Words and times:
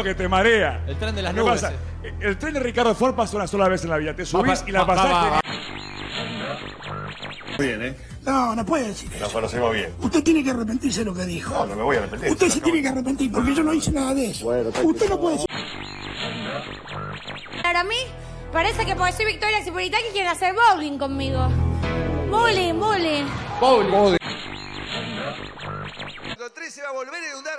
que 0.00 0.14
te 0.14 0.28
marea. 0.28 0.84
El 0.86 0.96
tren 0.96 1.14
de 1.14 1.22
las 1.22 1.34
¿Qué 1.34 1.40
nubes. 1.40 1.60
pasa? 1.62 1.74
eh. 2.04 2.14
El 2.20 2.38
tren 2.38 2.54
de 2.54 2.60
Ricardo 2.60 2.94
Ford 2.94 3.14
pasa 3.16 3.36
una 3.36 3.48
sola 3.48 3.66
vez 3.68 3.82
en 3.82 3.90
la 3.90 3.96
vida. 3.98 4.14
Te 4.14 4.24
subís 4.24 4.62
Va, 4.62 4.68
y 4.68 4.72
la 4.72 4.84
va, 4.84 4.94
va, 4.94 4.94
pasaste. 4.94 5.30
va, 5.30 5.40
Bien, 7.58 7.82
¿eh? 7.82 7.96
No, 8.22 8.54
no 8.54 8.64
puede 8.64 8.88
decir 8.88 9.10
eso. 9.12 9.24
Nos 9.24 9.32
conocemos 9.32 9.72
bien. 9.74 9.92
Usted 10.00 10.22
tiene 10.22 10.44
que 10.44 10.50
arrepentirse 10.50 11.00
de 11.00 11.04
lo 11.06 11.14
que 11.14 11.24
dijo. 11.24 11.52
No, 11.52 11.66
no 11.66 11.76
me 11.76 11.82
voy 11.82 11.96
a 11.96 11.98
arrepentir. 12.00 12.30
Usted 12.30 12.48
se 12.48 12.60
tiene 12.60 12.80
que 12.82 12.88
arrepentir 12.88 13.32
porque 13.32 13.54
yo 13.54 13.62
no 13.64 13.74
hice 13.74 13.90
nada 13.90 14.14
de 14.14 14.26
eso. 14.30 14.46
Usted 14.48 15.08
no 15.08 15.20
puede 15.20 15.34
decir. 15.36 15.48
Para 17.62 17.82
mí, 17.84 17.96
parece 18.52 18.86
que 18.86 18.94
porque 18.96 19.12
soy 19.12 19.26
Victoria 19.26 19.62
Cipolitaki 19.64 20.04
quieren 20.12 20.30
hacer 20.30 20.54
bowling 20.54 20.98
conmigo. 20.98 21.48
Bowling, 22.30 22.78
bowling. 22.78 23.24
Con 26.38 26.52
3 26.54 26.74
se 26.74 26.82
va 26.82 26.88
a 26.88 26.92
volver 26.92 27.14
a 27.22 27.28
inundar 27.30 27.58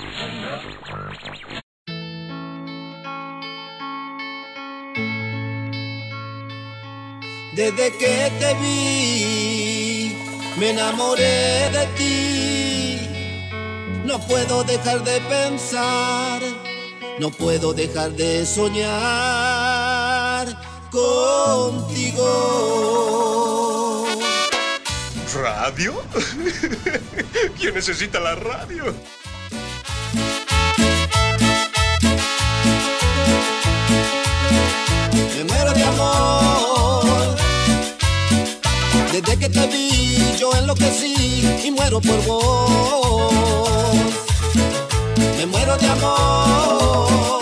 Desde 7.53 7.91
que 7.97 8.31
te 8.39 8.53
vi, 8.61 10.15
me 10.57 10.69
enamoré 10.69 11.69
de 11.71 11.85
ti. 11.97 12.99
No 14.05 14.19
puedo 14.25 14.63
dejar 14.63 15.03
de 15.03 15.19
pensar, 15.21 16.41
no 17.19 17.29
puedo 17.29 17.73
dejar 17.73 18.11
de 18.11 18.45
soñar 18.45 18.87
contigo. 20.91 22.25
¿Radio? 25.33 26.01
¿Quién 27.59 27.73
necesita 27.73 28.21
la 28.21 28.35
radio? 28.35 28.93
Me 35.35 35.43
muero 35.43 35.73
de 35.73 35.83
amor. 35.83 36.80
Desde 39.11 39.37
que 39.37 39.49
te 39.49 39.67
vi, 39.67 40.37
yo 40.39 40.51
enloquecí 40.57 41.43
y 41.65 41.71
muero 41.71 41.99
por 41.99 42.25
vos. 42.25 43.33
Me 45.37 45.45
muero 45.45 45.75
de 45.77 45.85
amor. 45.87 47.41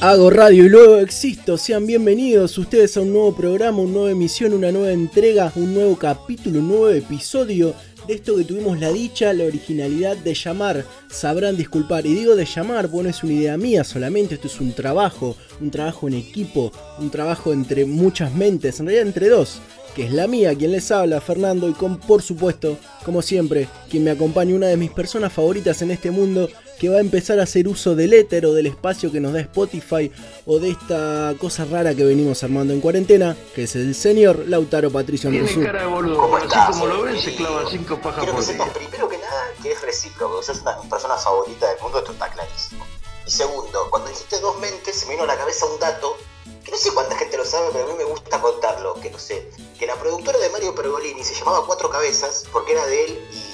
Hago 0.00 0.28
radio 0.28 0.66
y 0.66 0.68
luego 0.68 0.98
existo. 0.98 1.56
Sean 1.56 1.86
bienvenidos 1.86 2.58
ustedes 2.58 2.94
a 2.98 3.00
un 3.00 3.14
nuevo 3.14 3.34
programa, 3.34 3.78
una 3.78 3.92
nueva 3.92 4.10
emisión, 4.10 4.52
una 4.52 4.70
nueva 4.70 4.92
entrega, 4.92 5.50
un 5.56 5.72
nuevo 5.72 5.96
capítulo, 5.96 6.58
un 6.58 6.68
nuevo 6.68 6.90
episodio 6.90 7.74
de 8.06 8.14
esto 8.14 8.36
que 8.36 8.44
tuvimos 8.44 8.78
la 8.80 8.92
dicha, 8.92 9.32
la 9.32 9.44
originalidad 9.44 10.16
de 10.16 10.34
llamar. 10.34 10.84
Sabrán 11.08 11.56
disculpar. 11.56 12.06
Y 12.06 12.14
digo 12.14 12.36
de 12.36 12.44
llamar, 12.44 12.88
bueno, 12.88 13.08
es 13.10 13.22
una 13.22 13.32
idea 13.32 13.56
mía 13.56 13.84
solamente. 13.84 14.34
Esto 14.34 14.48
es 14.48 14.60
un 14.60 14.72
trabajo, 14.72 15.36
un 15.60 15.70
trabajo 15.70 16.08
en 16.08 16.14
equipo, 16.14 16.72
un 16.98 17.10
trabajo 17.10 17.52
entre 17.52 17.84
muchas 17.84 18.32
mentes, 18.34 18.80
en 18.80 18.86
realidad 18.86 19.06
entre 19.06 19.28
dos. 19.28 19.60
Que 19.94 20.06
es 20.06 20.12
la 20.12 20.26
mía, 20.26 20.54
quien 20.56 20.72
les 20.72 20.90
habla, 20.90 21.20
Fernando, 21.20 21.68
y 21.68 21.72
con, 21.72 21.98
por 21.98 22.20
supuesto, 22.20 22.78
como 23.04 23.22
siempre, 23.22 23.68
quien 23.88 24.02
me 24.02 24.10
acompaña, 24.10 24.54
una 24.54 24.66
de 24.66 24.76
mis 24.76 24.90
personas 24.90 25.32
favoritas 25.32 25.80
en 25.82 25.92
este 25.92 26.10
mundo, 26.10 26.50
que 26.78 26.88
va 26.88 26.96
a 26.96 27.00
empezar 27.00 27.38
a 27.40 27.44
hacer 27.44 27.68
uso 27.68 27.94
del 27.94 28.12
éter 28.12 28.46
o 28.46 28.52
del 28.52 28.66
espacio 28.66 29.10
que 29.12 29.20
nos 29.20 29.32
da 29.32 29.40
Spotify 29.40 30.10
o 30.46 30.58
de 30.58 30.70
esta 30.70 31.34
cosa 31.38 31.64
rara 31.64 31.94
que 31.94 32.04
venimos 32.04 32.42
armando 32.42 32.72
en 32.74 32.80
cuarentena, 32.80 33.36
que 33.54 33.64
es 33.64 33.76
el 33.76 33.94
señor 33.94 34.44
Lautaro 34.48 34.90
Patricio 34.90 35.30
Andresú. 35.30 35.60
de 35.60 35.84
boludo. 35.86 36.16
¿Cómo 36.18 36.36
Así 36.36 36.46
estás, 36.46 36.70
como 36.70 36.86
lo 36.86 37.02
ven, 37.02 37.18
se 37.18 37.34
clavan 37.34 37.66
cinco 37.70 37.96
pajas 38.00 38.24
Quiero 38.24 38.32
que 38.32 38.36
por 38.36 38.44
sepas, 38.44 38.66
día. 38.66 38.74
primero 38.74 39.08
que 39.08 39.18
nada, 39.18 39.44
que 39.62 39.72
es 39.72 39.80
recíproco, 39.82 40.40
que 40.40 40.46
sos 40.46 40.60
una 40.62 40.72
de 40.74 40.80
mis 40.82 40.90
personas 40.90 41.22
favoritas 41.24 41.70
del 41.70 41.80
mundo, 41.80 41.98
esto 41.98 42.12
está 42.12 42.30
clarísimo. 42.30 42.86
Y 43.26 43.30
segundo, 43.30 43.86
cuando 43.90 44.08
dijiste 44.10 44.38
dos 44.40 44.58
mentes, 44.60 44.96
se 44.96 45.06
me 45.06 45.12
vino 45.12 45.24
a 45.24 45.26
la 45.26 45.36
cabeza 45.36 45.64
un 45.66 45.78
dato, 45.80 46.16
que 46.64 46.70
no 46.70 46.76
sé 46.76 46.90
cuánta 46.92 47.16
gente 47.16 47.36
lo 47.36 47.44
sabe, 47.44 47.68
pero 47.72 47.84
a 47.84 47.88
mí 47.88 47.94
me 47.96 48.04
gusta 48.04 48.40
contarlo, 48.40 48.94
que 49.00 49.10
no 49.10 49.18
sé, 49.18 49.48
que 49.78 49.86
la 49.86 49.94
productora 49.96 50.38
de 50.38 50.50
Mario 50.50 50.74
Pergolini 50.74 51.22
se 51.24 51.34
llamaba 51.34 51.64
Cuatro 51.66 51.88
Cabezas, 51.88 52.44
porque 52.52 52.72
era 52.72 52.84
de 52.86 53.04
él 53.04 53.28
y, 53.32 53.53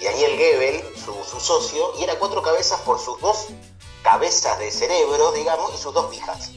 y 0.00 0.04
Daniel 0.04 0.32
Gebel, 0.36 0.82
su, 0.94 1.14
su 1.24 1.40
socio, 1.40 1.92
y 1.98 2.04
era 2.04 2.18
Cuatro 2.18 2.42
Cabezas 2.42 2.80
por 2.80 2.98
sus 2.98 3.20
dos 3.20 3.46
cabezas 4.02 4.58
de 4.58 4.70
cerebro, 4.70 5.32
digamos, 5.32 5.72
y 5.74 5.78
sus 5.78 5.92
dos 5.92 6.06
pijas. 6.06 6.52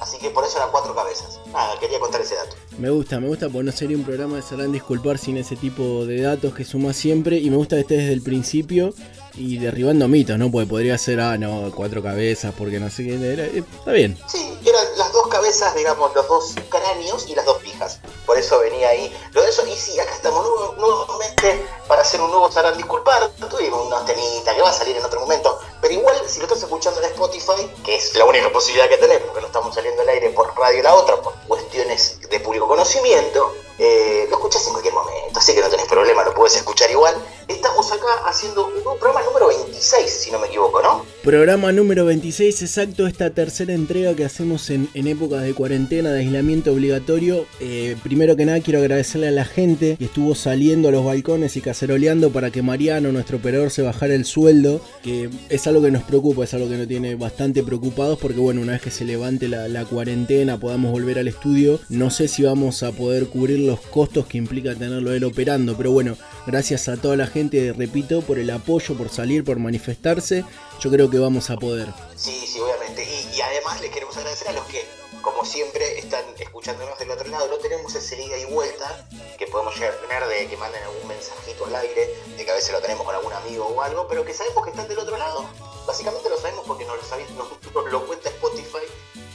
Así 0.00 0.18
que 0.18 0.30
por 0.30 0.44
eso 0.44 0.58
eran 0.58 0.70
cuatro 0.70 0.94
cabezas. 0.94 1.40
Nada, 1.52 1.78
quería 1.80 1.98
contar 1.98 2.20
ese 2.20 2.34
dato. 2.34 2.56
Me 2.78 2.90
gusta, 2.90 3.18
me 3.18 3.28
gusta, 3.28 3.48
porque 3.48 3.64
no 3.64 3.72
sería 3.72 3.96
un 3.96 4.04
programa 4.04 4.36
de 4.36 4.42
Sabrán 4.42 4.72
Disculpar 4.72 5.16
sin 5.16 5.38
ese 5.38 5.56
tipo 5.56 6.04
de 6.04 6.20
datos 6.20 6.54
que 6.54 6.64
suma 6.64 6.92
siempre. 6.92 7.38
Y 7.38 7.48
me 7.48 7.56
gusta 7.56 7.76
que 7.76 7.82
esté 7.82 7.96
desde 7.96 8.12
el 8.12 8.22
principio 8.22 8.92
y 9.36 9.58
derribando 9.58 10.08
mitos, 10.08 10.38
¿no? 10.38 10.50
Porque 10.50 10.66
podría 10.66 10.96
ser, 10.98 11.20
ah, 11.20 11.36
no, 11.38 11.70
cuatro 11.74 12.02
cabezas, 12.02 12.52
porque 12.56 12.80
no 12.80 12.90
sé 12.90 13.04
qué. 13.04 13.32
era- 13.32 13.44
eh, 13.44 13.62
está 13.78 13.92
bien. 13.92 14.18
Sí, 14.28 14.58
eran 14.64 14.84
las 14.96 15.12
dos 15.12 15.26
cabezas, 15.28 15.74
digamos, 15.74 16.14
los 16.14 16.26
dos 16.28 16.54
cráneos 16.68 17.26
y 17.28 17.34
las 17.34 17.44
dos 17.44 17.58
pijas. 17.58 18.00
Por 18.24 18.38
eso 18.38 18.58
venía 18.60 18.88
ahí. 18.88 19.12
Lo 19.32 19.42
de 19.42 19.50
eso, 19.50 19.66
y 19.66 19.76
sí, 19.76 19.98
acá 20.00 20.12
estamos 20.14 20.44
nuevamente 20.78 21.64
para 21.86 22.02
hacer 22.02 22.20
un 22.20 22.30
nuevo 22.30 22.50
Sabrán 22.50 22.76
Disculpar. 22.76 23.30
Tuvimos 23.50 23.86
una 23.86 24.04
temita 24.04 24.54
que 24.54 24.62
va 24.62 24.70
a 24.70 24.72
salir 24.72 24.96
en 24.96 25.04
otro 25.04 25.20
momento. 25.20 25.58
Pero 25.80 25.94
igual, 25.94 26.16
si 26.26 26.38
lo 26.38 26.46
estás 26.46 26.62
escuchando 26.62 27.00
en 27.00 27.06
Spotify, 27.06 27.70
que 27.84 27.96
es 27.96 28.14
la 28.16 28.24
única 28.24 28.50
posibilidad 28.50 28.88
que 28.88 28.96
tenemos, 28.98 29.24
porque 29.24 29.40
no 29.40 29.46
estamos 29.46 29.74
saliendo 29.74 30.02
al 30.02 30.08
aire 30.08 30.30
por 30.30 30.56
radio 30.56 30.82
la 30.82 30.94
otra, 30.94 31.16
por 31.16 31.34
cuestiones 31.46 32.18
de 32.28 32.40
público 32.40 32.66
conocimiento, 32.66 33.54
eh, 33.78 34.26
lo 34.30 34.36
escuchás 34.36 34.66
en 34.66 34.72
cualquier 34.72 34.94
momento. 34.94 35.38
Así 35.38 35.54
que 35.54 35.60
no 35.60 35.68
tenés 35.68 35.86
problema, 35.86 36.24
lo 36.24 36.34
puedes 36.34 36.56
escuchar 36.56 36.90
igual. 36.90 37.14
Estamos 37.46 37.92
acá 37.92 38.06
haciendo 38.24 38.66
un 38.66 38.98
programa 38.98 39.22
número 39.22 39.48
26, 39.48 40.10
si 40.10 40.30
no 40.30 40.38
me 40.38 40.46
equivoco, 40.46 40.80
¿no? 40.82 41.04
Programa 41.22 41.72
número 41.72 42.04
26, 42.06 42.62
exacto, 42.62 43.06
esta 43.06 43.30
tercera 43.30 43.74
entrega 43.74 44.14
que 44.14 44.24
hacemos 44.24 44.70
en, 44.70 44.88
en 44.94 45.06
épocas 45.06 45.42
de 45.42 45.54
cuarentena, 45.54 46.10
de 46.10 46.20
aislamiento 46.20 46.72
obligatorio. 46.72 47.46
Eh, 47.60 47.96
primero 48.02 48.34
que 48.34 48.46
nada 48.46 48.60
quiero 48.60 48.80
agradecerle 48.80 49.28
a 49.28 49.32
la 49.32 49.44
gente 49.44 49.96
que 49.98 50.06
estuvo 50.06 50.34
saliendo 50.34 50.88
a 50.88 50.92
los 50.92 51.04
balcones 51.04 51.56
y 51.56 51.60
caceroleando 51.60 52.30
para 52.30 52.50
que 52.50 52.62
Mariano, 52.62 53.12
nuestro 53.12 53.36
operador, 53.36 53.70
se 53.70 53.82
bajara 53.82 54.14
el 54.14 54.24
sueldo, 54.24 54.80
que 55.02 55.28
es 55.50 55.65
algo 55.66 55.82
que 55.82 55.90
nos 55.90 56.02
preocupa, 56.02 56.44
es 56.44 56.54
algo 56.54 56.68
que 56.68 56.76
nos 56.76 56.88
tiene 56.88 57.14
bastante 57.14 57.62
preocupados 57.62 58.18
porque 58.18 58.38
bueno, 58.38 58.60
una 58.60 58.72
vez 58.72 58.82
que 58.82 58.90
se 58.90 59.04
levante 59.04 59.48
la, 59.48 59.68
la 59.68 59.84
cuarentena, 59.84 60.58
podamos 60.58 60.92
volver 60.92 61.18
al 61.18 61.28
estudio, 61.28 61.80
no 61.88 62.10
sé 62.10 62.28
si 62.28 62.42
vamos 62.42 62.82
a 62.82 62.92
poder 62.92 63.26
cubrir 63.26 63.60
los 63.60 63.80
costos 63.80 64.26
que 64.26 64.38
implica 64.38 64.74
tenerlo 64.74 65.12
él 65.12 65.24
operando, 65.24 65.76
pero 65.76 65.92
bueno, 65.92 66.16
gracias 66.46 66.88
a 66.88 66.96
toda 66.96 67.16
la 67.16 67.26
gente, 67.26 67.72
repito, 67.72 68.22
por 68.22 68.38
el 68.38 68.50
apoyo, 68.50 68.96
por 68.96 69.08
salir, 69.08 69.44
por 69.44 69.58
manifestarse, 69.58 70.44
yo 70.80 70.90
creo 70.90 71.10
que 71.10 71.18
vamos 71.18 71.50
a 71.50 71.56
poder. 71.56 71.88
Sí, 72.14 72.32
sí, 72.46 72.58
obviamente. 72.60 73.04
Y, 73.04 73.36
y 73.36 73.40
además 73.40 73.80
les 73.80 73.90
queremos 73.90 74.16
agradecer 74.16 74.48
a 74.48 74.52
los 74.52 74.64
que, 74.66 74.78
como 75.26 75.44
siempre, 75.44 75.98
están 75.98 76.24
escuchándonos 76.38 76.98
del 76.98 77.10
otro 77.10 77.28
lado. 77.28 77.48
No 77.48 77.56
tenemos 77.56 77.94
ese 77.94 78.20
ida 78.22 78.36
y 78.38 78.44
vuelta 78.46 79.06
que 79.38 79.46
podemos 79.48 79.74
llegar 79.74 79.94
a 79.94 80.00
tener 80.00 80.26
de 80.26 80.46
que 80.48 80.56
manden 80.56 80.82
algún 80.84 81.06
mensajito 81.08 81.66
al 81.66 81.76
aire, 81.76 82.14
de 82.36 82.44
que 82.44 82.50
a 82.50 82.54
veces 82.54 82.72
lo 82.72 82.80
tenemos 82.80 83.04
con 83.04 83.14
algún 83.14 83.32
amigo 83.32 83.66
o 83.66 83.82
algo, 83.82 84.06
pero 84.08 84.24
que 84.24 84.32
sabemos 84.32 84.64
que 84.64 84.70
están 84.70 84.88
del 84.88 84.98
otro 84.98 85.16
lado. 85.16 85.44
Básicamente 85.86 86.28
lo 86.30 86.38
sabemos 86.38 86.64
porque 86.66 86.84
nos 86.84 86.96
lo, 86.96 87.44
nos- 87.74 87.92
lo 87.92 88.06
cuenta 88.06 88.28
Spotify 88.30 88.78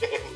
en, 0.00 0.32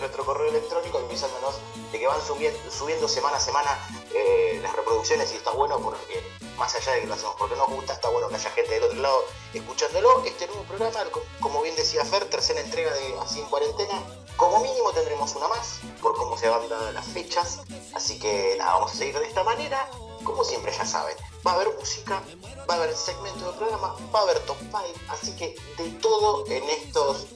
nuestro 0.00 0.24
correo 0.24 0.48
electrónico 0.48 0.98
avisándonos 0.98 1.54
de 1.92 1.98
que 1.98 2.06
van 2.06 2.18
subiendo, 2.26 3.08
semana 3.08 3.36
a 3.36 3.40
semana 3.40 4.04
eh, 4.14 4.58
las 4.62 4.74
reproducciones 4.74 5.30
y 5.32 5.36
está 5.36 5.50
bueno 5.52 5.78
porque 5.80 6.22
más 6.56 6.74
allá 6.74 6.92
de 6.92 7.00
que 7.02 7.06
lo 7.06 7.14
hacemos 7.14 7.34
porque 7.38 7.56
nos 7.56 7.68
gusta, 7.68 7.92
está 7.92 8.08
bueno 8.08 8.28
que 8.28 8.36
haya 8.36 8.50
gente 8.50 8.70
del 8.72 8.84
otro 8.84 8.98
lado 9.00 9.24
escuchándolo. 9.54 10.24
Este 10.24 10.46
nuevo 10.46 10.62
programa, 10.64 11.04
co- 11.10 11.22
como 11.40 11.62
bien 11.62 11.76
decía 11.76 12.04
Fer, 12.04 12.24
tercera 12.30 12.60
entrega 12.60 12.92
de 12.94 13.14
Así 13.20 13.40
en 13.40 13.46
Cuarentena. 13.46 14.02
Como 14.36 14.60
mínimo 14.60 14.90
tendremos 14.92 15.34
una 15.36 15.48
más, 15.48 15.80
por 16.00 16.16
cómo 16.16 16.36
se 16.36 16.48
van 16.48 16.68
dando 16.68 16.92
las 16.92 17.06
fechas. 17.06 17.60
Así 17.94 18.18
que 18.18 18.56
nada, 18.58 18.74
vamos 18.74 18.92
a 18.92 18.96
seguir 18.96 19.18
de 19.18 19.26
esta 19.26 19.44
manera. 19.44 19.88
Como 20.24 20.44
siempre 20.44 20.72
ya 20.72 20.86
saben, 20.86 21.16
va 21.46 21.52
a 21.52 21.54
haber 21.54 21.68
música, 21.78 22.22
va 22.68 22.74
a 22.74 22.76
haber 22.76 22.94
segmento 22.94 23.50
de 23.50 23.58
programa, 23.58 23.96
va 24.14 24.20
a 24.20 24.22
haber 24.22 24.38
top 24.46 24.56
5, 24.58 24.76
así 25.08 25.34
que 25.36 25.56
de 25.76 25.90
todo 26.00 26.46
en 26.46 26.62
estos, 26.70 27.26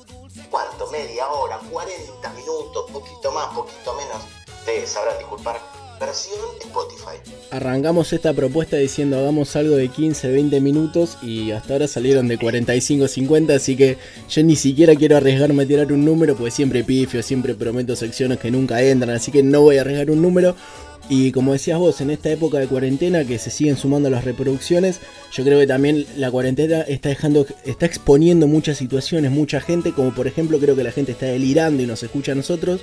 ¿cuánto? 0.50 0.86
Media 0.92 1.28
hora, 1.28 1.58
40 1.70 2.28
minutos, 2.30 2.90
poquito 2.92 3.32
más, 3.32 3.52
poquito 3.54 3.92
menos, 3.94 4.22
ustedes 4.60 4.92
sabrán 4.92 5.18
disculpar 5.18 5.60
versión 5.98 6.38
Spotify. 6.60 7.18
Arrancamos 7.50 8.12
esta 8.12 8.32
propuesta 8.34 8.76
diciendo 8.76 9.18
hagamos 9.18 9.54
algo 9.56 9.76
de 9.76 9.88
15, 9.88 10.30
20 10.30 10.60
minutos 10.60 11.18
y 11.22 11.52
hasta 11.52 11.74
ahora 11.74 11.88
salieron 11.88 12.28
de 12.28 12.38
45, 12.38 13.08
50, 13.08 13.54
así 13.54 13.76
que 13.76 13.98
yo 14.28 14.42
ni 14.42 14.56
siquiera 14.56 14.94
quiero 14.94 15.16
arriesgarme 15.16 15.62
a 15.62 15.66
tirar 15.66 15.92
un 15.92 16.04
número, 16.04 16.36
porque 16.36 16.50
siempre 16.50 16.84
pifio, 16.84 17.22
siempre 17.22 17.54
prometo 17.54 17.96
secciones 17.96 18.38
que 18.38 18.50
nunca 18.50 18.82
entran, 18.82 19.10
así 19.10 19.30
que 19.30 19.42
no 19.42 19.62
voy 19.62 19.78
a 19.78 19.82
arriesgar 19.82 20.10
un 20.10 20.22
número. 20.22 20.56
Y 21.08 21.30
como 21.30 21.52
decías 21.52 21.78
vos, 21.78 22.00
en 22.00 22.10
esta 22.10 22.30
época 22.30 22.58
de 22.58 22.66
cuarentena 22.66 23.24
que 23.24 23.38
se 23.38 23.50
siguen 23.50 23.76
sumando 23.76 24.10
las 24.10 24.24
reproducciones, 24.24 24.98
yo 25.32 25.44
creo 25.44 25.60
que 25.60 25.66
también 25.66 26.04
la 26.16 26.32
cuarentena 26.32 26.80
está 26.80 27.10
dejando, 27.10 27.46
está 27.64 27.86
exponiendo 27.86 28.48
muchas 28.48 28.78
situaciones, 28.78 29.30
mucha 29.30 29.60
gente, 29.60 29.92
como 29.92 30.12
por 30.12 30.26
ejemplo 30.26 30.58
creo 30.58 30.74
que 30.74 30.82
la 30.82 30.90
gente 30.90 31.12
está 31.12 31.26
delirando 31.26 31.80
y 31.80 31.86
nos 31.86 32.02
escucha 32.02 32.32
a 32.32 32.34
nosotros, 32.34 32.80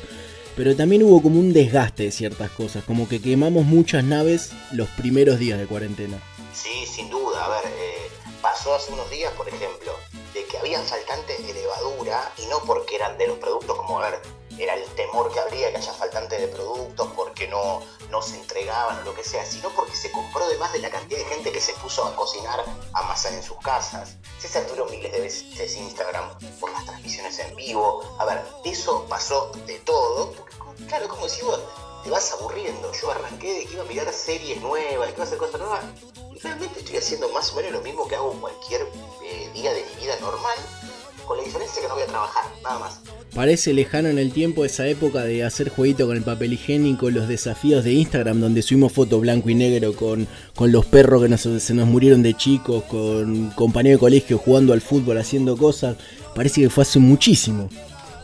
pero 0.56 0.76
también 0.76 1.04
hubo 1.04 1.22
como 1.22 1.40
un 1.40 1.54
desgaste 1.54 2.04
de 2.04 2.12
ciertas 2.12 2.52
cosas, 2.52 2.84
como 2.84 3.08
que 3.08 3.22
quemamos 3.22 3.66
muchas 3.66 4.04
naves 4.04 4.52
los 4.72 4.90
primeros 4.90 5.40
días 5.40 5.60
de 5.60 5.66
cuarentena. 5.66 6.22
Sí, 6.54 6.86
sin 6.86 7.10
duda. 7.10 7.46
A 7.46 7.50
ver, 7.50 7.66
eh, 7.66 8.10
pasó 8.42 8.76
hace 8.76 8.94
unos 8.94 9.10
días, 9.10 9.32
por 9.34 9.48
ejemplo, 9.48 9.94
de 10.34 10.46
que 10.46 10.58
había 10.58 10.80
faltantes 10.82 11.46
de 11.46 11.54
levadura 11.54 12.32
y 12.38 12.46
no 12.48 12.60
porque 12.66 12.96
eran 12.96 13.18
de 13.18 13.28
los 13.28 13.38
productos, 13.40 13.76
como 13.78 14.00
a 14.00 14.10
ver, 14.10 14.20
era 14.60 14.76
el 14.76 14.86
temor 14.96 15.32
que 15.32 15.40
habría 15.40 15.72
que 15.72 15.78
haya 15.78 15.94
faltantes 15.94 16.40
de 16.40 16.48
productos 16.48 17.10
porque 17.16 17.48
no, 17.48 17.82
no 18.10 18.22
se 18.22 18.40
entregaban 18.40 19.00
o 19.00 19.02
lo 19.04 19.16
que 19.16 19.24
sea, 19.24 19.46
sino 19.46 19.70
porque 19.70 19.96
se 19.96 20.12
compró 20.12 20.48
de 20.48 20.58
más 20.58 20.72
de 20.74 20.80
la 20.80 20.90
cantidad 20.90 21.20
de 21.20 21.26
gente 21.26 21.52
que 21.52 21.62
se 21.62 21.74
puso 21.74 22.06
a 22.06 22.16
cocinar 22.16 22.64
Amazon 22.94 23.34
en 23.34 23.44
sus 23.44 23.58
casas. 23.58 24.16
Se 24.40 24.48
saturaron 24.48 24.92
miles 24.92 25.12
de 25.12 25.22
veces 25.22 25.76
Instagram 25.76 26.38
por 26.60 26.72
las 26.72 26.86
transmisiones 26.86 27.40
en 27.40 27.56
vivo. 27.56 28.04
A 28.20 28.26
ver, 28.26 28.44
eso 28.66 29.06
pasó 29.08 29.52
de 29.66 29.80
todo. 29.80 30.32
Porque, 30.34 30.86
claro, 30.88 31.08
como 31.08 31.28
si 31.28 31.42
vos 31.44 31.60
te 32.04 32.10
vas 32.10 32.32
aburriendo. 32.34 32.92
Yo 32.94 33.12
arranqué 33.12 33.54
de 33.54 33.66
que 33.66 33.74
iba 33.74 33.84
a 33.84 33.88
mirar 33.88 34.14
series 34.14 34.62
nuevas, 34.62 35.08
que 35.08 35.14
iba 35.14 35.24
a 35.24 35.28
hacer 35.28 35.38
cosas 35.38 35.60
nuevas. 35.60 35.84
Y 36.36 36.40
realmente 36.40 36.80
estoy 36.80 36.98
haciendo 36.98 37.30
más 37.30 37.52
o 37.52 37.56
menos 37.56 37.72
lo 37.72 37.82
mismo 37.82 38.08
que 38.08 38.16
hago 38.16 38.32
cualquier 38.40 38.88
eh, 39.24 39.50
día 39.54 39.74
de 39.74 39.84
mi 39.84 40.04
vida 40.04 40.18
normal, 40.20 40.58
con 41.28 41.38
la 41.38 41.44
diferencia 41.44 41.82
que 41.82 41.88
no 41.88 41.94
voy 41.96 42.04
a 42.04 42.08
trabajar, 42.08 42.44
nada 42.64 42.80
más. 42.80 43.00
Parece 43.34 43.74
lejano 43.74 44.10
en 44.10 44.20
el 44.20 44.32
tiempo 44.32 44.64
esa 44.64 44.86
época 44.88 45.24
de 45.24 45.44
hacer 45.44 45.70
jueguito 45.70 46.06
con 46.06 46.16
el 46.18 46.24
papel 46.24 46.54
higiénico, 46.54 47.10
los 47.10 47.28
desafíos 47.28 47.84
de 47.84 47.92
Instagram 47.94 48.40
donde 48.40 48.62
subimos 48.62 48.94
fotos 48.94 49.22
blanco 49.22 49.50
y 49.50 49.56
negro 49.56 49.96
con, 49.96 50.28
con 50.56 50.72
los 50.72 50.86
perros 50.86 51.24
que 51.24 51.30
nos- 51.30 51.42
se 51.42 51.74
nos 51.74 51.88
murieron 51.88 52.22
de 52.22 52.36
chicos, 52.36 52.84
con 52.84 53.50
compañeros 53.52 53.98
de 54.00 54.02
colegio 54.02 54.38
jugando 54.38 54.72
al 54.74 54.82
fútbol, 54.82 55.18
haciendo 55.18 55.58
cosas. 55.58 55.98
Parece 56.36 56.62
que 56.62 56.70
fue 56.70 56.84
hace 56.84 57.00
muchísimo. 57.00 57.70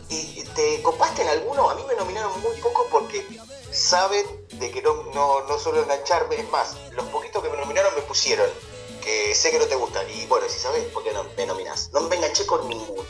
¿Y 0.09 0.43
te 0.55 0.81
copaste 0.83 1.23
en 1.23 1.29
alguno? 1.29 1.69
A 1.69 1.75
mí 1.75 1.81
me 1.87 1.95
nominaron 1.95 2.31
muy 2.41 2.59
poco 2.61 2.85
porque 2.91 3.25
saben 3.71 4.25
de 4.59 4.71
que 4.71 4.81
no, 4.81 5.03
no, 5.15 5.47
no 5.47 5.57
suelo 5.57 5.83
engancharme. 5.83 6.35
Es 6.35 6.49
más, 6.51 6.75
los 6.95 7.05
poquitos 7.07 7.41
que 7.43 7.49
me 7.49 7.57
nominaron 7.57 7.93
me 7.95 8.01
pusieron 8.01 8.47
sé 9.33 9.51
que 9.51 9.59
no 9.59 9.65
te 9.65 9.75
gustan. 9.75 10.05
Y 10.21 10.25
bueno, 10.27 10.45
si 10.49 10.59
sabes, 10.59 10.83
¿por 10.85 11.03
qué 11.03 11.11
no 11.13 11.23
me 11.37 11.45
nominás? 11.45 11.89
No 11.93 12.01
me 12.01 12.15
enganché 12.15 12.45
con 12.45 12.67
ninguno. 12.67 13.03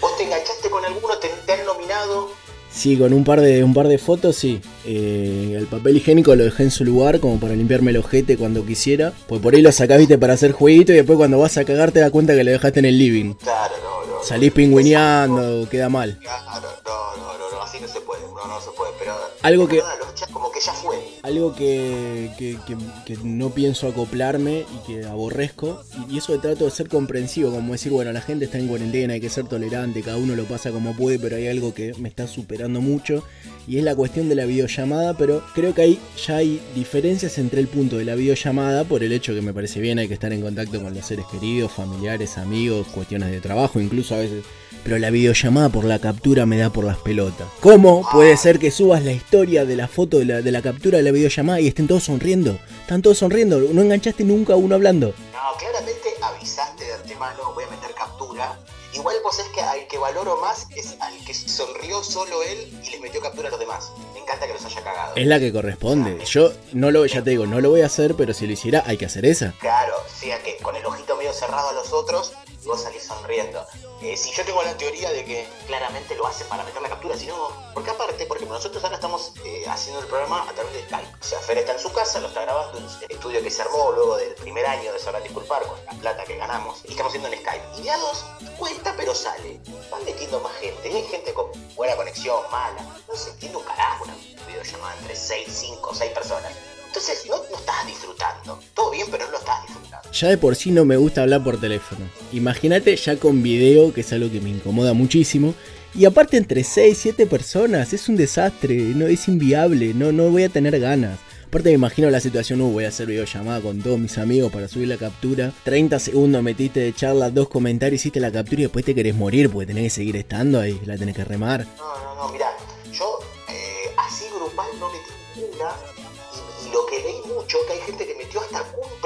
¿Vos 0.00 0.16
te 0.16 0.24
enganchaste 0.24 0.68
con 0.70 0.84
alguno? 0.84 1.16
¿Te, 1.18 1.28
te 1.46 1.52
han 1.52 1.64
nominado? 1.66 2.30
Sí, 2.70 2.98
con 2.98 3.12
un 3.12 3.22
par 3.22 3.40
de, 3.40 3.62
un 3.62 3.72
par 3.72 3.86
de 3.86 3.98
fotos, 3.98 4.34
sí. 4.34 4.60
Eh, 4.84 5.54
el 5.56 5.66
papel 5.68 5.96
higiénico 5.96 6.34
lo 6.34 6.42
dejé 6.42 6.64
en 6.64 6.70
su 6.72 6.84
lugar 6.84 7.20
como 7.20 7.38
para 7.38 7.54
limpiarme 7.54 7.92
el 7.92 7.98
ojete 7.98 8.36
cuando 8.36 8.66
quisiera. 8.66 9.12
Pues 9.28 9.40
por 9.40 9.54
ahí 9.54 9.62
lo 9.62 9.70
sacás, 9.70 9.98
viste, 9.98 10.18
para 10.18 10.32
hacer 10.34 10.50
jueguito 10.52 10.92
y 10.92 10.96
después 10.96 11.16
cuando 11.16 11.38
vas 11.38 11.56
a 11.56 11.64
cagar 11.64 11.92
te 11.92 12.00
das 12.00 12.10
cuenta 12.10 12.34
que 12.34 12.42
lo 12.42 12.50
dejaste 12.50 12.80
en 12.80 12.86
el 12.86 12.98
living. 12.98 13.34
Claro, 13.34 13.74
no, 13.84 14.14
no. 14.16 14.22
Salís 14.24 14.52
pingüineando, 14.52 15.68
queda 15.70 15.88
mal. 15.88 16.18
Claro, 16.20 16.68
no, 16.84 17.16
no, 17.16 17.38
no, 17.38 17.50
no, 17.52 17.62
así 17.62 17.78
no 17.80 17.86
se 17.86 18.00
puede. 18.00 18.22
No, 18.22 18.44
no 18.44 18.60
se 18.60 18.70
puede. 18.72 18.90
Pero 18.98 19.14
Algo 19.42 19.68
que- 19.68 19.78
nada, 19.78 19.96
los 19.96 20.14
chats 20.16 20.32
como 20.32 20.50
que 20.50 20.58
ya 20.60 20.72
fue. 20.72 21.13
Algo 21.24 21.54
que, 21.54 22.30
que- 22.38 22.58
que- 23.06 23.16
no 23.24 23.48
pienso 23.50 23.88
acoplarme 23.88 24.66
y 24.74 24.86
que 24.86 25.06
aborrezco. 25.06 25.82
Y, 26.10 26.14
y 26.14 26.18
eso 26.18 26.38
trato 26.38 26.66
de 26.66 26.70
ser 26.70 26.88
comprensivo, 26.88 27.50
como 27.50 27.72
decir, 27.72 27.90
bueno, 27.92 28.12
la 28.12 28.20
gente 28.20 28.44
está 28.44 28.58
en 28.58 28.68
cuarentena, 28.68 29.14
hay 29.14 29.20
que 29.22 29.30
ser 29.30 29.46
tolerante, 29.46 30.02
cada 30.02 30.18
uno 30.18 30.36
lo 30.36 30.44
pasa 30.44 30.70
como 30.70 30.94
puede, 30.94 31.18
pero 31.18 31.36
hay 31.36 31.48
algo 31.48 31.72
que 31.72 31.94
me 31.98 32.10
está 32.10 32.26
superando 32.28 32.82
mucho. 32.82 33.24
Y 33.66 33.78
es 33.78 33.84
la 33.84 33.96
cuestión 33.96 34.28
de 34.28 34.34
la 34.34 34.44
videollamada, 34.44 35.16
pero 35.16 35.42
creo 35.54 35.74
que 35.74 35.80
ahí 35.80 35.98
ya 36.26 36.36
hay 36.36 36.60
diferencias 36.74 37.38
entre 37.38 37.60
el 37.62 37.68
punto 37.68 37.96
de 37.96 38.04
la 38.04 38.14
videollamada, 38.16 38.84
por 38.84 39.02
el 39.02 39.10
hecho 39.12 39.34
que 39.34 39.40
me 39.40 39.54
parece 39.54 39.80
bien, 39.80 39.98
hay 39.98 40.08
que 40.08 40.14
estar 40.14 40.30
en 40.34 40.42
contacto 40.42 40.82
con 40.82 40.92
los 40.94 41.06
seres 41.06 41.24
queridos, 41.32 41.72
familiares, 41.72 42.36
amigos, 42.36 42.86
cuestiones 42.88 43.30
de 43.30 43.40
trabajo, 43.40 43.80
incluso 43.80 44.14
a 44.14 44.18
veces 44.18 44.44
pero 44.84 44.98
la 44.98 45.10
videollamada 45.10 45.70
por 45.70 45.84
la 45.84 45.98
captura 45.98 46.46
me 46.46 46.58
da 46.58 46.70
por 46.70 46.84
las 46.84 46.98
pelotas. 46.98 47.48
¿Cómo 47.60 48.06
puede 48.12 48.36
ser 48.36 48.58
que 48.58 48.70
subas 48.70 49.02
la 49.02 49.12
historia 49.12 49.64
de 49.64 49.76
la 49.76 49.88
foto 49.88 50.18
de 50.18 50.26
la, 50.26 50.42
de 50.42 50.52
la 50.52 50.62
captura 50.62 50.98
de 50.98 51.04
la 51.04 51.10
videollamada 51.10 51.60
y 51.60 51.68
estén 51.68 51.88
todos 51.88 52.04
sonriendo? 52.04 52.58
Están 52.82 53.02
todos 53.02 53.18
sonriendo, 53.18 53.58
no 53.58 53.82
enganchaste 53.82 54.24
nunca 54.24 54.52
a 54.52 54.56
uno 54.56 54.74
hablando. 54.74 55.14
No, 55.32 55.58
claramente 55.58 56.10
avisaste 56.20 56.84
de 56.84 56.92
antemano, 56.92 57.52
voy 57.54 57.64
a 57.64 57.70
meter 57.70 57.94
captura. 57.94 58.58
Igual 58.92 59.16
vos 59.24 59.38
es 59.38 59.46
que 59.46 59.60
al 59.60 59.86
que 59.88 59.98
valoro 59.98 60.36
más 60.40 60.68
es 60.76 60.94
al 61.00 61.16
que 61.24 61.34
sonrió 61.34 62.02
solo 62.04 62.42
él 62.42 62.72
y 62.84 62.90
les 62.90 63.00
metió 63.00 63.20
captura 63.20 63.48
a 63.48 63.50
los 63.50 63.60
demás. 63.60 63.90
Me 64.12 64.20
encanta 64.20 64.46
que 64.46 64.52
los 64.52 64.64
haya 64.64 64.84
cagado. 64.84 65.16
Es 65.16 65.26
la 65.26 65.40
que 65.40 65.52
corresponde. 65.52 66.24
Yo 66.26 66.52
no 66.72 66.90
lo, 66.90 67.04
ya 67.06 67.22
te 67.22 67.30
digo, 67.30 67.46
no 67.46 67.60
lo 67.60 67.70
voy 67.70 67.80
a 67.80 67.86
hacer, 67.86 68.14
pero 68.14 68.32
si 68.32 68.46
lo 68.46 68.52
hiciera 68.52 68.84
hay 68.86 68.96
que 68.96 69.06
hacer 69.06 69.24
esa. 69.24 69.52
Claro, 69.58 69.94
sea 70.06 70.40
que 70.42 70.56
con 70.58 70.76
el 70.76 70.86
ojito 70.86 71.16
medio 71.16 71.32
cerrado 71.32 71.70
a 71.70 71.72
los 71.72 71.92
otros 71.92 72.32
vos 72.64 72.82
salís 72.82 73.02
sonriendo. 73.02 73.64
Si 74.04 74.30
yo 74.32 74.44
tengo 74.44 74.62
la 74.62 74.76
teoría 74.76 75.10
de 75.10 75.24
que 75.24 75.48
claramente 75.66 76.14
lo 76.14 76.26
hacen 76.26 76.46
para 76.48 76.62
meter 76.62 76.82
la 76.82 76.90
captura, 76.90 77.16
si 77.16 77.26
no, 77.26 77.48
porque 77.72 77.90
aparte, 77.90 78.26
porque 78.26 78.44
nosotros 78.44 78.84
ahora 78.84 78.96
estamos 78.96 79.32
eh, 79.46 79.64
haciendo 79.66 80.02
el 80.02 80.06
programa 80.06 80.46
a 80.46 80.52
través 80.52 80.74
de 80.74 80.82
Skype. 80.82 81.08
O 81.20 81.24
sea, 81.24 81.40
Fer 81.40 81.56
está 81.58 81.72
en 81.72 81.78
su 81.78 81.90
casa, 81.90 82.20
lo 82.20 82.28
está 82.28 82.42
grabando 82.42 82.78
en 82.78 82.84
el 82.84 83.10
estudio 83.10 83.42
que 83.42 83.50
se 83.50 83.62
armó 83.62 83.92
luego 83.92 84.16
del 84.18 84.34
primer 84.34 84.66
año 84.66 84.92
de 84.92 84.98
sabrán 84.98 85.22
disculpar 85.22 85.66
con 85.66 85.82
la 85.86 85.92
plata 85.92 86.22
que 86.24 86.36
ganamos. 86.36 86.82
Y 86.84 86.90
estamos 86.90 87.10
haciendo 87.10 87.28
en 87.28 87.40
Skype. 87.40 87.64
Y 87.78 87.82
de 87.82 87.90
a 87.90 87.98
dos 87.98 88.26
cuesta, 88.58 88.94
pero 88.94 89.14
sale. 89.14 89.58
Van 89.90 90.04
metiendo 90.04 90.38
más 90.40 90.52
gente. 90.56 90.88
Y 90.90 90.96
hay 90.96 91.06
gente 91.06 91.32
con 91.32 91.46
buena 91.74 91.96
conexión, 91.96 92.42
mala. 92.52 92.82
No 93.08 93.16
se 93.16 93.30
entiende 93.30 93.56
un 93.56 93.64
carajo 93.64 94.04
una 94.04 94.14
videollamada 94.46 94.96
entre 94.98 95.16
6, 95.16 95.48
5, 95.48 95.94
6 95.94 96.12
personas. 96.12 96.52
Entonces, 96.94 97.26
no, 97.28 97.38
no 97.50 97.58
estás 97.58 97.86
disfrutando. 97.88 98.60
Todo 98.72 98.92
bien, 98.92 99.08
pero 99.10 99.24
no 99.24 99.32
lo 99.32 99.38
estás 99.38 99.66
disfrutando. 99.66 100.08
Ya 100.12 100.28
de 100.28 100.38
por 100.38 100.54
sí 100.54 100.70
no 100.70 100.84
me 100.84 100.96
gusta 100.96 101.22
hablar 101.22 101.42
por 101.42 101.60
teléfono. 101.60 102.08
Imagínate 102.32 102.94
ya 102.94 103.16
con 103.16 103.42
video, 103.42 103.92
que 103.92 104.02
es 104.02 104.12
algo 104.12 104.30
que 104.30 104.40
me 104.40 104.50
incomoda 104.50 104.92
muchísimo. 104.92 105.54
Y 105.92 106.04
aparte 106.04 106.36
entre 106.36 106.62
6, 106.62 106.96
7 106.96 107.26
personas, 107.26 107.92
es 107.92 108.08
un 108.08 108.14
desastre, 108.14 108.76
no 108.76 109.08
es 109.08 109.26
inviable, 109.26 109.92
no, 109.92 110.12
no 110.12 110.30
voy 110.30 110.44
a 110.44 110.48
tener 110.48 110.78
ganas. 110.78 111.18
Aparte 111.48 111.70
me 111.70 111.74
imagino 111.74 112.10
la 112.10 112.20
situación, 112.20 112.60
uh, 112.60 112.70
voy 112.70 112.84
a 112.84 112.88
hacer 112.88 113.08
videollamada 113.08 113.60
con 113.60 113.82
todos 113.82 113.98
mis 113.98 114.16
amigos 114.16 114.52
para 114.52 114.68
subir 114.68 114.86
la 114.86 114.96
captura. 114.96 115.52
30 115.64 115.98
segundos 115.98 116.44
metiste 116.44 116.78
de 116.78 116.94
charla, 116.94 117.30
dos 117.30 117.48
comentarios, 117.48 118.00
hiciste 118.00 118.20
la 118.20 118.30
captura 118.30 118.60
y 118.60 118.64
después 118.66 118.84
te 118.84 118.94
querés 118.94 119.16
morir 119.16 119.50
porque 119.50 119.66
tenés 119.66 119.82
que 119.82 119.90
seguir 119.90 120.14
estando 120.14 120.60
ahí, 120.60 120.80
la 120.84 120.96
tenés 120.96 121.16
que 121.16 121.24
remar. 121.24 121.66
No, 121.76 121.98
no, 121.98 122.14
no, 122.14 122.32
mirá, 122.32 122.46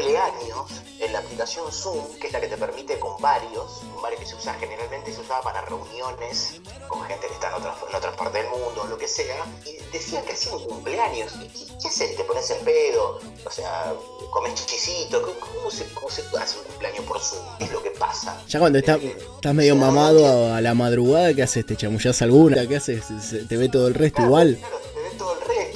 cumpleaños 0.08 0.82
en 1.00 1.12
la 1.12 1.18
aplicación 1.18 1.70
Zoom, 1.70 2.18
que 2.18 2.28
es 2.28 2.32
la 2.32 2.40
que 2.40 2.48
te 2.48 2.56
permite 2.56 2.98
con 2.98 3.20
varios, 3.20 3.82
con 3.92 4.02
varios 4.02 4.20
que 4.20 4.26
se 4.26 4.36
usa 4.36 4.54
generalmente, 4.54 5.12
se 5.12 5.20
usaba 5.20 5.42
para 5.42 5.60
reuniones 5.62 6.60
con 6.88 7.02
gente 7.02 7.26
que 7.26 7.34
está 7.34 7.48
en 7.48 7.54
otras, 7.54 7.76
en 7.88 7.94
otras 7.94 8.16
partes 8.16 8.42
del 8.42 8.50
mundo, 8.50 8.86
lo 8.88 8.96
que 8.96 9.06
sea, 9.06 9.44
y 9.66 9.76
decían 9.92 10.24
que 10.24 10.32
hacían 10.32 10.58
cumpleaños. 10.60 11.34
¿Y 11.54 11.66
qué, 11.80 11.88
haces? 11.88 12.16
¿Te 12.16 12.24
pones 12.24 12.50
en 12.50 12.64
pedo? 12.64 13.20
O 13.44 13.50
sea, 13.50 13.92
comes 14.30 14.54
chichisito, 14.54 15.22
¿cómo, 15.38 15.70
se, 15.70 15.84
¿cómo 15.92 16.10
se 16.10 16.22
hace 16.38 16.58
un 16.58 16.64
cumpleaños 16.64 17.04
por 17.04 17.20
Zoom? 17.20 17.44
¿Qué 17.58 17.64
es 17.64 17.72
lo 17.72 17.82
que 17.82 17.90
pasa? 17.90 18.42
Ya 18.48 18.58
cuando 18.58 18.78
estás, 18.78 18.98
estás 19.00 19.54
medio 19.54 19.76
mamado 19.76 20.54
a, 20.54 20.60
la 20.62 20.74
madrugada, 20.74 21.34
¿qué 21.34 21.42
haces? 21.42 21.66
¿Te 21.66 21.76
chamullás 21.76 22.22
alguna? 22.22 22.66
¿Qué 22.66 22.76
haces? 22.76 23.04
¿Te 23.46 23.56
ve 23.56 23.68
todo 23.68 23.88
el 23.88 23.94
resto 23.94 24.22
igual? 24.22 24.56
Claro, 24.58 24.78
te 24.94 25.00
ven 25.02 25.18
todo 25.18 25.34
el 25.34 25.40
resto, 25.40 25.67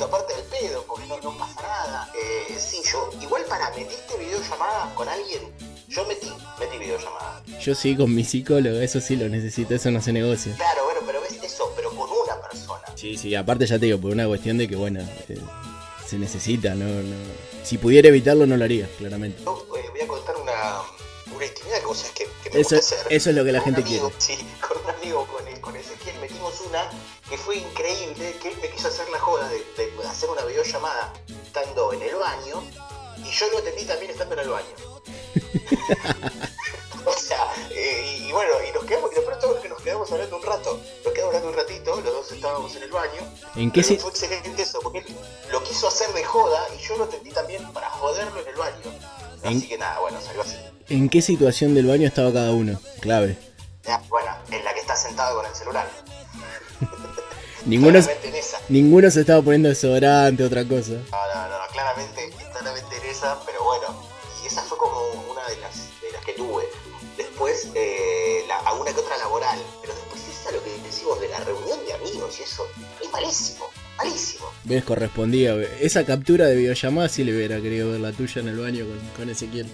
videollamada 4.62 4.94
con 4.94 5.08
alguien? 5.08 5.42
Yo 5.88 6.06
metí, 6.06 6.30
metí 6.58 6.78
videollamada. 6.78 7.42
Yo 7.60 7.74
sí, 7.74 7.96
con 7.96 8.14
mi 8.14 8.24
psicólogo, 8.24 8.78
eso 8.78 9.00
sí 9.00 9.16
lo 9.16 9.28
necesito, 9.28 9.74
eso 9.74 9.90
no 9.90 10.00
se 10.00 10.12
negocia. 10.12 10.54
Claro, 10.56 10.84
bueno, 10.84 11.00
pero 11.06 11.20
ves 11.20 11.38
eso, 11.42 11.72
pero 11.76 11.90
con 11.90 12.08
una 12.10 12.40
persona. 12.48 12.82
Sí, 12.94 13.16
sí, 13.16 13.34
aparte 13.34 13.66
ya 13.66 13.78
te 13.78 13.86
digo, 13.86 13.98
por 14.00 14.12
una 14.12 14.26
cuestión 14.26 14.56
de 14.58 14.68
que, 14.68 14.76
bueno, 14.76 15.00
eh, 15.28 15.38
se 16.06 16.16
necesita, 16.18 16.74
no, 16.74 16.86
no. 16.86 17.16
Si 17.62 17.78
pudiera 17.78 18.08
evitarlo, 18.08 18.46
no 18.46 18.56
lo 18.56 18.64
haría, 18.64 18.88
claramente. 18.98 19.42
Yo 19.44 19.66
eh, 19.76 19.84
voy 19.90 20.00
a 20.00 20.06
contar 20.06 20.36
una, 20.36 20.80
una 21.34 21.44
intimidad 21.46 21.80
que 21.80 21.86
vos 21.86 22.02
que, 22.14 22.24
que 22.42 22.50
me 22.50 22.60
Eso, 22.60 22.76
gusta 22.76 22.94
hacer. 22.96 23.12
eso 23.12 23.30
es 23.30 23.36
lo 23.36 23.44
que 23.44 23.52
la 23.52 23.58
Con 23.60 23.66
gente 23.74 23.82
quiere. 23.82 24.00
amigo, 24.04 24.16
Sí, 24.18 24.38
con 24.66 24.78
un 24.82 24.90
amigo, 24.90 25.26
con, 25.26 25.46
el- 25.46 25.60
con 25.60 25.76
Ezequiel, 25.76 26.18
metimos 26.20 26.58
una 26.68 26.88
que 27.28 27.36
fue 27.36 27.56
increíble, 27.58 28.34
que 28.40 28.48
él 28.48 28.54
me 28.62 28.70
quiso 28.70 28.88
hacer 28.88 29.08
la 29.10 29.18
joda 29.18 29.48
de, 29.48 29.58
de 29.58 30.08
hacer 30.08 30.30
una 30.30 30.42
videollamada 30.44 31.12
estando 31.44 31.92
en 31.92 32.02
el 32.02 32.14
baño, 32.16 32.62
yo 33.32 33.50
lo 33.50 33.58
atendí 33.58 33.84
también 33.84 34.10
estando 34.10 34.34
en 34.34 34.40
el 34.40 34.48
baño. 34.48 34.74
o 37.04 37.12
sea, 37.12 37.38
eh, 37.70 38.18
y, 38.28 38.32
bueno, 38.32 38.52
y 38.68 38.72
nos 38.72 38.84
quedamos, 38.84 39.10
y 39.12 39.14
después 39.16 39.38
todos 39.40 39.60
que 39.60 39.68
nos 39.68 39.80
quedamos 39.82 40.10
hablando 40.12 40.36
un 40.36 40.42
rato, 40.42 40.80
nos 41.04 41.12
quedamos 41.12 41.34
hablando 41.34 41.48
un 41.50 41.56
ratito, 41.66 41.96
los 41.96 42.04
dos 42.04 42.32
estábamos 42.32 42.74
en 42.76 42.82
el 42.84 42.90
baño. 42.90 43.20
¿En 43.56 43.70
qué 43.70 43.82
si- 43.82 43.96
Fue 43.96 44.10
excelente 44.10 44.62
eso, 44.62 44.78
porque 44.80 44.98
él 45.00 45.06
lo 45.50 45.62
quiso 45.64 45.88
hacer 45.88 46.12
de 46.12 46.24
joda 46.24 46.60
y 46.78 46.82
yo 46.86 46.96
lo 46.96 47.04
entendí 47.04 47.30
también 47.30 47.70
para 47.72 47.88
joderlo 47.90 48.40
en 48.40 48.48
el 48.48 48.54
baño. 48.56 48.92
¿En- 49.42 49.56
Así 49.58 49.68
que 49.68 49.78
nada, 49.78 49.98
bueno, 50.00 50.20
salió 50.20 50.42
así. 50.42 50.56
¿En 50.88 51.08
qué 51.08 51.22
situación 51.22 51.74
del 51.74 51.86
baño 51.86 52.06
estaba 52.06 52.32
cada 52.32 52.52
uno? 52.52 52.78
Clave. 53.00 53.36
Ya, 53.84 54.00
Bueno, 54.08 54.30
en 54.50 54.64
la 54.64 54.72
que 54.74 54.80
está 54.80 54.94
sentado 54.94 55.36
con 55.38 55.46
el 55.46 55.54
celular. 55.56 55.88
Ninguno, 57.66 58.00
ninguno 58.68 59.08
se 59.10 59.20
estaba 59.20 59.40
poniendo 59.40 59.68
desodorante, 59.68 60.42
otra 60.42 60.64
cosa. 60.66 60.92
No, 60.94 61.34
no, 61.48 61.48
no, 61.58 61.66
claramente 61.72 62.21
¿Ves? 74.64 74.84
Correspondía. 74.84 75.54
Esa 75.80 76.04
captura 76.06 76.46
de 76.46 76.54
videollamada 76.54 77.08
sí 77.08 77.24
le 77.24 77.34
hubiera 77.34 77.60
querido 77.60 77.90
ver 77.90 78.00
la 78.00 78.12
tuya 78.12 78.40
en 78.42 78.48
el 78.48 78.58
baño 78.60 78.86
con, 78.86 78.98
con 79.16 79.28
Ezequiel. 79.30 79.68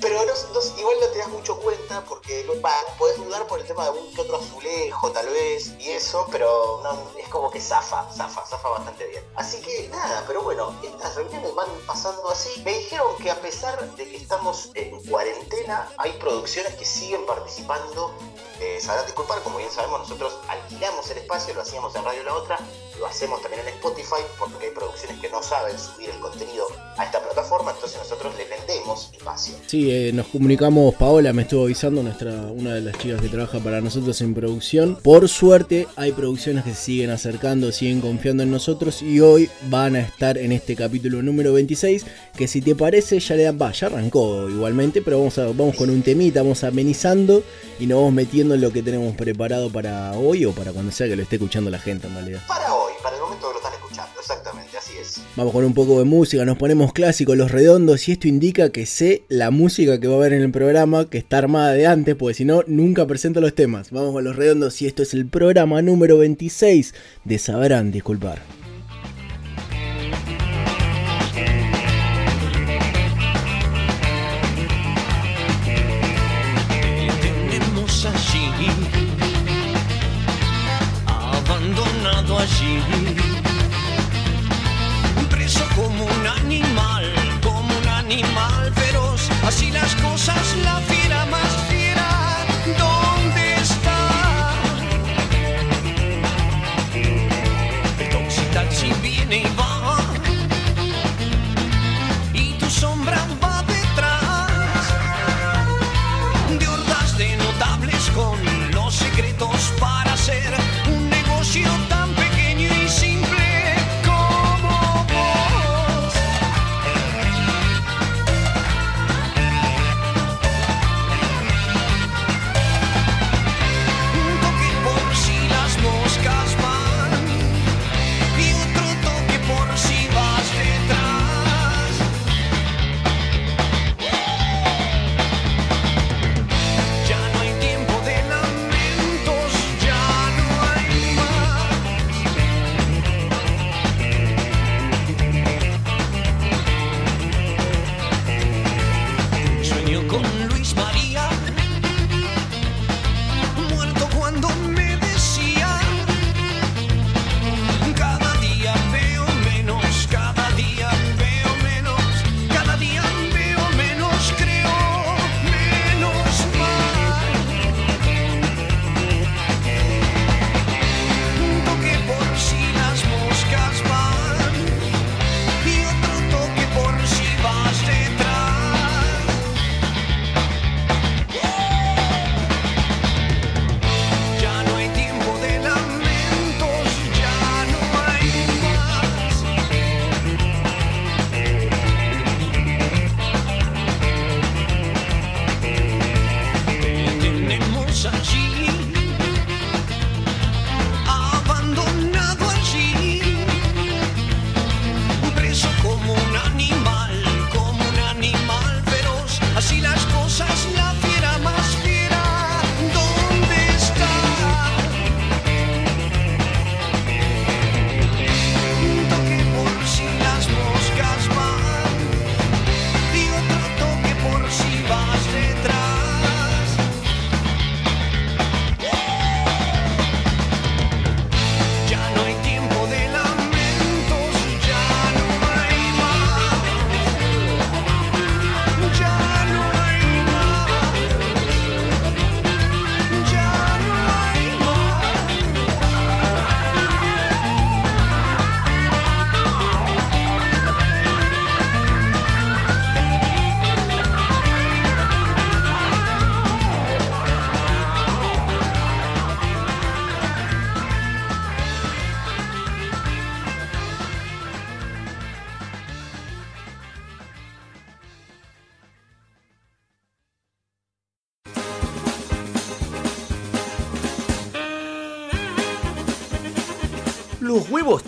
Pero 0.00 0.14
no, 0.16 0.24
no- 0.26 0.80
igual 0.80 0.96
no 1.00 1.06
te 1.06 1.18
das 1.18 1.28
mucho 1.28 1.56
cuenta 1.60 2.04
porque 2.04 2.44
no- 2.44 2.60
va, 2.60 2.72
podés 2.98 3.16
dudar 3.16 3.46
por 3.46 3.60
el 3.60 3.66
tema 3.66 3.84
de 3.84 3.90
algún 3.90 4.12
que 4.12 4.20
otro 4.22 4.36
azulejo 4.38 5.12
tal 5.12 5.26
vez 5.28 5.72
y 5.78 5.90
eso, 5.90 6.26
pero 6.32 6.82
es 7.22 7.28
como 7.28 7.48
que 7.48 7.60
zafa, 7.60 8.10
zafa, 8.12 8.44
zafa 8.44 8.68
bastante 8.70 9.06
bien. 9.06 9.22
Así 9.36 9.60
que 9.62 9.88
nada, 9.90 10.24
pero 10.26 10.42
bueno, 10.42 10.74
estas 10.82 11.14
reuniones 11.14 11.54
van 11.54 11.68
pasando 11.86 12.28
así. 12.28 12.60
Me 12.64 12.76
dijeron 12.76 13.16
que 13.22 13.30
a 13.30 13.40
pesar 13.40 13.88
de 13.94 14.08
que 14.08 14.16
estamos 14.16 14.70
en 14.74 15.00
cuarentena, 15.04 15.88
hay 15.96 16.10
producciones 16.18 16.74
que 16.74 16.84
siguen 16.84 17.24
participando. 17.24 18.12
Eh, 18.60 18.78
sabrán 18.80 19.04
disculpar, 19.06 19.42
como 19.42 19.58
bien 19.58 19.70
sabemos, 19.70 20.00
nosotros 20.00 20.38
alquilamos 20.48 21.08
el 21.10 21.18
espacio, 21.18 21.54
lo 21.54 21.62
hacíamos 21.62 21.94
en 21.96 22.04
Radio 22.04 22.22
La 22.24 22.34
Otra, 22.34 22.58
lo 22.98 23.06
hacemos 23.06 23.40
también 23.42 23.62
en 23.62 23.74
Spotify, 23.74 24.22
porque 24.38 24.66
hay 24.66 24.72
producciones 24.72 25.20
que 25.20 25.28
no 25.30 25.42
saben 25.42 25.78
subir 25.78 26.10
el 26.10 26.18
contenido 26.18 26.66
a 26.96 27.04
esta 27.04 27.22
plataforma, 27.22 27.72
entonces 27.72 27.98
nosotros 27.98 28.34
le 28.36 28.44
vendemos 28.44 29.10
espacio. 29.12 29.54
Sí, 29.66 29.90
eh, 29.90 30.12
nos 30.12 30.26
comunicamos, 30.28 30.94
Paola 30.94 31.32
me 31.32 31.42
estuvo 31.42 31.64
avisando, 31.64 32.02
nuestra, 32.02 32.32
una 32.32 32.74
de 32.74 32.80
las 32.80 32.98
chicas 32.98 33.20
que 33.20 33.28
trabaja 33.28 33.58
para 33.58 33.80
nosotros 33.80 34.20
en 34.20 34.34
producción. 34.34 34.96
Por 35.02 35.28
suerte 35.28 35.88
hay 35.96 36.12
producciones 36.12 36.64
que 36.64 36.74
se 36.74 36.82
siguen 36.82 37.10
acercando, 37.10 37.72
siguen 37.72 38.00
confiando 38.00 38.42
en 38.42 38.50
nosotros 38.50 39.02
y 39.02 39.20
hoy 39.20 39.50
van 39.62 39.96
a 39.96 40.00
estar 40.00 40.38
en 40.38 40.52
este 40.52 40.76
capítulo 40.76 41.22
número 41.22 41.52
26, 41.52 42.04
que 42.36 42.46
si 42.46 42.60
te 42.60 42.74
parece 42.74 43.18
ya 43.18 43.34
le 43.34 43.44
dan, 43.44 43.58
va, 43.60 43.72
ya 43.72 43.88
arrancó 43.88 44.48
igualmente, 44.48 45.02
pero 45.02 45.18
vamos, 45.18 45.38
a, 45.38 45.46
vamos 45.46 45.76
con 45.76 45.90
un 45.90 46.02
temita, 46.02 46.42
vamos 46.42 46.64
amenizando 46.64 47.42
y 47.78 47.86
nos 47.86 47.98
vamos 47.98 48.12
metiendo 48.12 48.54
en 48.54 48.60
lo 48.60 48.70
que 48.72 48.82
tenemos 48.82 49.14
preparado 49.16 49.70
para 49.70 50.12
hoy 50.12 50.44
o 50.44 50.52
para 50.52 50.72
cuando 50.72 50.92
sea 50.92 51.08
que 51.08 51.16
lo 51.16 51.22
esté 51.22 51.36
escuchando 51.36 51.70
la 51.70 51.78
gente 51.78 52.06
en 52.06 52.14
realidad. 52.14 52.40
Para 52.46 52.74
hoy, 52.74 52.83
para 53.02 53.16
el 53.16 53.22
momento 53.22 53.50
lo 53.50 53.56
están 53.58 53.72
escuchando, 53.72 54.20
exactamente, 54.20 54.76
así 54.76 54.92
es. 55.00 55.20
Vamos 55.36 55.52
con 55.52 55.64
un 55.64 55.74
poco 55.74 55.98
de 55.98 56.04
música, 56.04 56.44
nos 56.44 56.58
ponemos 56.58 56.92
clásicos, 56.92 57.36
los 57.36 57.50
redondos, 57.50 58.08
y 58.08 58.12
esto 58.12 58.28
indica 58.28 58.70
que 58.70 58.86
sé 58.86 59.24
la 59.28 59.50
música 59.50 60.00
que 60.00 60.06
va 60.06 60.14
a 60.14 60.16
haber 60.18 60.32
en 60.32 60.42
el 60.42 60.50
programa, 60.50 61.08
que 61.08 61.18
está 61.18 61.38
armada 61.38 61.72
de 61.72 61.86
antes, 61.86 62.14
porque 62.14 62.34
si 62.34 62.44
no, 62.44 62.62
nunca 62.66 63.06
presento 63.06 63.40
los 63.40 63.54
temas. 63.54 63.90
Vamos 63.90 64.12
con 64.12 64.24
los 64.24 64.36
redondos, 64.36 64.80
y 64.82 64.86
esto 64.86 65.02
es 65.02 65.14
el 65.14 65.26
programa 65.26 65.82
número 65.82 66.18
26 66.18 66.94
de 67.24 67.38
Sabrán 67.38 67.90
Disculpar. 67.90 68.63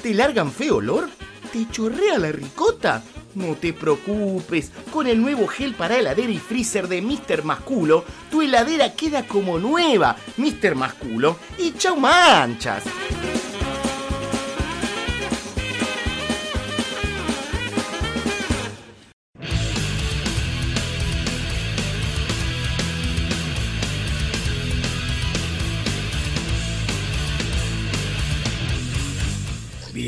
Te 0.06 0.14
largan 0.14 0.52
feo 0.52 0.76
olor? 0.76 1.10
¿Te 1.52 1.68
chorrea 1.68 2.16
la 2.16 2.30
ricota? 2.30 3.02
No 3.34 3.56
te 3.56 3.72
preocupes, 3.72 4.70
con 4.92 5.08
el 5.08 5.20
nuevo 5.20 5.48
gel 5.48 5.74
para 5.74 5.98
heladera 5.98 6.30
y 6.30 6.38
freezer 6.38 6.86
de 6.86 7.02
Mr. 7.02 7.42
Masculo, 7.42 8.04
tu 8.30 8.40
heladera 8.40 8.92
queda 8.92 9.26
como 9.26 9.58
nueva, 9.58 10.14
Mr. 10.36 10.76
Masculo, 10.76 11.36
y 11.58 11.72
chau 11.72 11.96
manchas. 11.96 12.84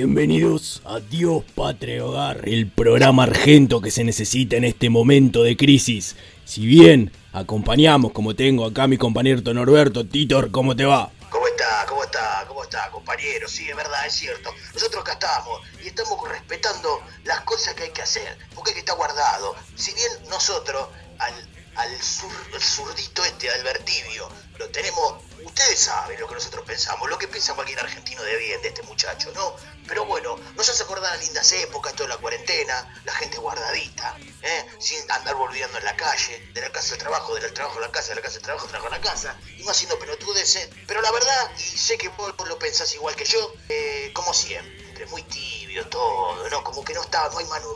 Bienvenidos 0.01 0.81
a 0.85 1.01
Dios 1.01 1.43
Patria 1.57 2.05
Hogar, 2.05 2.49
el 2.49 2.71
programa 2.71 3.25
argento 3.25 3.81
que 3.81 3.91
se 3.91 4.05
necesita 4.05 4.55
en 4.55 4.63
este 4.63 4.91
momento 4.91 5.43
de 5.43 5.57
crisis. 5.57 6.15
Si 6.45 6.65
bien 6.65 7.11
acompañamos, 7.33 8.13
como 8.13 8.37
tengo 8.37 8.65
acá 8.65 8.87
mi 8.87 8.97
compañero 8.97 9.53
Norberto, 9.53 10.07
Titor, 10.07 10.53
¿cómo 10.53 10.77
te 10.77 10.85
va? 10.85 11.11
¿Cómo 11.31 11.49
está? 11.49 11.85
¿Cómo 11.89 12.05
está? 12.05 12.45
¿Cómo 12.47 12.63
está, 12.63 12.89
compañero? 12.93 13.49
Sí, 13.49 13.69
es 13.69 13.75
verdad, 13.75 14.07
es 14.07 14.13
cierto. 14.13 14.51
Nosotros 14.73 15.03
acá 15.03 15.15
estamos 15.15 15.63
y 15.83 15.89
estamos 15.89 16.29
respetando 16.29 17.01
las 17.25 17.41
cosas 17.41 17.75
que 17.75 17.83
hay 17.83 17.91
que 17.91 18.03
hacer, 18.03 18.39
porque 18.55 18.71
hay 18.71 18.75
que 18.75 18.81
estar 18.87 18.97
guardado. 18.97 19.57
Si 19.75 19.93
bien 19.95 20.13
nosotros 20.31 20.87
al, 21.19 21.35
al 21.75 21.91
zurdito 22.01 23.25
este, 23.25 23.51
Albertibio, 23.51 24.29
lo 24.61 24.69
tenemos 24.69 25.15
Ustedes 25.45 25.79
saben 25.79 26.21
lo 26.21 26.27
que 26.27 26.35
nosotros 26.35 26.65
pensamos, 26.67 27.09
lo 27.09 27.17
que 27.17 27.29
piensa 27.29 27.55
cualquier 27.55 27.79
argentino 27.81 28.23
de 28.23 28.37
bien 28.37 28.61
de 28.63 28.69
este 28.69 28.83
muchacho, 28.83 29.31
¿no? 29.35 29.55
Pero 29.89 30.05
bueno, 30.05 30.39
nos 30.55 30.69
hace 30.69 30.83
acordar 30.83 31.13
a 31.13 31.17
lindas 31.17 31.51
épocas, 31.53 31.95
toda 31.95 32.11
la 32.11 32.17
cuarentena, 32.19 33.03
la 33.05 33.13
gente 33.15 33.39
guardadita, 33.39 34.17
¿eh? 34.43 34.67
Sin 34.79 34.99
andar 35.11 35.35
volviendo 35.35 35.79
en 35.79 35.85
la 35.85 35.97
calle, 35.97 36.51
de 36.53 36.61
la 36.61 36.71
casa 36.71 36.95
al 36.95 37.01
trabajo, 37.01 37.35
del 37.35 37.53
trabajo 37.55 37.79
a 37.79 37.83
la 37.83 37.91
casa, 37.91 38.11
de 38.11 38.17
la 38.17 38.23
casa 38.23 38.37
al 38.37 38.43
trabajo, 38.43 38.67
trabajo 38.69 38.89
a 38.89 38.99
la 38.99 39.01
casa, 39.01 39.37
y 39.57 39.63
no 39.63 39.71
haciendo 39.71 39.99
pelotudeces. 39.99 40.69
Pero 40.87 41.01
la 41.01 41.11
verdad, 41.11 41.51
y 41.57 41.79
sé 41.79 41.97
que 41.97 42.09
vos, 42.11 42.35
lo 42.47 42.59
pensás 42.59 42.95
igual 42.95 43.17
que 43.17 43.25
yo, 43.25 43.55
eh, 43.71 44.11
como 44.15 44.35
siempre, 44.35 44.88
muy 45.07 45.23
tibio 45.23 45.87
todo, 45.87 46.49
¿no? 46.51 46.65
Como 46.65 46.85
que 46.85 46.95
no 46.95 47.03
está, 47.03 47.29
no 47.33 47.39
hay 47.39 47.45
mano 47.47 47.67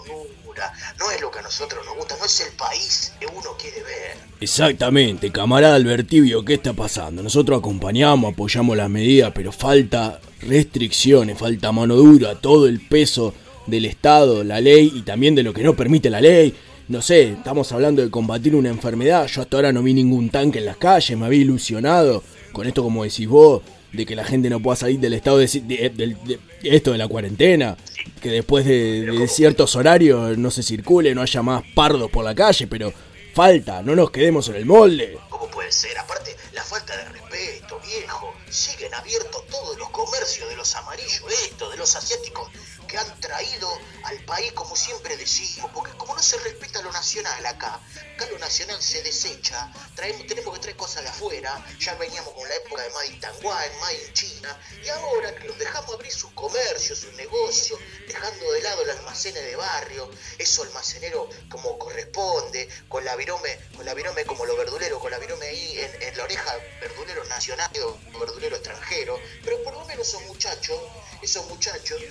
dura, 0.45 0.73
no 0.99 1.11
es 1.11 1.21
lo 1.21 1.31
que 1.31 1.38
a 1.38 1.43
nosotros 1.43 1.85
nos 1.87 1.97
gusta, 1.97 2.17
no 2.19 2.25
es 2.25 2.41
el 2.41 2.52
país 2.55 3.12
que 3.19 3.26
uno 3.26 3.57
quiere 3.59 3.83
ver. 3.83 4.17
Exactamente, 4.41 5.31
camarada 5.31 5.76
Albertibio, 5.76 6.45
¿qué 6.45 6.55
está 6.55 6.73
pasando? 6.73 7.23
Nosotros 7.23 7.59
acompañamos, 7.59 8.33
apoyamos 8.33 8.76
las 8.76 8.91
medidas, 8.91 9.33
pero 9.35 9.52
falta 9.52 10.21
restricciones, 10.41 11.38
falta 11.38 11.73
mano 11.73 11.95
dura, 11.97 12.35
todo 12.35 12.67
el 12.67 12.81
peso 12.81 13.35
del 13.67 13.85
Estado, 13.85 14.43
la 14.45 14.61
ley 14.61 14.93
y 14.95 15.02
también 15.02 15.35
de 15.35 15.43
lo 15.43 15.52
que 15.52 15.62
no 15.62 15.75
permite 15.75 16.11
la 16.11 16.21
ley. 16.21 16.55
No 16.88 17.00
sé, 17.00 17.33
estamos 17.33 17.71
hablando 17.73 18.02
de 18.02 18.11
combatir 18.11 18.55
una 18.57 18.69
enfermedad. 18.69 19.26
Yo 19.29 19.43
hasta 19.43 19.57
ahora 19.57 19.73
no 19.73 19.83
vi 19.83 19.95
ningún 19.95 20.31
tanque 20.31 20.59
en 20.59 20.67
las 20.67 20.76
calles, 20.76 21.17
me 21.17 21.26
había 21.26 21.41
ilusionado 21.41 22.23
con 22.52 22.67
esto, 22.67 22.83
como 22.83 23.05
decís 23.05 23.29
vos, 23.29 23.62
de 23.93 24.07
que 24.07 24.17
la 24.17 24.25
gente 24.25 24.49
no 24.49 24.61
pueda 24.61 24.77
salir 24.77 24.99
del 25.01 25.13
estado 25.13 25.39
de, 25.39 26.17
esto 26.63 26.93
de 26.93 26.99
la 26.99 27.09
cuarentena, 27.09 27.77
que 28.21 28.31
después 28.31 28.65
de, 28.65 29.03
de 29.03 29.29
ciertos 29.29 29.77
horarios 29.77 30.39
no 30.39 30.51
se 30.51 30.63
circule, 30.63 31.15
no 31.15 31.23
haya 31.23 31.43
más 31.43 31.63
pardos 31.75 32.11
por 32.11 32.25
la 32.25 32.35
calle, 32.35 32.67
pero 32.67 32.93
falta, 33.35 33.83
no 33.83 33.95
nos 33.95 34.11
quedemos 34.11 34.49
en 34.49 34.57
el 34.57 34.67
molde. 34.67 35.19
¿Cómo 35.29 35.49
puede 35.49 35.73
ser? 35.73 35.97
Aparte, 35.99 36.37
la 36.53 36.63
falta 36.63 36.97
de 36.97 37.05
respeto, 37.05 37.81
viejo. 37.85 38.35
Siguen 38.49 38.93
abiertos 38.95 39.47
todos 39.47 39.79
los 39.79 39.89
comercios 39.91 40.49
de 40.49 40.57
los 40.57 40.75
amarillos, 40.75 41.23
estos, 41.45 41.71
de 41.71 41.79
los 41.79 41.97
asiáticos, 41.97 42.51
que 42.93 42.99
han 42.99 43.21
traído 43.21 43.73
al 44.05 44.23
país, 44.27 44.53
como 44.53 44.77
siempre 44.77 45.16
decimos, 45.16 45.71
porque 45.73 45.97
como 45.97 46.14
no 46.14 46.23
se 46.23 46.37
respeta 46.40 46.83
lo 46.83 46.93
nacional 46.93 47.47
acá, 47.47 47.81
acá 48.14 48.27
lo 48.31 48.38
nacional 48.38 48.83
se 48.83 49.03
desecha, 49.03 49.73
traemos, 49.97 50.27
tenemos 50.27 50.53
que 50.53 50.61
traer 50.61 50.77
cosas 50.77 51.03
de 51.03 51.09
afuera, 51.09 51.64
ya 51.79 51.95
veníamos 51.95 52.35
con 52.35 52.47
la 52.47 52.55
época 52.55 52.83
de 52.83 52.90
Made 52.90 53.07
in 53.07 54.09
in 54.09 54.12
China, 54.12 54.61
y 54.85 54.90
ahora 54.90 55.35
que 55.35 55.45
los 55.49 55.59
dejamos 55.59 55.95
abrir 55.95 56.12
sus 56.12 56.33
comercios, 56.33 56.99
sus 56.99 57.14
negocios, 57.14 57.81
dejando 58.07 58.53
de 58.53 58.61
lado 58.61 58.83
el 58.83 58.90
almacenes 58.90 59.43
de 59.43 59.57
barrio, 59.57 60.11
eso 60.37 60.62
almacenero 60.62 61.31
como 61.49 61.79
corresponde, 61.79 62.69
con 62.90 63.03
la 63.07 63.16
virome, 63.16 63.59
con 63.75 63.87
la 63.87 63.95
virome 63.95 64.27
como 64.27 64.45
lo 64.45 64.55
verdulero, 64.55 65.01
con 65.01 65.11
la 65.11 65.19
virome 65.19 65.47
ahí 65.47 65.81
en, 65.81 66.03
en 66.03 66.19
la 66.19 66.25
oreja, 66.25 66.59
verdulero 66.79 67.25
nacional 67.25 67.71
o 68.12 68.19
verdulero 68.19 68.57
extranjero, 68.57 69.19
pero 69.43 69.62
por 69.62 69.73
lo 69.73 69.87
menos 69.87 70.07
esos 70.07 70.23
muchachos, 70.25 70.79
esos 71.23 71.47
muchachos 71.47 72.03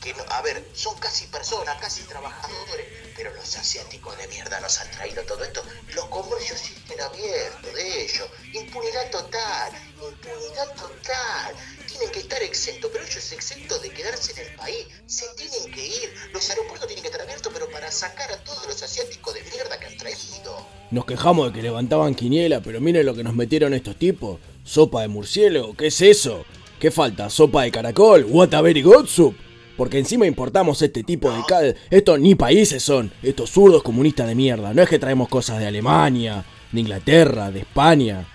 que, 0.00 0.14
a 0.28 0.42
ver, 0.42 0.64
son 0.74 0.98
casi 0.98 1.26
personas, 1.26 1.76
casi 1.80 2.02
trabajadores, 2.02 2.86
pero 3.16 3.34
los 3.34 3.56
asiáticos 3.56 4.16
de 4.18 4.28
mierda 4.28 4.60
nos 4.60 4.80
han 4.80 4.90
traído 4.90 5.22
todo 5.24 5.44
esto. 5.44 5.62
Los 5.94 6.06
comercios 6.06 6.60
siguen 6.60 7.00
abiertos 7.00 7.74
de 7.74 8.04
ellos. 8.04 8.28
Impunidad 8.52 9.10
total, 9.10 9.72
impunidad 9.88 10.74
total. 10.74 11.54
Tienen 11.88 12.10
que 12.10 12.20
estar 12.20 12.42
exentos, 12.42 12.90
pero 12.92 13.04
ellos 13.04 13.32
exentos 13.32 13.82
de 13.82 13.90
quedarse 13.90 14.32
en 14.32 14.48
el 14.48 14.54
país. 14.56 14.86
Se 15.06 15.26
tienen 15.36 15.72
que 15.72 15.86
ir. 15.86 16.14
Los 16.32 16.48
aeropuertos 16.50 16.86
tienen 16.86 17.02
que 17.02 17.08
estar 17.08 17.22
abiertos, 17.22 17.52
pero 17.52 17.70
para 17.70 17.90
sacar 17.90 18.32
a 18.32 18.44
todos 18.44 18.66
los 18.66 18.82
asiáticos 18.82 19.34
de 19.34 19.42
mierda 19.42 19.78
que 19.78 19.86
han 19.86 19.96
traído. 19.96 20.66
Nos 20.90 21.04
quejamos 21.04 21.48
de 21.48 21.52
que 21.52 21.62
levantaban 21.62 22.14
quiniela, 22.14 22.60
pero 22.60 22.80
miren 22.80 23.06
lo 23.06 23.14
que 23.14 23.24
nos 23.24 23.34
metieron 23.34 23.74
estos 23.74 23.96
tipos. 23.96 24.40
Sopa 24.64 25.02
de 25.02 25.08
murciélago, 25.08 25.76
¿qué 25.76 25.88
es 25.88 26.00
eso? 26.00 26.44
¿Qué 26.80 26.90
falta? 26.90 27.30
¿Sopa 27.30 27.62
de 27.62 27.70
caracol? 27.70 28.24
¿What 28.28 28.54
a 28.54 28.60
very 28.60 28.82
good 28.82 29.06
soup? 29.06 29.36
Porque 29.76 29.98
encima 29.98 30.26
importamos 30.26 30.80
este 30.82 31.02
tipo 31.02 31.32
de 31.32 31.42
cal. 31.46 31.76
Estos 31.90 32.20
ni 32.20 32.34
países 32.34 32.82
son, 32.82 33.12
estos 33.22 33.50
zurdos 33.50 33.82
comunistas 33.82 34.26
de 34.28 34.34
mierda. 34.34 34.72
No 34.72 34.82
es 34.82 34.88
que 34.88 34.98
traemos 34.98 35.28
cosas 35.28 35.58
de 35.58 35.66
Alemania, 35.66 36.44
de 36.70 36.80
Inglaterra, 36.80 37.50
de 37.50 37.60
España, 37.60 38.26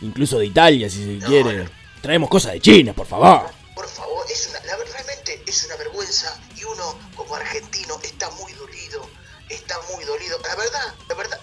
incluso 0.00 0.38
de 0.38 0.46
Italia 0.46 0.90
si 0.90 1.18
se 1.18 1.26
quiere. 1.26 1.68
Traemos 2.00 2.28
cosas 2.28 2.52
de 2.52 2.60
China, 2.60 2.92
por 2.92 3.06
favor. 3.06 3.50
Por 3.74 3.88
favor, 3.88 4.24
es 4.30 4.48
una, 4.50 4.60
realmente 4.60 5.42
es 5.46 5.64
una 5.66 5.76
vergüenza 5.76 6.40
y 6.56 6.64
uno 6.64 6.98
como 7.14 7.34
argentino 7.36 7.94
está 8.02 8.28
muy 8.30 8.52
dolido, 8.52 9.08
está 9.48 9.76
muy 9.94 10.04
dolido. 10.04 10.38
La 10.48 10.56
verdad, 10.56 10.94
la 11.08 11.14
verdad, 11.14 11.40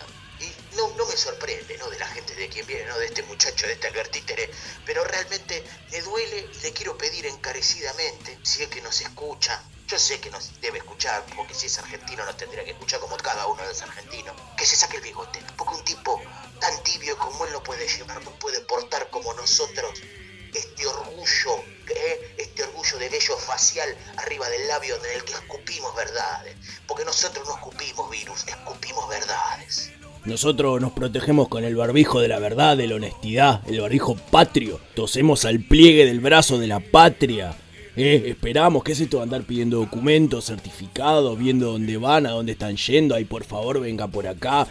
no, 0.96 1.06
me 1.06 1.18
sorprende, 1.18 1.78
¿no? 1.78 1.90
De 1.90 2.00
la 2.00 2.08
gente 2.08 2.36
de 2.36 2.50
quien 2.50 2.66
viene, 2.66 2.86
¿no? 2.86 2.98
De 2.98 3.06
este 3.06 3.24
muchacho, 3.24 3.68
de 3.68 3.74
este 3.74 3.88
Albertítere, 3.88 4.50
pero 4.86 5.04
realmente 5.04 5.64
me 5.92 6.02
duele 6.02 6.50
y 6.54 6.60
le 6.62 6.74
quiero 6.74 6.98
pedir 6.98 7.26
encarecidamente, 7.26 8.40
si 8.44 8.64
es 8.64 8.70
que 8.70 8.82
nos 8.82 9.02
escucha, 9.02 9.62
yo 9.88 9.98
sé 9.98 10.20
que 10.20 10.30
nos 10.30 10.60
debe 10.62 10.78
escuchar, 10.78 11.26
porque 11.36 11.54
si 11.54 11.66
es 11.66 11.78
argentino 11.80 12.24
nos 12.24 12.38
tendría 12.38 12.64
que 12.64 12.72
escuchar 12.72 13.00
como 13.00 13.18
cada 13.18 13.48
uno 13.48 13.62
de 13.62 13.70
los 13.70 13.82
argentinos, 13.82 14.36
que 14.58 14.66
se 14.66 14.76
saque 14.76 14.98
el 14.98 15.04
bigote, 15.04 15.40
porque 15.58 15.76
un 15.76 15.84
tipo 15.84 16.22
tan 16.60 16.84
tibio 16.84 17.18
como 17.18 17.46
él 17.46 17.54
no 17.54 17.64
puede 17.64 17.88
llevar, 17.88 18.24
no 18.24 18.32
puede 18.40 18.62
portar 18.62 19.10
como 19.10 19.34
nosotros 19.34 20.00
este 20.54 20.86
orgullo, 20.86 21.64
¿eh? 21.88 22.36
este 22.38 22.64
orgullo 22.64 22.98
de 22.98 23.10
vello 23.10 23.38
facial 23.38 23.98
arriba 24.18 24.50
del 24.50 24.68
labio 24.68 24.96
en 24.96 25.06
el 25.06 25.24
que 25.24 25.34
escupimos 25.34 25.96
verdades, 25.96 26.56
porque 26.88 27.06
nosotros 27.06 27.48
no 27.48 27.56
escupimos 27.56 28.10
virus, 28.10 28.48
escupimos 28.48 29.08
verdades. 29.10 29.92
Nosotros 30.26 30.82
nos 30.82 30.92
protegemos 30.92 31.48
con 31.48 31.64
el 31.64 31.76
barbijo 31.76 32.20
de 32.20 32.28
la 32.28 32.40
verdad, 32.40 32.76
de 32.76 32.88
la 32.88 32.96
honestidad, 32.96 33.62
el 33.68 33.80
barbijo 33.80 34.16
patrio. 34.16 34.80
Tosemos 34.94 35.46
al 35.46 35.60
pliegue 35.62 36.06
del 36.06 36.20
brazo 36.20 36.60
de 36.60 36.68
la 36.68 36.80
patria. 36.80 37.56
Eh, 37.96 38.24
esperamos, 38.28 38.84
¿qué 38.84 38.92
es 38.92 39.00
esto 39.00 39.22
andar 39.22 39.44
pidiendo 39.44 39.78
documentos, 39.78 40.46
certificados, 40.46 41.38
viendo 41.38 41.72
dónde 41.72 41.98
van, 41.98 42.26
a 42.26 42.32
dónde 42.32 42.52
están 42.52 42.76
yendo? 42.76 43.16
Ay, 43.16 43.26
por 43.26 43.44
favor, 43.44 43.80
venga 43.80 44.08
por 44.08 44.28
acá. 44.28 44.68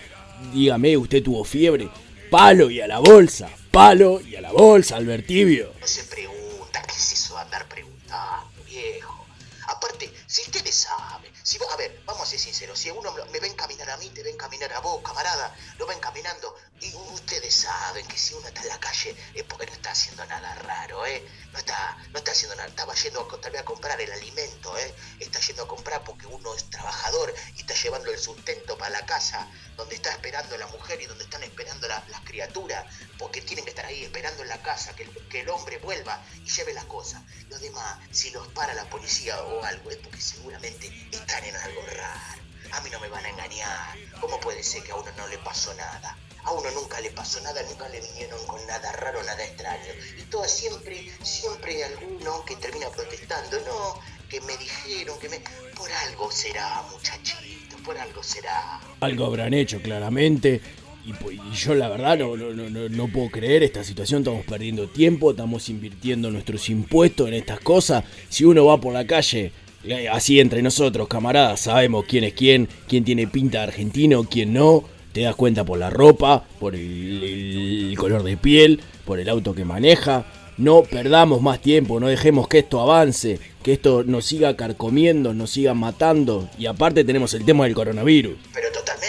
Dígame, 0.53 0.97
¿usted 0.97 1.23
tuvo 1.23 1.45
fiebre? 1.45 1.89
Palo 2.31 2.71
y 2.71 2.81
a 2.81 2.87
la 2.87 2.99
bolsa. 2.99 3.49
Palo 3.71 4.21
y 4.21 4.37
a 4.37 4.41
la 4.41 4.53
bolsa, 4.53 4.97
Albertibio. 4.97 5.73
No 5.81 5.87
se 5.87 6.05
pregunta, 6.05 6.83
¿qué 6.87 6.93
es 6.93 7.13
eso 7.13 7.35
de 7.35 7.41
andar 7.41 7.67
preguntando, 7.69 8.65
viejo? 8.67 9.27
Aparte, 9.67 10.11
si 10.27 10.43
ustedes 10.43 10.75
saben, 10.75 11.28
si 11.49 11.59
a 11.73 11.77
ver, 11.77 12.03
vamos 12.05 12.25
a 12.25 12.31
ser 12.31 12.39
sinceros, 12.39 12.79
si 12.79 12.91
uno 12.91 13.11
me 13.11 13.41
ven 13.41 13.55
caminar 13.55 13.89
a 13.89 13.97
mí, 13.97 14.11
te 14.11 14.23
ven 14.23 14.37
caminar 14.37 14.71
a 14.75 14.81
vos, 14.81 15.01
camarada, 15.03 15.57
lo 15.79 15.87
ven 15.87 15.99
caminando, 15.99 16.55
y 16.79 16.95
ustedes 16.95 17.55
saben 17.55 18.07
que 18.07 18.19
si 18.19 18.35
uno 18.35 18.49
está 18.49 18.61
en 18.61 18.69
la 18.69 18.79
calle 18.79 19.17
es 19.33 19.45
porque 19.45 19.65
no 19.65 19.73
está 19.73 19.93
haciendo 19.93 20.27
nada 20.27 20.55
raro, 20.57 21.07
¿eh? 21.07 21.27
No 21.51 21.59
está, 21.59 21.97
no 22.13 22.19
está 22.19 22.33
haciendo 22.33 22.55
nada, 22.55 22.69
estaba 22.69 22.93
yendo 22.93 23.23
a, 23.23 23.41
tal 23.41 23.51
vez 23.51 23.63
a 23.63 23.65
comprar 23.65 23.99
el 23.99 24.13
alimento, 24.13 24.77
¿eh? 24.77 24.95
Está 25.21 25.41
yendo 25.41 25.63
a 25.63 25.69
comprar 25.69 26.05
porque 26.05 26.27
uno 26.27 26.55
es 26.55 26.69
trabajador 26.69 27.35
y 27.57 27.61
está 27.61 27.73
llevando 27.73 28.11
el 28.11 28.19
sustento 28.19 28.77
para 28.77 28.91
la 28.91 29.07
casa, 29.07 29.51
donde 29.79 29.95
está 29.95 30.11
esperando 30.11 30.55
la 30.59 30.67
mujer 30.67 31.01
y 31.01 31.07
donde 31.07 31.25
están 31.25 31.43
esperando 31.45 31.89
las 31.89 32.21
criaturas, 32.25 32.85
porque 33.19 33.41
tienen 33.43 33.65
que 33.65 33.71
estar 33.71 33.85
ahí 33.87 34.05
esperando 34.05 34.43
en 34.43 34.49
la 34.49 34.63
casa 34.63 34.95
que 34.95 35.03
el, 35.03 35.11
que 35.29 35.41
el 35.41 35.49
hombre 35.49 35.79
vuelva 35.79 36.23
y 36.45 36.49
lleve 36.49 36.73
las 36.73 36.85
cosas. 36.85 37.23
Los 37.51 37.61
demás, 37.61 37.99
si 38.11 38.31
los 38.31 38.47
para 38.49 38.75
la 38.75 38.89
policía 38.89 39.43
o 39.43 39.63
algo, 39.65 39.91
es 39.91 39.97
porque 39.99 40.21
seguramente 40.21 40.87
están 41.11 41.45
en 41.45 41.57
algo 41.57 41.83
raro. 41.97 42.43
A 42.73 42.81
mí 42.81 42.91
no 42.91 43.01
me 43.01 43.09
van 43.09 43.25
a 43.25 43.29
engañar. 43.31 43.97
¿Cómo 44.21 44.39
puede 44.41 44.63
ser 44.63 44.83
que 44.83 44.93
a 44.93 44.97
uno 44.97 45.11
no 45.17 45.27
le 45.29 45.39
pasó 45.39 45.75
nada? 45.75 46.17
A 46.45 46.53
uno 46.53 46.71
nunca 46.71 47.01
le 47.01 47.11
pasó 47.11 47.41
nada, 47.41 47.63
nunca 47.63 47.89
le 47.89 48.01
vinieron 48.01 48.45
con 48.47 48.65
nada 48.67 48.93
raro, 48.93 49.23
nada 49.25 49.43
extraño. 49.45 49.93
Y 50.19 50.23
todo 50.25 50.45
siempre, 50.45 51.11
siempre 51.23 51.77
hay 51.77 51.83
alguno 51.83 52.45
que 52.45 52.57
termina 52.57 52.89
protestando, 52.91 53.59
no, 53.61 54.01
que 54.29 54.41
me 54.43 54.57
dijeron, 54.57 55.19
que 55.19 55.29
me... 55.29 55.41
Por 55.75 55.91
algo 55.93 56.31
será, 56.31 56.83
muchachito, 56.91 57.77
por 57.85 57.97
algo 57.97 58.23
será. 58.23 58.81
Algo 59.01 59.27
habrán 59.27 59.55
hecho, 59.55 59.81
claramente. 59.81 60.61
Y, 61.09 61.57
yo 61.57 61.75
la 61.75 61.89
verdad 61.89 62.19
no, 62.19 62.37
no, 62.37 62.53
no, 62.53 62.89
no, 62.89 63.09
puedo 63.09 63.31
creer 63.31 63.63
esta 63.63 63.83
situación, 63.83 64.21
estamos 64.21 64.45
perdiendo 64.45 64.89
tiempo, 64.89 65.31
estamos 65.31 65.71
invirtiendo 65.71 66.31
nuestros 66.31 66.69
impuestos 66.69 67.29
en 67.29 67.35
estas 67.35 67.61
cosas. 67.61 68.05
Si 68.29 68.45
uno 68.45 68.67
va 68.67 68.79
por 68.79 68.93
la 68.93 69.07
calle, 69.07 69.53
eh, 69.85 70.09
así 70.09 70.39
entre 70.39 70.61
nosotros, 70.61 71.09
camaradas, 71.09 71.61
sabemos 71.61 72.05
quién 72.07 72.25
es 72.25 72.35
quién, 72.35 72.69
quién 72.87 73.05
tiene 73.05 73.27
pinta 73.27 73.59
de 73.59 73.65
argentino, 73.65 74.25
quién 74.25 74.53
no. 74.53 74.85
Te 75.13 75.23
das 75.23 75.35
cuenta 75.35 75.65
por 75.65 75.79
la 75.79 75.89
ropa, 75.89 76.45
por 76.61 76.75
el, 76.75 77.89
el 77.91 77.97
color 77.97 78.23
de 78.23 78.37
piel, 78.37 78.81
por 79.07 79.19
el 79.19 79.31
auto 79.31 79.55
que 79.55 79.65
maneja. 79.65 80.27
No 80.59 80.83
perdamos 80.83 81.41
más 81.41 81.63
tiempo, 81.63 82.01
no 82.01 82.09
dejemos 82.09 82.49
que 82.49 82.59
esto 82.59 82.81
avance, 82.81 83.39
que 83.63 83.73
esto 83.73 84.05
nos 84.05 84.27
siga 84.27 84.57
carcomiendo, 84.57 85.33
nos 85.33 85.51
siga 85.51 85.73
matando. 85.73 86.51
Y 86.59 86.67
aparte 86.67 87.05
tenemos 87.05 87.33
el 87.33 87.45
tema 87.45 87.65
del 87.65 87.75
coronavirus. 87.75 88.37
Pero 88.53 88.71
totalmente. 88.73 89.08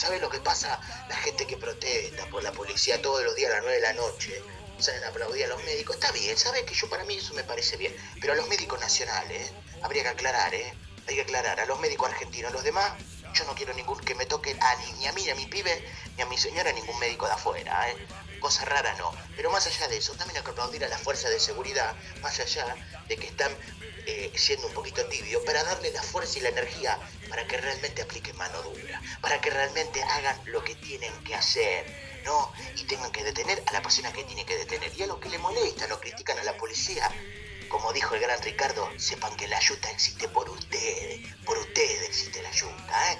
¿Sabes 0.00 0.22
lo 0.22 0.30
que 0.30 0.40
pasa? 0.40 0.80
La 1.10 1.16
gente 1.16 1.46
que 1.46 1.58
protesta 1.58 2.24
por 2.30 2.42
la 2.42 2.52
policía 2.52 3.02
todos 3.02 3.22
los 3.22 3.36
días 3.36 3.50
a 3.50 3.56
las 3.56 3.64
9 3.64 3.76
de 3.76 3.82
la 3.82 3.92
noche. 3.92 4.42
Salen 4.78 5.04
a 5.04 5.08
aplaudir 5.08 5.44
a 5.44 5.48
los 5.48 5.62
médicos. 5.64 5.96
Está 5.96 6.10
bien, 6.10 6.38
¿sabes 6.38 6.62
que 6.62 6.72
yo 6.72 6.88
para 6.88 7.04
mí 7.04 7.16
eso 7.16 7.34
me 7.34 7.44
parece 7.44 7.76
bien? 7.76 7.94
Pero 8.18 8.32
a 8.32 8.36
los 8.36 8.48
médicos 8.48 8.80
nacionales, 8.80 9.52
habría 9.82 10.04
que 10.04 10.08
aclarar, 10.08 10.54
¿eh? 10.54 10.72
Hay 11.06 11.16
que 11.16 11.20
aclarar. 11.20 11.60
A 11.60 11.66
los 11.66 11.78
médicos 11.80 12.08
argentinos, 12.08 12.50
los 12.50 12.64
demás, 12.64 12.94
yo 13.34 13.44
no 13.44 13.54
quiero 13.54 13.74
ningún 13.74 14.00
que 14.00 14.14
me 14.14 14.24
toque 14.24 14.56
a 14.58 14.74
ni, 14.76 14.90
ni 14.92 15.06
a 15.06 15.12
mí, 15.12 15.22
ni 15.22 15.30
a 15.32 15.34
mi 15.34 15.44
pibe, 15.44 15.86
ni 16.16 16.22
a 16.22 16.26
mi 16.26 16.38
señora, 16.38 16.72
ningún 16.72 16.98
médico 16.98 17.26
de 17.26 17.32
afuera, 17.32 17.90
¿eh? 17.90 17.96
Cosa 18.40 18.64
rara 18.64 18.94
no. 18.94 19.12
Pero 19.36 19.50
más 19.50 19.66
allá 19.66 19.86
de 19.88 19.98
eso, 19.98 20.12
también 20.14 20.38
hay 20.38 20.42
que 20.42 20.50
aplaudir 20.50 20.84
a 20.84 20.88
las 20.88 21.00
fuerzas 21.00 21.30
de 21.30 21.38
seguridad, 21.38 21.94
más 22.22 22.40
allá 22.40 22.74
de 23.06 23.16
que 23.16 23.26
están 23.26 23.52
eh, 24.06 24.32
siendo 24.34 24.66
un 24.66 24.72
poquito 24.72 25.04
tibio, 25.06 25.44
para 25.44 25.62
darle 25.62 25.92
la 25.92 26.02
fuerza 26.02 26.38
y 26.38 26.42
la 26.42 26.48
energía 26.48 26.98
para 27.28 27.46
que 27.46 27.56
realmente 27.58 28.02
apliquen 28.02 28.36
mano 28.36 28.60
dura, 28.62 29.00
para 29.20 29.40
que 29.40 29.50
realmente 29.50 30.02
hagan 30.02 30.40
lo 30.46 30.64
que 30.64 30.74
tienen 30.74 31.12
que 31.22 31.34
hacer, 31.34 31.86
¿no? 32.24 32.52
Y 32.76 32.84
tengan 32.84 33.12
que 33.12 33.22
detener 33.22 33.62
a 33.66 33.72
la 33.72 33.82
persona 33.82 34.12
que 34.12 34.24
tiene 34.24 34.44
que 34.44 34.56
detener. 34.56 34.92
Y 34.96 35.02
a 35.02 35.06
los 35.06 35.18
que 35.18 35.28
le 35.28 35.38
molestan 35.38 35.92
o 35.92 36.00
critican 36.00 36.38
a 36.38 36.44
la 36.44 36.56
policía, 36.56 37.08
como 37.68 37.92
dijo 37.92 38.14
el 38.16 38.20
gran 38.20 38.42
Ricardo, 38.42 38.90
sepan 38.96 39.36
que 39.36 39.46
la 39.46 39.58
ayuda 39.58 39.90
existe 39.90 40.28
por 40.28 40.50
ustedes, 40.50 41.20
por 41.44 41.56
ustedes 41.58 42.08
existe 42.08 42.42
la 42.42 42.48
ayuda, 42.48 43.12
¿eh? 43.12 43.18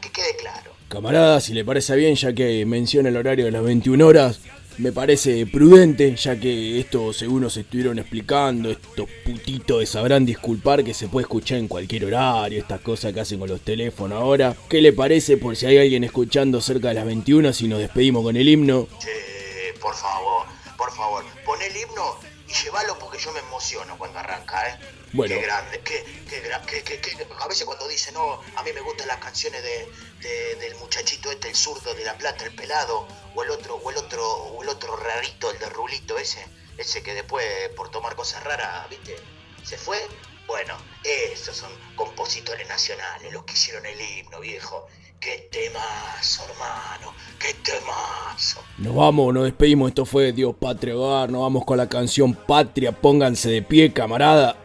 Que 0.00 0.10
quede 0.10 0.36
claro. 0.36 0.73
Camarada, 0.94 1.40
si 1.40 1.54
le 1.54 1.64
parece 1.64 1.96
bien, 1.96 2.14
ya 2.14 2.32
que 2.32 2.64
menciona 2.64 3.08
el 3.08 3.16
horario 3.16 3.46
de 3.46 3.50
las 3.50 3.64
21 3.64 4.06
horas, 4.06 4.38
me 4.78 4.92
parece 4.92 5.44
prudente, 5.44 6.14
ya 6.14 6.38
que 6.38 6.78
esto, 6.78 7.12
según 7.12 7.42
nos 7.42 7.56
estuvieron 7.56 7.98
explicando, 7.98 8.70
estos 8.70 9.08
putitos 9.24 9.88
sabrán 9.88 10.24
disculpar 10.24 10.84
que 10.84 10.94
se 10.94 11.08
puede 11.08 11.24
escuchar 11.24 11.58
en 11.58 11.66
cualquier 11.66 12.04
horario, 12.04 12.60
estas 12.60 12.80
cosas 12.80 13.12
que 13.12 13.18
hacen 13.18 13.40
con 13.40 13.48
los 13.48 13.62
teléfonos 13.62 14.20
ahora. 14.20 14.54
¿Qué 14.68 14.80
le 14.80 14.92
parece 14.92 15.36
por 15.36 15.56
si 15.56 15.66
hay 15.66 15.78
alguien 15.78 16.04
escuchando 16.04 16.60
cerca 16.60 16.90
de 16.90 16.94
las 16.94 17.06
21 17.06 17.52
si 17.52 17.66
nos 17.66 17.80
despedimos 17.80 18.22
con 18.22 18.36
el 18.36 18.48
himno? 18.48 18.86
Che, 19.00 19.74
por 19.80 19.96
favor, 19.96 20.46
por 20.78 20.92
favor, 20.92 21.24
pon 21.44 21.60
el 21.60 21.76
himno 21.76 22.33
y 22.54 22.64
llévalo 22.64 22.98
porque 22.98 23.18
yo 23.18 23.32
me 23.32 23.40
emociono 23.40 23.96
cuando 23.98 24.18
arranca, 24.18 24.68
¿eh? 24.68 24.78
Bueno. 25.12 25.34
Qué 25.36 25.42
grande, 25.42 25.80
qué, 25.82 26.04
qué, 26.28 26.42
qué- 26.66 26.82
qué- 26.82 27.00
qué- 27.00 27.26
A 27.40 27.46
veces 27.48 27.64
cuando 27.64 27.86
dice, 27.88 28.10
no, 28.12 28.40
a 28.56 28.62
mí 28.62 28.72
me 28.72 28.80
gustan 28.80 29.06
las 29.08 29.18
canciones 29.18 29.62
de, 29.62 29.88
de- 30.20 30.54
del 30.56 30.74
muchachito 30.76 31.30
este, 31.30 31.48
el 31.48 31.56
zurdo 31.56 31.94
de 31.94 32.04
La 32.04 32.16
Plata, 32.18 32.44
el 32.44 32.54
pelado, 32.54 33.06
o 33.34 33.42
el 33.42 33.50
otro, 33.50 33.76
o 33.76 33.90
el 33.90 33.96
otro, 33.96 34.26
o 34.28 34.62
el 34.62 34.68
otro 34.68 34.96
rarito, 34.96 35.50
el 35.50 35.58
de 35.58 35.68
Rulito 35.70 36.18
ese, 36.18 36.44
ese 36.78 37.02
que 37.02 37.14
después 37.14 37.46
por 37.76 37.90
tomar 37.90 38.16
cosas 38.16 38.42
raras, 38.42 38.88
¿viste? 38.90 39.16
Se 39.64 39.78
fue. 39.78 40.00
Bueno, 40.46 40.76
esos 41.04 41.56
son 41.56 41.70
compositores 41.96 42.68
nacionales, 42.68 43.32
los 43.32 43.44
que 43.44 43.54
hicieron 43.54 43.86
el 43.86 43.98
himno, 44.00 44.40
viejo. 44.40 44.86
Qué 45.24 45.48
temazo, 45.50 46.42
hermano, 46.50 47.14
qué 47.40 47.54
temazo. 47.64 48.60
Nos 48.76 48.94
vamos, 48.94 49.32
nos 49.32 49.44
despedimos, 49.44 49.88
esto 49.88 50.04
fue 50.04 50.32
Dios 50.32 50.54
Patria 50.58 50.94
Hogar, 50.96 51.30
nos 51.30 51.40
vamos 51.40 51.64
con 51.64 51.78
la 51.78 51.88
canción 51.88 52.34
Patria, 52.34 52.92
pónganse 52.92 53.48
de 53.48 53.62
pie, 53.62 53.90
camarada. 53.90 54.56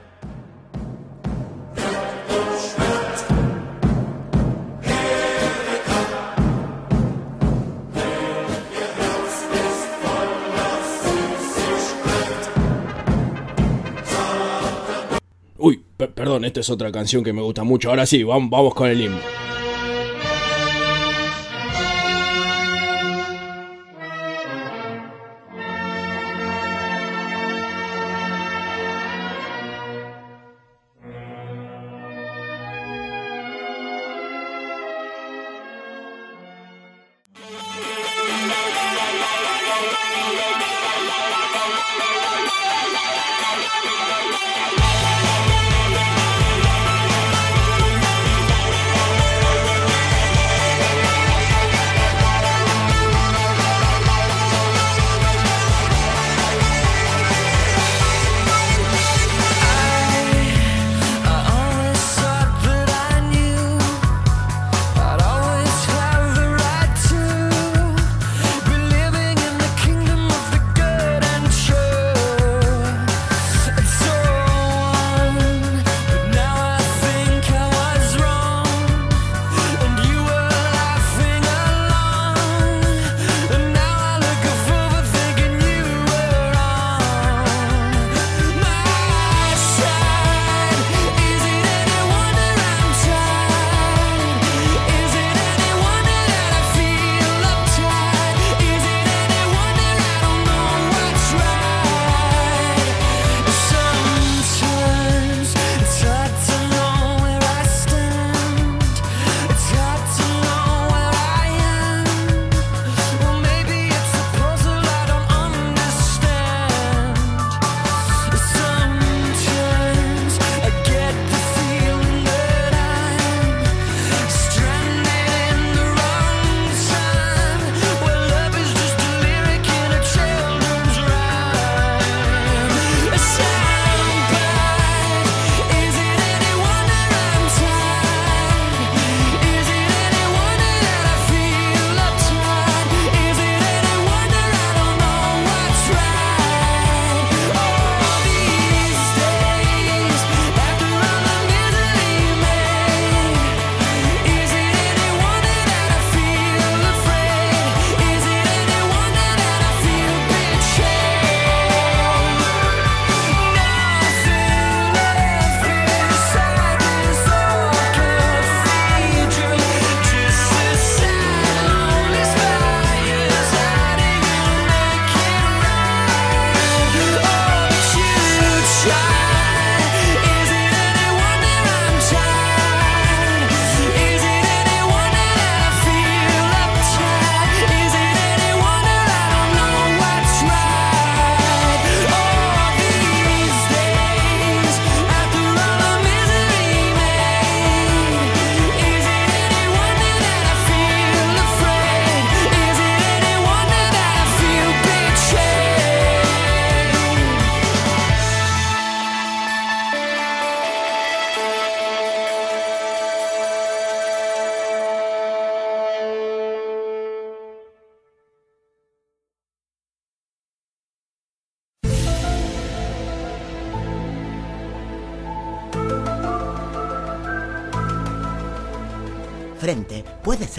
Uy, 15.57 15.83
per- 15.97 16.11
perdón, 16.13 16.45
esta 16.45 16.61
es 16.61 16.69
otra 16.69 16.91
canción 16.91 17.23
que 17.23 17.33
me 17.33 17.41
gusta 17.41 17.63
mucho. 17.63 17.89
Ahora 17.89 18.05
sí, 18.05 18.23
vamos, 18.23 18.49
vamos 18.49 18.73
con 18.73 18.89
el 18.89 19.01
himno. 19.01 19.19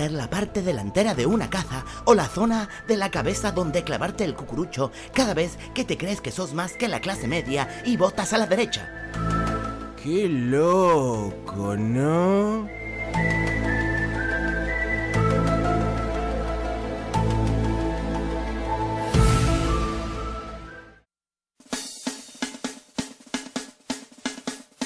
Ser 0.00 0.12
la 0.12 0.30
parte 0.30 0.62
delantera 0.62 1.14
de 1.14 1.26
una 1.26 1.50
caza 1.50 1.84
o 2.06 2.14
la 2.14 2.26
zona 2.26 2.70
de 2.88 2.96
la 2.96 3.10
cabeza 3.10 3.52
donde 3.52 3.84
clavarte 3.84 4.24
el 4.24 4.34
cucurucho 4.34 4.90
cada 5.12 5.34
vez 5.34 5.58
que 5.74 5.84
te 5.84 5.98
crees 5.98 6.22
que 6.22 6.30
sos 6.30 6.54
más 6.54 6.72
que 6.72 6.88
la 6.88 7.00
clase 7.00 7.28
media 7.28 7.68
y 7.84 7.98
votas 7.98 8.32
a 8.32 8.38
la 8.38 8.46
derecha. 8.46 8.88
Qué 10.02 10.26
loco, 10.26 11.76
¿no? 11.76 12.66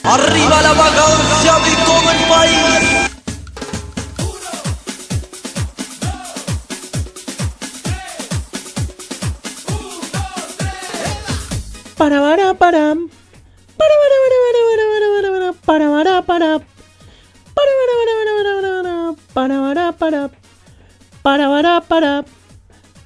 Arriba 0.03 0.61
la 0.61 0.72
vagancia 0.72 1.55
de 1.61 1.85
todo 1.85 2.11
el 2.11 2.29
país. 2.29 3.13
Para 12.05 12.21
para 12.21 12.53
para. 12.53 12.95
Para 13.79 13.95
para 14.03 14.17
para 14.21 14.45
para 14.69 15.53
para 15.64 15.93
para 15.95 16.21
para 16.23 16.23
para 16.23 16.61
para 16.61 16.61
para 17.55 17.73
para 17.95 19.14
para 19.33 19.53
para 19.57 19.62
para 19.62 19.93
para 19.93 20.31
para 21.23 21.49
para 21.49 21.81
para 21.81 22.25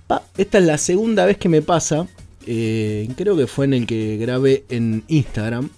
pa. 0.09 0.23
Esta 0.37 0.59
es 0.59 0.65
la 0.65 0.79
segunda 0.79 1.27
vez 1.27 1.39
que 1.39 1.49
me 1.49 1.63
pasa. 1.63 2.09
eh, 2.45 3.09
creo 3.17 3.37
que 3.37 3.47
fue 3.47 3.67
en 3.67 3.75
el 3.75 3.87
que 3.87 4.17
grabé 4.17 4.65
en 4.69 5.05
Instagram. 5.07 5.71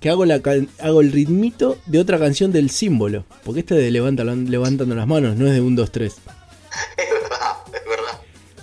Que 0.00 0.08
hago, 0.08 0.24
la 0.24 0.40
hago 0.80 1.00
el 1.02 1.12
ritmito 1.12 1.76
de 1.84 1.98
otra 1.98 2.18
canción 2.18 2.52
del 2.52 2.70
símbolo. 2.70 3.26
Porque 3.44 3.60
este 3.60 3.74
de 3.74 3.90
levanta, 3.90 4.24
levantando 4.24 4.94
las 4.94 5.06
manos, 5.06 5.36
no 5.36 5.46
es 5.46 5.52
de 5.52 5.60
1, 5.60 5.76
2, 5.76 5.92
3. 5.92 6.16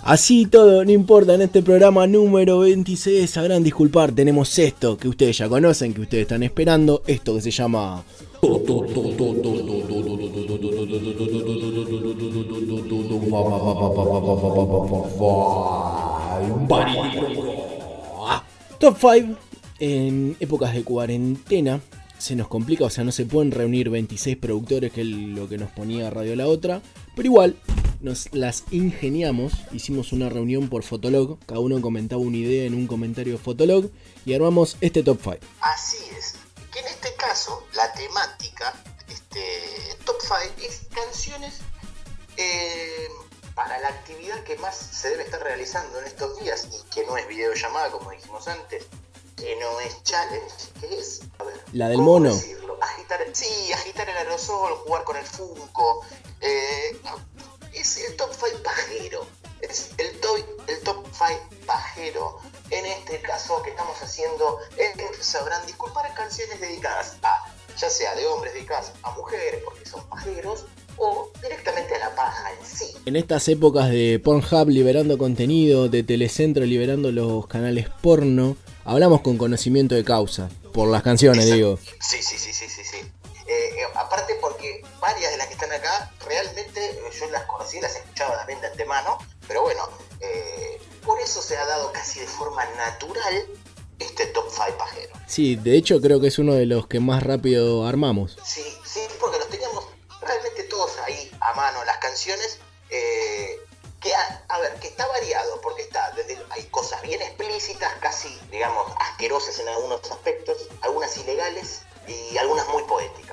Así 0.04 0.44
todo, 0.44 0.84
no 0.84 0.90
importa, 0.90 1.34
en 1.34 1.40
este 1.40 1.62
programa 1.62 2.06
número 2.06 2.58
26 2.58 3.30
sabrán 3.30 3.64
disculpar, 3.64 4.12
tenemos 4.12 4.58
esto 4.58 4.98
que 4.98 5.08
ustedes 5.08 5.38
ya 5.38 5.48
conocen, 5.48 5.94
que 5.94 6.02
ustedes 6.02 6.22
están 6.24 6.42
esperando, 6.42 7.02
esto 7.06 7.34
que 7.34 7.40
se 7.40 7.50
llama... 7.50 8.04
Top 18.78 18.96
5 19.00 19.38
en 19.78 20.36
épocas 20.38 20.74
de 20.74 20.84
cuarentena. 20.84 21.80
Se 22.18 22.36
nos 22.36 22.48
complica, 22.48 22.84
o 22.84 22.90
sea, 22.90 23.04
no 23.04 23.12
se 23.12 23.24
pueden 23.24 23.52
reunir 23.52 23.88
26 23.88 24.36
productores, 24.36 24.92
que 24.92 25.00
es 25.00 25.06
lo 25.06 25.48
que 25.48 25.56
nos 25.56 25.70
ponía 25.70 26.10
Radio 26.10 26.36
La 26.36 26.46
Otra, 26.46 26.82
pero 27.14 27.26
igual 27.26 27.56
nos 28.00 28.32
las 28.34 28.64
ingeniamos, 28.70 29.52
hicimos 29.72 30.12
una 30.12 30.28
reunión 30.28 30.68
por 30.68 30.82
Fotolog, 30.82 31.38
cada 31.46 31.60
uno 31.60 31.80
comentaba 31.80 32.20
una 32.20 32.36
idea 32.36 32.64
en 32.66 32.74
un 32.74 32.86
comentario 32.86 33.34
de 33.34 33.38
Fotolog 33.38 33.90
y 34.26 34.34
armamos 34.34 34.76
este 34.80 35.02
top 35.02 35.18
5. 35.22 35.36
Así 35.60 35.98
es. 36.18 36.34
Que 36.72 36.80
en 36.80 36.86
este 36.86 37.14
caso, 37.14 37.66
la 37.74 37.92
temática, 37.94 38.74
este 39.08 39.96
top 40.04 40.16
5, 40.20 40.66
es 40.66 40.82
canciones 40.94 41.60
eh, 42.36 43.08
para 43.54 43.78
la 43.78 43.88
actividad 43.88 44.42
que 44.44 44.56
más 44.58 44.76
se 44.76 45.10
debe 45.10 45.22
estar 45.22 45.40
realizando 45.42 45.98
en 46.00 46.06
estos 46.06 46.38
días 46.40 46.68
y 46.72 46.90
que 46.94 47.06
no 47.06 47.16
es 47.16 47.26
videollamada, 47.28 47.90
como 47.90 48.10
dijimos 48.10 48.46
antes, 48.48 48.84
que 49.36 49.56
no 49.60 49.80
es 49.80 50.02
challenge, 50.02 50.54
que 50.80 50.98
es, 50.98 51.20
a 51.38 51.44
ver, 51.44 51.56
La 51.72 51.88
del 51.88 51.96
¿cómo 51.98 52.12
mono. 52.18 52.34
decirlo? 52.34 52.76
Agitar, 52.82 53.20
sí, 53.32 53.72
agitar 53.72 54.08
el 54.08 54.16
aerosol, 54.16 54.74
jugar 54.84 55.04
con 55.04 55.16
el 55.16 55.24
Funko. 55.24 56.02
Eh, 56.44 56.96
es 57.72 57.96
el 57.98 58.16
top 58.16 58.30
5 58.32 58.62
pajero. 58.62 59.26
Es 59.60 59.90
el 59.98 60.18
top, 60.20 60.38
el 60.68 60.80
top 60.80 61.06
5 61.12 61.66
pajero. 61.66 62.38
En 62.70 62.86
este 62.86 63.20
caso 63.20 63.62
que 63.62 63.70
estamos 63.70 63.96
haciendo, 64.00 64.58
sabrán 65.20 65.66
disculpar 65.66 66.12
canciones 66.14 66.60
dedicadas 66.60 67.16
a, 67.22 67.52
ya 67.78 67.88
sea 67.88 68.14
de 68.14 68.26
hombres 68.26 68.54
dedicadas 68.54 68.92
a 69.02 69.10
mujeres, 69.12 69.62
porque 69.64 69.86
son 69.86 70.06
pajeros, 70.08 70.66
o 70.96 71.30
directamente 71.42 71.94
a 71.94 71.98
la 71.98 72.14
paja 72.14 72.52
en 72.52 72.66
sí. 72.66 72.86
En 73.06 73.16
estas 73.16 73.48
épocas 73.48 73.90
de 73.90 74.20
Pornhub 74.22 74.68
liberando 74.68 75.18
contenido, 75.18 75.88
de 75.88 76.02
Telecentro 76.02 76.64
liberando 76.64 77.10
los 77.10 77.46
canales 77.46 77.88
porno, 78.02 78.56
hablamos 78.84 79.22
con 79.22 79.38
conocimiento 79.38 79.94
de 79.94 80.04
causa, 80.04 80.48
por 80.72 80.88
las 80.88 81.02
canciones 81.02 81.46
digo. 81.46 81.78
Sí, 82.00 82.22
sí, 82.22 82.38
sí, 82.38 82.52
sí, 82.52 82.68
sí, 82.68 82.82
sí. 82.84 82.98
Eh, 83.46 83.74
eh, 83.76 83.86
aparte 83.94 84.36
porque 84.40 84.82
varias 85.00 85.30
de 85.30 85.36
las 85.36 85.46
que 85.48 85.54
están 85.54 85.72
acá, 85.72 86.12
realmente 86.26 86.84
eh, 86.84 87.10
yo 87.18 87.28
las 87.30 87.44
conocí, 87.44 87.80
las 87.80 87.94
escuchaba 87.94 88.36
también 88.36 88.60
de 88.60 88.68
antemano, 88.68 89.18
pero 89.46 89.62
bueno, 89.62 89.88
por 91.04 91.20
eso 91.20 91.42
se 91.42 91.56
ha 91.56 91.66
dado 91.66 91.92
casi 91.92 92.20
de 92.20 92.26
forma 92.26 92.64
natural 92.76 93.46
este 93.98 94.26
top 94.26 94.46
5 94.50 94.78
pajero. 94.78 95.12
Sí, 95.26 95.56
de 95.56 95.76
hecho 95.76 96.00
creo 96.00 96.20
que 96.20 96.28
es 96.28 96.38
uno 96.38 96.54
de 96.54 96.64
los 96.66 96.86
que 96.86 97.00
más 97.00 97.22
rápido 97.22 97.86
armamos. 97.86 98.36
Sí, 98.42 98.64
sí, 98.86 99.00
porque 99.20 99.38
los 99.38 99.48
teníamos 99.48 99.84
realmente 100.22 100.64
todos 100.64 100.96
ahí 101.06 101.30
a 101.40 101.52
mano, 101.54 101.84
las 101.84 101.98
canciones. 101.98 102.58
eh, 102.90 103.58
que, 104.00 104.14
a, 104.14 104.44
a 104.48 104.58
ver, 104.60 104.74
que 104.80 104.88
está 104.88 105.06
variado, 105.06 105.60
porque 105.62 105.80
está 105.82 106.10
desde 106.10 106.38
hay 106.50 106.64
cosas 106.64 107.00
bien 107.02 107.22
explícitas, 107.22 107.90
casi, 108.00 108.38
digamos, 108.50 108.92
asquerosas 109.00 109.58
en 109.60 109.68
algunos 109.68 110.00
aspectos, 110.10 110.68
algunas 110.82 111.16
ilegales 111.16 111.80
y 112.06 112.36
algunas 112.36 112.68
muy 112.68 112.82
poéticas. 112.82 113.23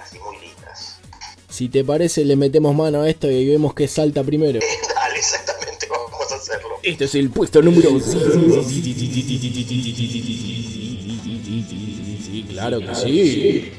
Si 1.61 1.69
te 1.69 1.83
parece, 1.83 2.25
le 2.25 2.35
metemos 2.35 2.73
mano 2.73 3.03
a 3.03 3.07
esto 3.07 3.29
y 3.29 3.47
vemos 3.47 3.75
qué 3.75 3.87
salta 3.87 4.23
primero. 4.23 4.59
Dale, 4.95 5.15
exactamente, 5.15 5.85
vamos 5.87 6.31
a 6.31 6.35
hacerlo. 6.35 6.69
Este 6.81 7.05
es 7.05 7.13
el 7.13 7.29
puesto 7.29 7.61
número 7.61 7.99
Sí, 12.23 12.45
claro 12.49 12.79
que 12.79 12.95
sí. 12.95 13.71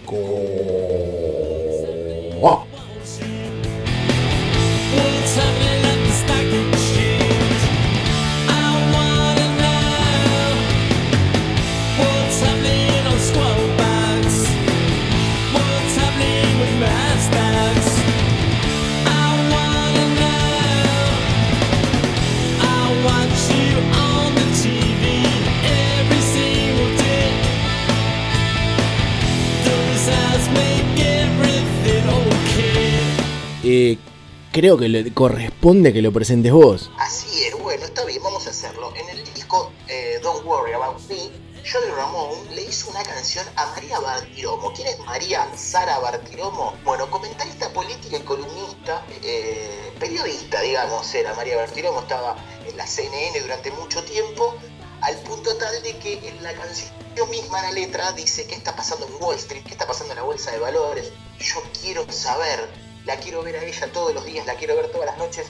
Creo 34.53 34.77
que 34.77 34.89
le 34.89 35.13
corresponde 35.13 35.93
que 35.93 36.03
lo 36.03 36.13
presentes 36.13 36.53
vos. 36.53 36.91
Así 36.99 37.45
es, 37.45 37.59
bueno, 37.59 37.85
está 37.87 38.05
bien, 38.05 38.23
vamos 38.23 38.47
a 38.47 38.51
hacerlo. 38.51 38.93
En 38.95 39.09
el 39.09 39.25
disco 39.35 39.73
eh, 39.89 40.21
Don't 40.23 40.45
Worry 40.45 40.75
About 40.75 41.01
Me, 41.09 41.31
Johnny 41.65 41.91
Ramón 41.97 42.39
le 42.55 42.63
hizo 42.63 42.91
una 42.91 43.03
canción 43.03 43.47
a 43.57 43.67
María 43.67 43.99
Bartiromo. 43.99 44.73
¿Quién 44.75 44.89
es 44.89 44.99
María 45.01 45.49
Sara 45.57 45.99
Bartiromo? 46.01 46.75
Bueno, 46.85 47.11
comentarista 47.11 47.73
política 47.73 48.19
y 48.19 48.23
columnista, 48.23 49.05
eh, 49.23 49.93
periodista, 49.99 50.61
digamos, 50.61 51.15
era 51.15 51.35
María 51.35 51.57
Bartiromo, 51.57 52.01
estaba 52.01 52.37
en 52.67 52.77
la 52.77 52.87
CNN 52.87 53.41
durante 53.41 53.71
mucho 53.71 54.05
tiempo, 54.05 54.55
al 55.01 55.17
punto 55.21 55.57
tal 55.57 55.83
de 55.83 55.97
que 55.97 56.29
en 56.29 56.43
la 56.43 56.53
canción 56.53 56.93
misma, 57.31 57.63
la 57.63 57.73
letra, 57.73 58.13
dice 58.13 58.47
qué 58.47 58.55
está 58.55 58.77
pasando 58.77 59.07
en 59.07 59.15
Wall 59.23 59.37
Street, 59.37 59.63
qué 59.65 59.73
está 59.73 59.87
pasando 59.87 60.13
en 60.13 60.19
la 60.19 60.25
bolsa 60.25 60.51
de 60.51 60.59
valores. 60.59 61.11
Yo 61.39 61.63
quiero 61.81 62.11
saber, 62.13 62.69
la 63.05 63.17
quiero 63.17 63.43
ver 63.43 63.57
a 63.57 63.65
ella 63.65 63.93
todos 63.93 64.15
los 64.15 64.25
días, 64.25 64.47
la 64.47 64.55
quiero 64.55 64.77
ver 64.77 64.91
todas 64.91 65.07
las 65.07 65.19
noches. 65.19 65.47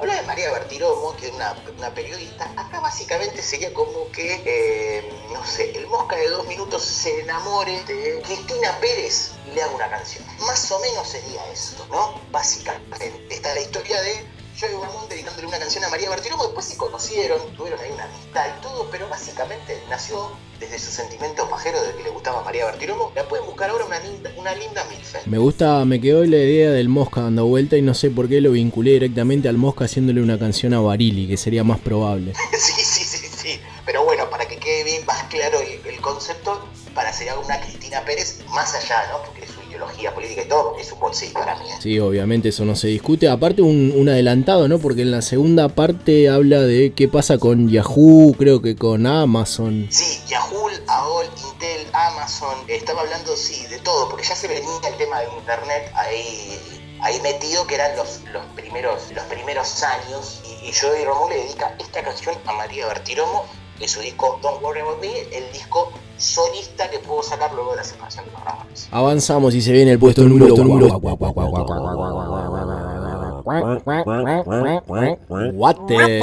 Habla 0.00 0.14
de 0.14 0.22
María 0.22 0.52
Bertiromo, 0.52 1.16
que 1.16 1.26
es 1.26 1.32
una, 1.32 1.92
periodista. 1.92 2.48
Acá 2.56 2.78
básicamente 2.78 3.42
sería 3.42 3.74
como 3.74 4.08
que, 4.12 4.40
eh, 4.44 5.12
no 5.32 5.44
sé, 5.44 5.76
el 5.76 5.88
Mosca 5.88 6.14
de 6.14 6.28
dos 6.28 6.46
minutos 6.46 6.84
se 6.84 7.22
enamore 7.22 7.82
de 7.82 8.22
Cristina 8.22 8.78
Pérez 8.80 9.32
y 9.46 9.54
le 9.54 9.62
haga 9.62 9.74
una 9.74 9.90
canción. 9.90 10.24
Más 10.46 10.70
o 10.70 10.78
menos 10.78 11.08
sería 11.08 11.44
esto, 11.50 11.84
¿no? 11.90 12.20
Básicamente. 12.30 13.26
Esta 13.28 13.48
es 13.48 13.54
la 13.56 13.60
historia 13.60 14.00
de 14.02 14.37
Joey 14.58 14.72
Ramón 14.72 15.08
dedicándole 15.08 15.46
una 15.46 15.58
canción 15.58 15.84
a 15.84 15.88
María 15.88 16.10
Bertiromo. 16.10 16.44
Después 16.44 16.66
se 16.66 16.76
conocieron, 16.76 17.38
tuvieron 17.56 17.80
ahí 17.80 17.90
una 17.92 18.04
amistad 18.04 18.46
y 18.58 18.62
todo, 18.62 18.88
pero 18.90 19.08
básicamente 19.08 19.80
nació 19.88 20.32
desde 20.58 20.78
su 20.78 20.90
sentimiento 20.90 21.48
pajero 21.48 21.80
de 21.82 21.94
que 21.94 22.02
le 22.04 22.10
gustaba 22.10 22.42
María 22.42 22.64
Bertiromo. 22.66 23.12
La 23.14 23.28
pueden 23.28 23.46
buscar 23.46 23.70
ahora 23.70 23.84
una 23.84 24.00
linda, 24.00 24.32
una 24.36 24.54
linda 24.54 24.84
milfe. 24.84 25.20
Me 25.26 25.38
gusta, 25.38 25.84
me 25.84 26.00
quedó 26.00 26.24
la 26.24 26.36
idea 26.36 26.70
del 26.70 26.88
Mosca 26.88 27.22
dando 27.22 27.46
vuelta 27.46 27.76
y 27.76 27.82
no 27.82 27.94
sé 27.94 28.10
por 28.10 28.28
qué 28.28 28.40
lo 28.40 28.52
vinculé 28.52 28.92
directamente 28.92 29.48
al 29.48 29.58
Mosca 29.58 29.84
haciéndole 29.84 30.22
una 30.22 30.38
canción 30.38 30.74
a 30.74 30.80
Barili, 30.80 31.28
que 31.28 31.36
sería 31.36 31.62
más 31.62 31.78
probable. 31.78 32.32
sí, 32.52 32.82
sí, 32.82 33.04
sí, 33.04 33.28
sí. 33.28 33.60
Pero 33.86 34.04
bueno, 34.04 34.28
para 34.28 34.46
que 34.46 34.56
quede 34.56 34.68
quede 34.68 34.84
bien 34.84 35.06
más 35.06 35.22
claro 35.24 35.60
el, 35.60 35.94
el 35.94 36.00
concepto 36.02 36.68
para 36.98 37.12
ser 37.12 37.28
una 37.38 37.60
Cristina 37.60 38.04
Pérez 38.04 38.40
más 38.48 38.74
allá, 38.74 39.06
¿no? 39.12 39.22
Porque 39.22 39.46
su 39.46 39.62
ideología 39.70 40.12
política 40.12 40.42
y 40.42 40.48
todo 40.48 40.76
es 40.80 40.90
un 40.90 41.14
sí 41.14 41.28
para 41.32 41.54
mí. 41.54 41.70
¿eh? 41.70 41.74
Sí, 41.80 42.00
obviamente 42.00 42.48
eso 42.48 42.64
no 42.64 42.74
se 42.74 42.88
discute. 42.88 43.28
Aparte 43.28 43.62
un, 43.62 43.92
un 43.94 44.08
adelantado, 44.08 44.66
¿no? 44.66 44.80
Porque 44.80 45.02
en 45.02 45.12
la 45.12 45.22
segunda 45.22 45.68
parte 45.68 46.28
habla 46.28 46.60
de 46.60 46.92
qué 46.96 47.06
pasa 47.06 47.38
con 47.38 47.68
Yahoo, 47.68 48.34
creo 48.36 48.60
que 48.62 48.74
con 48.74 49.06
Amazon. 49.06 49.86
Sí, 49.90 50.20
Yahoo, 50.26 50.70
AOL, 50.88 51.26
Intel, 51.52 51.86
Amazon, 51.92 52.64
estaba 52.66 53.02
hablando, 53.02 53.36
sí, 53.36 53.64
de 53.68 53.78
todo, 53.78 54.08
porque 54.08 54.26
ya 54.26 54.34
se 54.34 54.48
venía 54.48 54.68
el 54.88 54.96
tema 54.96 55.20
de 55.20 55.26
Internet 55.38 55.92
ahí 55.94 56.58
ahí 57.00 57.20
metido 57.20 57.64
que 57.68 57.76
eran 57.76 57.96
los, 57.96 58.22
los 58.32 58.44
primeros 58.56 59.12
los 59.12 59.22
primeros 59.26 59.84
años 59.84 60.42
y, 60.44 60.68
y 60.68 60.72
Joey 60.72 61.04
Romo 61.04 61.28
le 61.28 61.36
dedica 61.36 61.76
esta 61.78 62.02
canción 62.02 62.34
a 62.44 62.52
María 62.54 62.88
Bertiromo 62.88 63.46
de 63.78 63.86
su 63.86 64.00
disco 64.00 64.40
Don't 64.42 64.60
Worry 64.64 64.80
About 64.80 65.00
Me, 65.00 65.20
el 65.30 65.52
disco 65.52 65.92
solista 66.18 66.90
que 66.90 66.98
pudo 66.98 67.22
sacar 67.22 67.52
luego 67.54 67.70
de 67.70 67.76
la 67.78 67.84
separación 67.84 68.26
de 68.26 68.32
los 68.32 68.44
Ramones. 68.44 68.88
Avanzamos 68.90 69.54
y 69.54 69.62
se 69.62 69.72
viene 69.72 69.92
el 69.92 69.98
puesto 69.98 70.22
número 70.22 70.54
número 70.56 70.98
What 75.54 75.76
the 75.86 76.20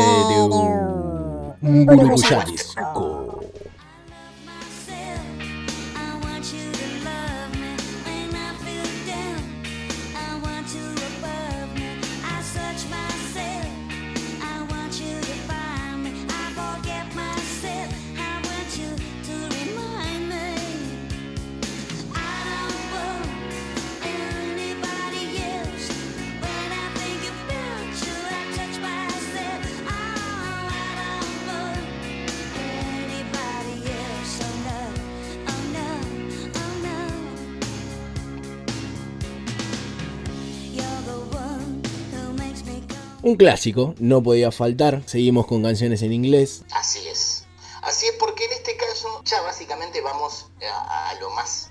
Un 43.36 43.38
clásico, 43.38 43.96
no 44.00 44.24
podía 44.24 44.50
faltar. 44.50 45.02
Seguimos 45.08 45.46
con 45.46 45.62
canciones 45.62 46.02
en 46.04 46.14
inglés. 46.14 46.64
Así 46.72 47.06
es. 47.10 47.46
Así 47.82 48.06
es 48.06 48.14
porque 48.14 48.46
en 48.46 48.54
este 48.54 48.78
caso 48.78 49.22
ya 49.26 49.42
básicamente 49.42 50.00
vamos 50.00 50.48
a, 50.66 51.10
a 51.10 51.16
lo 51.16 51.30
más 51.32 51.70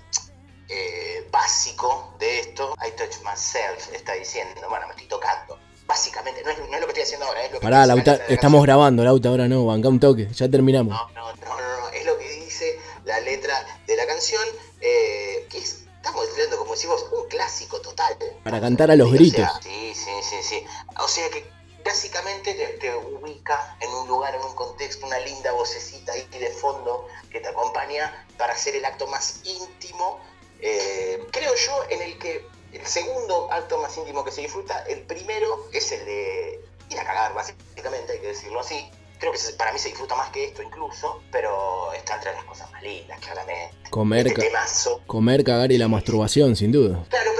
eh, 0.69 1.27
básico 1.31 2.13
de 2.19 2.41
esto. 2.41 2.75
I 2.85 2.91
touch 2.95 3.17
myself, 3.23 3.91
está 3.95 4.13
diciendo. 4.13 4.61
Bueno, 4.69 4.85
me 4.85 4.91
estoy 4.91 5.07
tocando. 5.07 5.57
Básicamente, 5.87 6.43
no 6.43 6.51
es, 6.51 6.59
no 6.59 6.65
es 6.65 6.81
lo 6.81 6.85
que 6.85 6.91
estoy 6.91 7.01
haciendo 7.01 7.25
ahora, 7.25 7.43
es 7.43 7.51
lo 7.51 7.59
que 7.59 7.63
Pará, 7.63 7.87
Lauta, 7.87 8.13
estamos 8.27 8.61
grabando, 8.61 9.03
Lauta, 9.03 9.29
ahora 9.29 9.47
no, 9.47 9.65
banca 9.65 9.89
un 9.89 9.99
toque, 9.99 10.27
ya 10.33 10.47
terminamos. 10.47 10.93
No, 10.93 11.09
no, 11.15 11.33
no, 11.33 11.45
no, 11.45 11.79
no, 11.79 11.89
es 11.89 12.05
lo 12.05 12.17
que 12.19 12.29
dice 12.43 12.79
la 13.05 13.19
letra 13.21 13.55
de 13.87 13.95
la 13.95 14.05
canción, 14.05 14.41
eh, 14.81 15.47
que 15.49 15.57
es, 15.59 15.85
estamos 15.95 16.25
estudiando, 16.25 16.57
como 16.59 16.73
decimos, 16.73 17.05
un 17.11 17.27
clásico 17.27 17.81
total. 17.81 18.15
Para 18.43 18.61
cantar 18.61 18.91
a 18.91 18.95
los 18.95 19.09
O 19.09 19.11
gritos. 19.11 19.37
sea, 19.41 19.59
sí, 19.63 19.93
sí, 19.95 20.11
sí, 20.23 20.35
sí. 20.43 20.63
O 21.03 21.07
sea 21.07 21.29
que 21.29 21.54
básicamente 21.85 22.53
te, 22.55 22.65
te 22.79 22.93
ubica 22.95 23.77
en 23.79 23.89
un 23.91 24.07
lugar, 24.07 24.35
en 24.35 24.41
un 24.41 24.53
contexto, 24.55 25.05
una 25.05 25.19
linda 25.19 25.51
vocecita 25.53 26.11
ahí 26.13 26.27
de 26.37 26.49
fondo 26.49 27.07
que 27.31 27.39
te 27.39 27.47
acompaña 27.47 28.25
para 28.37 28.53
hacer 28.53 28.75
el 28.75 28.83
acto 28.83 29.07
más 29.07 29.41
íntimo, 29.45 30.19
eh, 30.59 31.23
creo 31.31 31.53
yo, 31.55 31.83
en 31.89 32.01
el 32.01 32.17
que 32.17 32.45
el 32.73 32.85
segundo 32.87 33.49
acto 33.51 33.77
más 33.77 33.95
íntimo 33.97 34.25
que 34.25 34.31
se 34.31 34.41
disfruta, 34.41 34.83
el 34.87 35.01
primero 35.03 35.67
es 35.71 35.91
el 35.91 36.03
de 36.05 36.65
ir 36.89 36.99
a 36.99 37.05
cagar, 37.05 37.33
básicamente, 37.33 38.13
hay 38.13 38.19
que 38.19 38.27
decirlo 38.27 38.59
así. 38.59 38.89
Creo 39.17 39.31
que 39.31 39.39
para 39.57 39.71
mí 39.71 39.79
se 39.79 39.87
disfruta 39.89 40.13
más 40.15 40.29
que 40.31 40.43
esto 40.43 40.61
incluso, 40.61 41.21
pero 41.31 41.93
está 41.93 42.15
entre 42.15 42.33
las 42.33 42.43
cosas 42.43 42.69
más 42.71 42.83
lindas, 42.83 43.17
claramente. 43.21 43.89
Comer, 43.89 44.27
Este 44.27 44.41
ca- 44.41 44.47
temazo. 44.47 45.01
comer, 45.07 45.43
cagar 45.45 45.71
y 45.71 45.77
la 45.77 45.87
masturbación, 45.87 46.55
sin 46.57 46.71
duda. 46.73 47.05
Claro, 47.09 47.31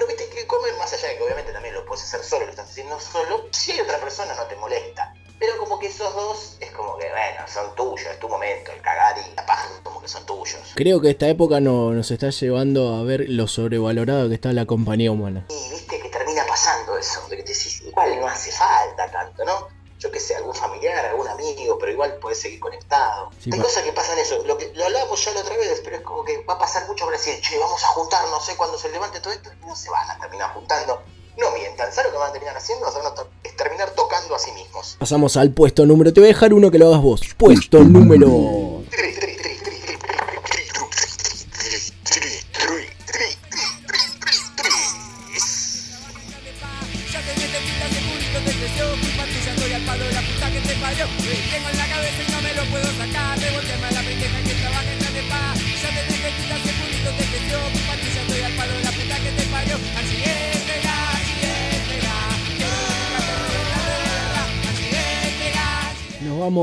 puedes 1.96 2.14
hacer 2.14 2.24
solo, 2.26 2.46
lo 2.46 2.52
estás 2.52 2.70
haciendo 2.70 3.00
solo, 3.00 3.46
si 3.52 3.72
hay 3.72 3.80
otra 3.82 3.98
persona 4.00 4.34
no 4.36 4.44
te 4.44 4.56
molesta. 4.58 5.14
Pero 5.40 5.58
como 5.58 5.80
que 5.80 5.88
esos 5.88 6.14
dos 6.14 6.58
es 6.62 6.72
como 6.72 6.98
que, 6.98 7.10
bueno, 7.10 7.46
son 7.48 7.74
tuyos, 7.76 8.08
es 8.10 8.20
tu 8.20 8.28
momento, 8.30 8.72
el 8.72 8.82
cagar 8.82 9.16
y 9.18 9.34
la 9.36 9.46
paja 9.46 9.68
como 9.84 10.02
que 10.02 10.08
son 10.08 10.26
tuyos. 10.26 10.62
Creo 10.76 11.02
que 11.02 11.10
esta 11.12 11.28
época 11.28 11.60
no, 11.60 11.92
nos 11.92 12.10
está 12.12 12.30
llevando 12.30 12.96
a 12.96 13.04
ver 13.04 13.26
lo 13.30 13.48
sobrevalorado 13.48 14.28
que 14.30 14.36
está 14.36 14.52
la 14.54 14.66
compañía 14.66 15.12
humana. 15.12 15.46
Y 15.50 15.70
viste 15.72 16.00
que 16.02 16.10
termina 16.10 16.46
pasando 16.48 16.98
eso, 16.98 17.22
de 17.30 17.38
que 17.38 17.44
te 17.44 17.54
decís, 17.54 17.82
igual 17.82 18.20
no 18.20 18.28
hace 18.28 18.52
falta 18.52 19.10
tanto, 19.12 19.44
¿no? 19.46 19.68
Yo 20.00 20.12
qué 20.12 20.20
sé, 20.20 20.36
algún 20.36 20.54
familiar, 20.54 21.06
algún 21.06 21.28
amigo, 21.28 21.78
pero 21.80 21.92
igual 21.92 22.18
puedes 22.22 22.40
seguir 22.40 22.60
conectado. 22.60 23.30
Sí, 23.40 23.50
Hay 23.54 23.60
pa- 23.60 23.66
cosas 23.66 23.84
que 23.84 23.92
pasan 23.94 24.18
eso, 24.20 24.42
lo, 24.46 24.58
que, 24.58 24.72
lo 24.74 24.86
hablamos 24.86 25.24
ya 25.24 25.32
la 25.34 25.40
otra 25.42 25.56
vez, 25.58 25.82
pero 25.84 25.98
es 25.98 26.02
como 26.02 26.24
que 26.24 26.44
va 26.46 26.54
a 26.56 26.60
pasar 26.60 26.86
mucho 26.88 27.06
para 27.06 27.18
decir, 27.18 27.42
che, 27.42 27.58
vamos 27.58 27.82
a 27.84 27.88
juntar, 27.88 28.26
no 28.30 28.40
sé 28.40 28.56
cuándo 28.56 28.78
se 28.78 28.90
levante 28.90 29.20
todo 29.20 29.34
esto, 29.34 29.50
y 29.62 29.66
no 29.66 29.76
se 29.76 29.90
van 29.90 30.10
a 30.12 30.18
terminar 30.20 30.54
juntando 30.54 31.02
no 31.38 31.52
mientan, 31.52 31.92
¿saben 31.92 32.12
lo 32.12 32.18
que 32.18 32.20
van 32.20 32.30
a 32.30 32.34
terminar 32.34 32.58
haciendo? 32.58 32.86
Es 33.44 33.56
terminar 33.56 33.92
tocando 33.92 34.36
a 34.36 34.40
sí 34.40 34.52
mismos. 34.52 34.96
Pasamos 35.00 35.38
al 35.38 35.52
puesto 35.52 35.86
número, 35.86 36.14
te 36.14 36.20
voy 36.20 36.30
a 36.30 36.34
dejar 36.34 36.54
uno 36.54 36.72
que 36.72 36.80
lo 36.80 36.88
hagas 36.88 37.02
vos. 37.02 37.22
Puesto 37.38 37.84
número 37.84 38.84
3. 38.90 39.35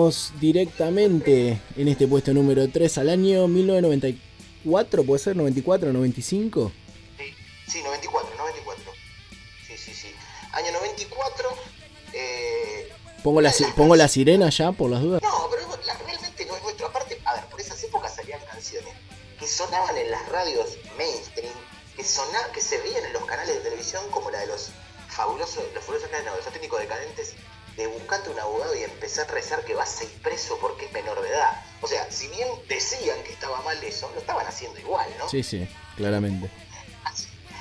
Vamos 0.02 0.32
directamente 0.40 1.60
en 1.76 1.86
este 1.86 2.08
puesto 2.08 2.34
número 2.34 2.68
3 2.68 2.98
al 2.98 3.08
año 3.08 3.46
1994, 3.46 5.04
puede 5.04 5.22
ser 5.22 5.36
94, 5.36 5.92
95. 5.92 6.72
Sí, 7.68 7.80
94, 7.84 8.36
94. 8.36 8.92
Sí, 9.66 9.78
sí, 9.78 9.94
sí. 9.94 10.08
Año 10.52 10.72
94. 10.72 11.48
Eh, 12.14 12.88
Pongo 13.22 13.40
la, 13.40 13.52
pongo 13.76 13.94
la 13.94 14.08
sirena 14.08 14.50
ya 14.50 14.72
por 14.72 14.90
las 14.90 15.00
dudas. 15.02 15.22
no, 15.22 15.48
pero 15.48 15.62
la- 15.86 15.94
realmente 16.04 16.44
no 16.46 16.56
es 16.56 16.62
nuestro. 16.64 16.88
Aparte, 16.88 17.18
a 17.24 17.34
ver, 17.36 17.44
por 17.46 17.60
esas 17.60 17.80
épocas 17.84 18.16
salían 18.16 18.40
canciones 18.50 18.92
que 19.38 19.46
sonaban 19.46 19.96
en 19.96 20.10
las 20.10 20.28
radios 20.28 20.76
mainstream, 20.98 21.52
que 21.96 22.02
sonaban, 22.02 22.50
que 22.52 22.60
se 22.60 22.78
veían 22.78 23.04
en 23.04 23.12
los 23.12 23.24
canales 23.24 23.54
de 23.54 23.60
televisión 23.60 24.02
como 24.10 24.32
la 24.32 24.40
de 24.40 24.48
los 24.48 24.70
fabulosos, 25.08 25.62
los 25.72 25.84
fabulosos 25.84 26.08
canales, 26.10 26.32
no, 26.32 26.36
los 26.36 26.46
auténticos 26.46 26.80
decadentes, 26.80 27.34
de 27.76 27.86
buscarte 27.86 28.30
un 28.30 28.38
abogado 28.38 28.74
y 28.74 28.82
empezar 28.82 29.26
a 29.28 29.32
rezar 29.32 29.64
que 29.64 29.74
vas 29.74 30.00
a 30.00 30.04
ir 30.04 30.22
preso 30.22 30.58
porque 30.60 30.86
es 30.86 30.92
menor 30.92 31.20
de 31.22 31.28
edad. 31.28 31.64
O 31.80 31.88
sea, 31.88 32.10
si 32.10 32.28
bien 32.28 32.48
decían 32.68 33.22
que 33.24 33.32
estaba 33.32 33.60
mal 33.62 33.82
eso, 33.82 34.10
lo 34.14 34.20
estaban 34.20 34.46
haciendo 34.46 34.78
igual, 34.78 35.08
¿no? 35.18 35.28
Sí, 35.28 35.42
sí, 35.42 35.68
claramente. 35.96 36.50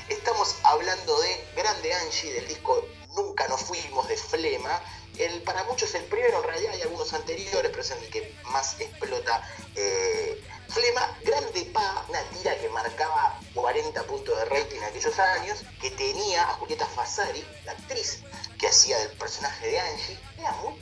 Estamos 0.09 0.57
hablando 0.63 1.19
de 1.21 1.45
Grande 1.55 1.93
Angie, 1.93 2.33
del 2.33 2.47
disco 2.47 2.85
Nunca 3.15 3.47
nos 3.47 3.61
fuimos 3.61 4.07
de 4.07 4.15
Flema. 4.15 4.81
El, 5.17 5.41
para 5.41 5.63
muchos 5.65 5.93
el 5.95 6.03
primero, 6.05 6.37
en 6.37 6.43
realidad 6.43 6.73
hay 6.73 6.81
algunos 6.83 7.11
anteriores, 7.13 7.69
pero 7.71 7.81
es 7.81 7.91
el 7.91 8.09
que 8.09 8.35
más 8.45 8.79
explota 8.79 9.45
eh, 9.75 10.41
Flema. 10.69 11.17
Grande 11.23 11.65
Pa, 11.73 12.05
una 12.07 12.21
tira 12.29 12.57
que 12.57 12.69
marcaba 12.69 13.39
40 13.53 14.03
puntos 14.03 14.37
de 14.37 14.45
rating 14.45 14.77
en 14.77 14.83
aquellos 14.85 15.19
años, 15.19 15.59
que 15.81 15.91
tenía 15.91 16.43
a 16.43 16.53
Julieta 16.53 16.85
Fasari, 16.85 17.43
la 17.65 17.73
actriz 17.73 18.21
que 18.57 18.67
hacía 18.67 18.97
del 18.99 19.10
personaje 19.41 19.67
de 19.67 19.79
Angie. 19.79 20.19
Era 20.37 20.51
muy, 20.53 20.73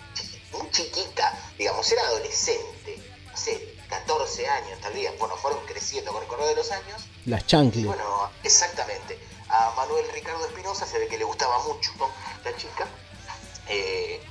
muy 0.51 0.71
chiquita, 0.71 1.37
digamos, 1.57 1.91
era 1.91 2.01
adolescente, 2.03 2.97
no 3.25 3.37
sé, 3.37 3.75
14 3.89 4.47
años 4.47 4.79
tal 4.81 4.93
vez. 4.93 5.17
Bueno, 5.17 5.35
fueron 5.37 5.65
creciendo 5.65 6.11
con 6.11 6.21
el 6.21 6.27
correr 6.27 6.47
de 6.47 6.55
los 6.55 6.71
años. 6.71 7.07
Las 7.25 7.45
chancles. 7.45 7.85
Bueno, 7.85 8.31
exactamente. 8.43 9.19
A 9.49 9.71
Manuel 9.75 10.05
Ricardo 10.13 10.45
Espinosa 10.45 10.85
se 10.85 10.99
ve 10.99 11.07
que 11.07 11.17
le 11.17 11.23
gustaba 11.23 11.57
mucho 11.63 11.91
¿no? 11.97 12.09
la 12.43 12.55
chica. 12.55 12.87
Eh, 13.67 14.21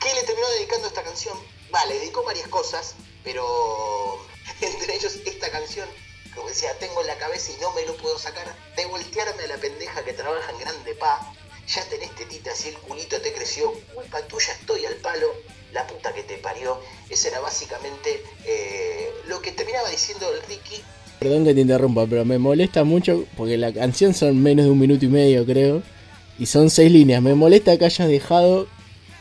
¿Qué 0.00 0.14
le 0.14 0.22
terminó 0.22 0.48
dedicando 0.50 0.86
esta 0.88 1.02
canción? 1.02 1.38
Vale, 1.70 1.94
le 1.94 2.00
dedicó 2.00 2.22
varias 2.22 2.48
cosas, 2.48 2.94
pero 3.24 4.24
entre 4.60 4.94
ellos 4.94 5.16
esta 5.26 5.50
canción, 5.50 5.88
como 6.34 6.48
decía, 6.48 6.78
tengo 6.78 7.00
en 7.00 7.08
la 7.08 7.18
cabeza 7.18 7.52
y 7.52 7.60
no 7.60 7.72
me 7.72 7.84
lo 7.84 7.96
puedo 7.96 8.18
sacar, 8.18 8.54
de 8.76 8.86
voltearme 8.86 9.42
a 9.44 9.46
la 9.48 9.56
pendeja 9.56 10.04
que 10.04 10.12
trabaja 10.12 10.50
en 10.52 10.58
Grande 10.58 10.94
Pa. 10.94 11.35
Ya 11.66 11.84
tenés 11.88 12.14
tetitas 12.14 12.64
y 12.64 12.68
el 12.70 12.76
culito 12.76 13.20
te 13.20 13.32
creció, 13.32 13.72
culpa 13.94 14.20
tuya, 14.22 14.52
estoy 14.58 14.84
al 14.86 14.94
palo, 14.96 15.26
la 15.72 15.86
puta 15.86 16.12
que 16.14 16.22
te 16.22 16.38
parió. 16.38 16.78
Ese 17.10 17.28
era 17.28 17.40
básicamente 17.40 18.22
eh, 18.44 19.10
lo 19.26 19.40
que 19.40 19.52
terminaba 19.52 19.88
diciendo 19.90 20.26
el 20.32 20.42
Ricky. 20.48 20.82
Perdón 21.18 21.44
que 21.44 21.54
te 21.54 21.60
interrumpa, 21.60 22.06
pero 22.06 22.24
me 22.24 22.38
molesta 22.38 22.84
mucho 22.84 23.24
porque 23.36 23.56
la 23.56 23.72
canción 23.72 24.14
son 24.14 24.42
menos 24.42 24.66
de 24.66 24.70
un 24.70 24.78
minuto 24.78 25.04
y 25.04 25.08
medio, 25.08 25.44
creo. 25.46 25.82
Y 26.38 26.46
son 26.46 26.68
seis 26.70 26.92
líneas. 26.92 27.22
Me 27.22 27.34
molesta 27.34 27.76
que 27.78 27.86
hayas 27.86 28.08
dejado 28.08 28.68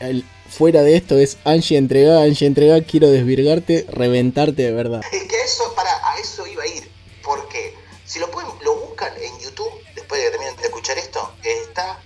el, 0.02 0.26
fuera 0.50 0.84
de 0.84 0.96
esto 0.96 1.18
es 1.18 1.38
Angie 1.46 1.78
entregada, 1.78 2.24
Angie 2.24 2.48
entregada, 2.48 2.82
quiero 2.82 3.10
desvirgarte, 3.10 3.86
reventarte 3.90 4.64
de 4.64 4.72
verdad. 4.72 5.02
Es 5.12 5.24
que 5.24 5.42
eso, 5.42 5.74
para, 5.76 5.90
a 6.12 6.20
eso 6.20 6.46
iba 6.48 6.64
a 6.64 6.68
ir. 6.68 6.90
Porque 7.24 7.74
si 8.06 8.20
lo 8.20 8.30
pueden, 8.30 8.52
lo 8.64 8.76
buscan 8.76 9.14
en 9.22 9.40
YouTube, 9.40 9.72
después 9.96 10.22
de 10.22 10.28
que 10.28 10.32
terminen 10.32 10.56
de 10.58 10.64
escuchar 10.64 10.98
esto, 10.98 11.34
está 11.44 12.02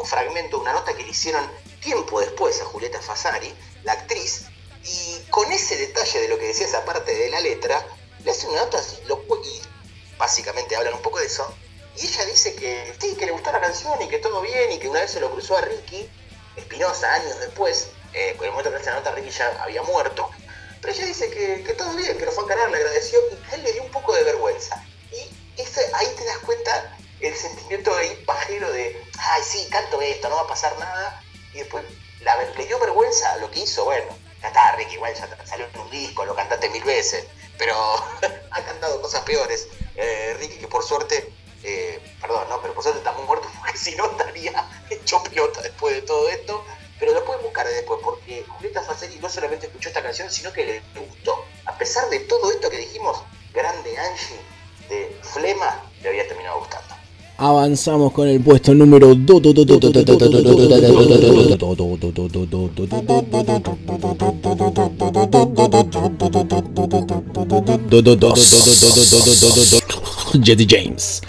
un 0.00 0.06
fragmento, 0.06 0.58
una 0.58 0.72
nota 0.72 0.94
que 0.94 1.02
le 1.02 1.10
hicieron 1.10 1.48
tiempo 1.80 2.20
después 2.20 2.60
a 2.60 2.64
Julieta 2.64 3.00
Fasari, 3.00 3.54
la 3.84 3.92
actriz, 3.92 4.46
y 4.82 5.20
con 5.30 5.50
ese 5.52 5.76
detalle 5.76 6.20
de 6.20 6.28
lo 6.28 6.38
que 6.38 6.46
decía 6.46 6.66
esa 6.66 6.84
parte 6.84 7.14
de 7.14 7.28
la 7.28 7.40
letra, 7.40 7.86
le 8.24 8.30
hacen 8.30 8.50
una 8.50 8.62
nota 8.62 8.82
lo, 9.06 9.22
y 9.44 9.60
básicamente 10.18 10.76
hablan 10.76 10.94
un 10.94 11.02
poco 11.02 11.18
de 11.18 11.26
eso. 11.26 11.54
Y 11.96 12.06
ella 12.06 12.24
dice 12.24 12.54
que 12.54 12.94
sí, 13.00 13.14
que 13.16 13.26
le 13.26 13.32
gustó 13.32 13.52
la 13.52 13.60
canción 13.60 14.00
y 14.00 14.08
que 14.08 14.18
todo 14.18 14.40
bien 14.40 14.72
y 14.72 14.78
que 14.78 14.88
una 14.88 15.00
vez 15.00 15.10
se 15.10 15.20
lo 15.20 15.30
cruzó 15.30 15.56
a 15.56 15.62
Ricky 15.62 16.08
Espinosa 16.56 17.12
años 17.14 17.38
después, 17.40 17.88
eh, 18.12 18.36
el 18.40 18.50
momento 18.50 18.70
que 18.70 18.76
hace 18.76 18.86
la 18.86 18.96
nota 18.96 19.12
Ricky 19.12 19.30
ya 19.30 19.62
había 19.62 19.82
muerto, 19.82 20.30
pero 20.80 20.92
ella 20.94 21.06
dice 21.06 21.30
que, 21.30 21.74
todo 21.74 21.94
bien, 21.94 22.16
que 22.16 22.24
lo 22.24 22.32
fue 22.32 22.44
a 22.44 22.46
encarar, 22.46 22.70
le 22.70 22.78
agradeció 22.78 23.18
y 23.30 23.54
él 23.54 23.62
le 23.62 23.72
dio 23.72 23.82
un 23.82 23.90
poco 23.90 24.14
de 24.14 24.24
vergüenza. 24.24 24.82
Y 25.12 25.62
ahí 25.94 26.06
te 26.16 26.24
das 26.24 26.38
cuenta 26.38 26.96
el 27.20 27.34
sentimiento 27.34 27.94
ahí 27.94 28.22
pajero 28.26 28.72
de, 28.72 29.09
ay 29.20 29.42
sí, 29.42 29.66
canto 29.70 30.00
esto, 30.00 30.28
no 30.28 30.36
va 30.36 30.42
a 30.42 30.48
pasar 30.48 30.78
nada, 30.78 31.22
y 31.52 31.58
después 31.58 31.84
le 32.56 32.66
dio 32.66 32.78
vergüenza 32.78 33.36
lo 33.38 33.50
que 33.50 33.60
hizo, 33.60 33.84
bueno, 33.84 34.06
ya 34.40 34.48
está, 34.48 34.72
Ricky, 34.76 34.94
igual 34.94 35.14
ya 35.14 35.28
salió 35.46 35.66
en 35.66 35.80
un 35.80 35.90
disco, 35.90 36.24
lo 36.24 36.34
cantaste 36.34 36.68
mil 36.70 36.84
veces, 36.84 37.26
pero 37.58 37.74
ha 38.50 38.62
cantado 38.62 39.00
cosas 39.02 39.22
peores. 39.22 39.68
Eh, 39.96 40.34
Ricky, 40.38 40.58
que 40.58 40.68
por 40.68 40.82
suerte 40.82 41.30
eh, 41.62 42.00
perdón, 42.20 42.48
¿no? 42.48 42.60
Pero 42.62 42.74
por 42.74 42.82
suerte 42.82 43.00
está 43.00 43.12
muy 43.12 43.24
muerto 43.24 43.48
porque 43.58 43.76
si 43.76 43.94
no 43.96 44.06
estaría 44.10 44.66
hecho 44.88 45.22
pelota 45.22 45.62
después 45.62 45.94
de 45.94 46.02
todo 46.02 46.28
esto. 46.28 46.64
Pero 46.98 47.14
lo 47.14 47.24
pueden 47.24 47.42
buscar 47.42 47.66
después 47.66 47.98
porque 48.04 48.44
Julieta 48.46 48.82
Faceri 48.82 49.18
no 49.20 49.28
solamente 49.30 49.66
escuchó 49.66 49.88
esta 49.88 50.02
canción, 50.02 50.30
sino 50.30 50.52
que 50.52 50.66
le 50.66 50.82
gustó. 51.00 51.46
A 51.64 51.76
pesar 51.78 52.10
de 52.10 52.20
todo 52.20 52.50
esto 52.50 52.68
que 52.68 52.76
dijimos, 52.76 53.22
Grande 53.54 53.96
Angie 53.96 54.38
de 54.90 55.18
Flema 55.22 55.82
le 56.02 56.10
había 56.10 56.28
terminado 56.28 56.58
gustando. 56.58 56.89
Avanzamos 57.42 58.12
con 58.12 58.28
el 58.28 58.38
puesto 58.42 58.74
número 58.74 59.14
2. 59.14 59.42
Jetty 70.44 70.66
James. 70.68 71.22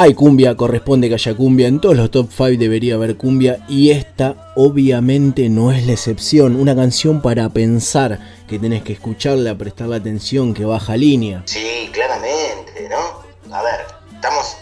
Hay 0.00 0.14
cumbia, 0.14 0.56
corresponde 0.56 1.08
que 1.08 1.14
haya 1.14 1.34
cumbia. 1.34 1.66
En 1.66 1.80
todos 1.80 1.96
los 1.96 2.08
top 2.12 2.28
5 2.30 2.50
debería 2.56 2.94
haber 2.94 3.16
cumbia. 3.16 3.66
Y 3.68 3.90
esta 3.90 4.52
obviamente 4.54 5.48
no 5.48 5.72
es 5.72 5.86
la 5.86 5.92
excepción. 5.94 6.54
Una 6.54 6.76
canción 6.76 7.20
para 7.20 7.48
pensar 7.48 8.20
que 8.46 8.60
tenés 8.60 8.84
que 8.84 8.92
escucharla, 8.92 9.58
prestarle 9.58 9.96
atención, 9.96 10.54
que 10.54 10.64
baja 10.64 10.96
línea. 10.96 11.42
Sí, 11.46 11.90
claramente, 11.92 12.88
¿no? 12.88 13.52
A 13.52 13.60
ver, 13.60 13.80
estamos... 14.14 14.58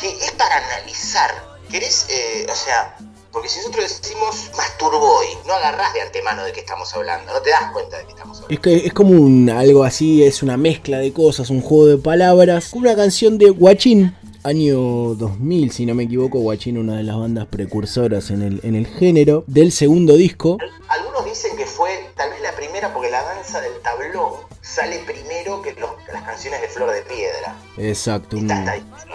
que 0.00 0.08
es 0.08 0.32
para 0.38 0.56
analizar. 0.56 1.32
¿Querés, 1.70 2.06
eh, 2.08 2.46
o 2.50 2.56
sea, 2.56 2.96
porque 3.30 3.50
si 3.50 3.58
nosotros 3.58 4.00
decimos 4.00 4.50
Masturboy, 4.56 5.26
no 5.46 5.52
agarrás 5.52 5.92
de 5.92 6.00
antemano 6.00 6.44
de 6.44 6.52
qué 6.52 6.60
estamos 6.60 6.92
hablando, 6.94 7.32
no 7.32 7.40
te 7.40 7.50
das 7.50 7.70
cuenta 7.72 7.98
de 7.98 8.04
qué 8.04 8.10
estamos 8.10 8.38
hablando. 8.38 8.54
Es, 8.54 8.60
que, 8.60 8.86
es 8.86 8.92
como 8.92 9.10
un, 9.10 9.50
algo 9.50 9.84
así, 9.84 10.24
es 10.24 10.42
una 10.42 10.56
mezcla 10.56 10.98
de 10.98 11.12
cosas, 11.12 11.50
un 11.50 11.60
juego 11.60 11.86
de 11.86 11.98
palabras. 11.98 12.70
Una 12.72 12.96
canción 12.96 13.36
de 13.36 13.50
Guachín, 13.50 14.16
año 14.42 15.14
2000, 15.14 15.72
si 15.72 15.86
no 15.86 15.94
me 15.94 16.04
equivoco, 16.04 16.38
Guachín, 16.38 16.78
una 16.78 16.96
de 16.96 17.02
las 17.02 17.16
bandas 17.16 17.46
precursoras 17.46 18.30
en 18.30 18.42
el, 18.42 18.60
en 18.62 18.74
el 18.74 18.86
género, 18.86 19.44
del 19.46 19.72
segundo 19.72 20.16
disco. 20.16 20.58
Algunos 20.88 21.24
dicen 21.24 21.56
que 21.56 21.66
fue 21.66 21.90
tal 22.16 22.30
vez 22.30 22.40
la 22.42 22.54
primera 22.54 22.92
porque 22.92 23.10
la 23.10 23.22
danza 23.22 23.60
del 23.60 23.72
tablón 23.82 24.48
sale 24.62 25.00
primero 25.06 25.62
que 25.62 25.74
las 26.12 26.22
canciones 26.22 26.60
de 26.60 26.68
Flor 26.68 26.92
de 26.92 27.02
Piedra. 27.02 27.58
Exacto. 27.78 28.36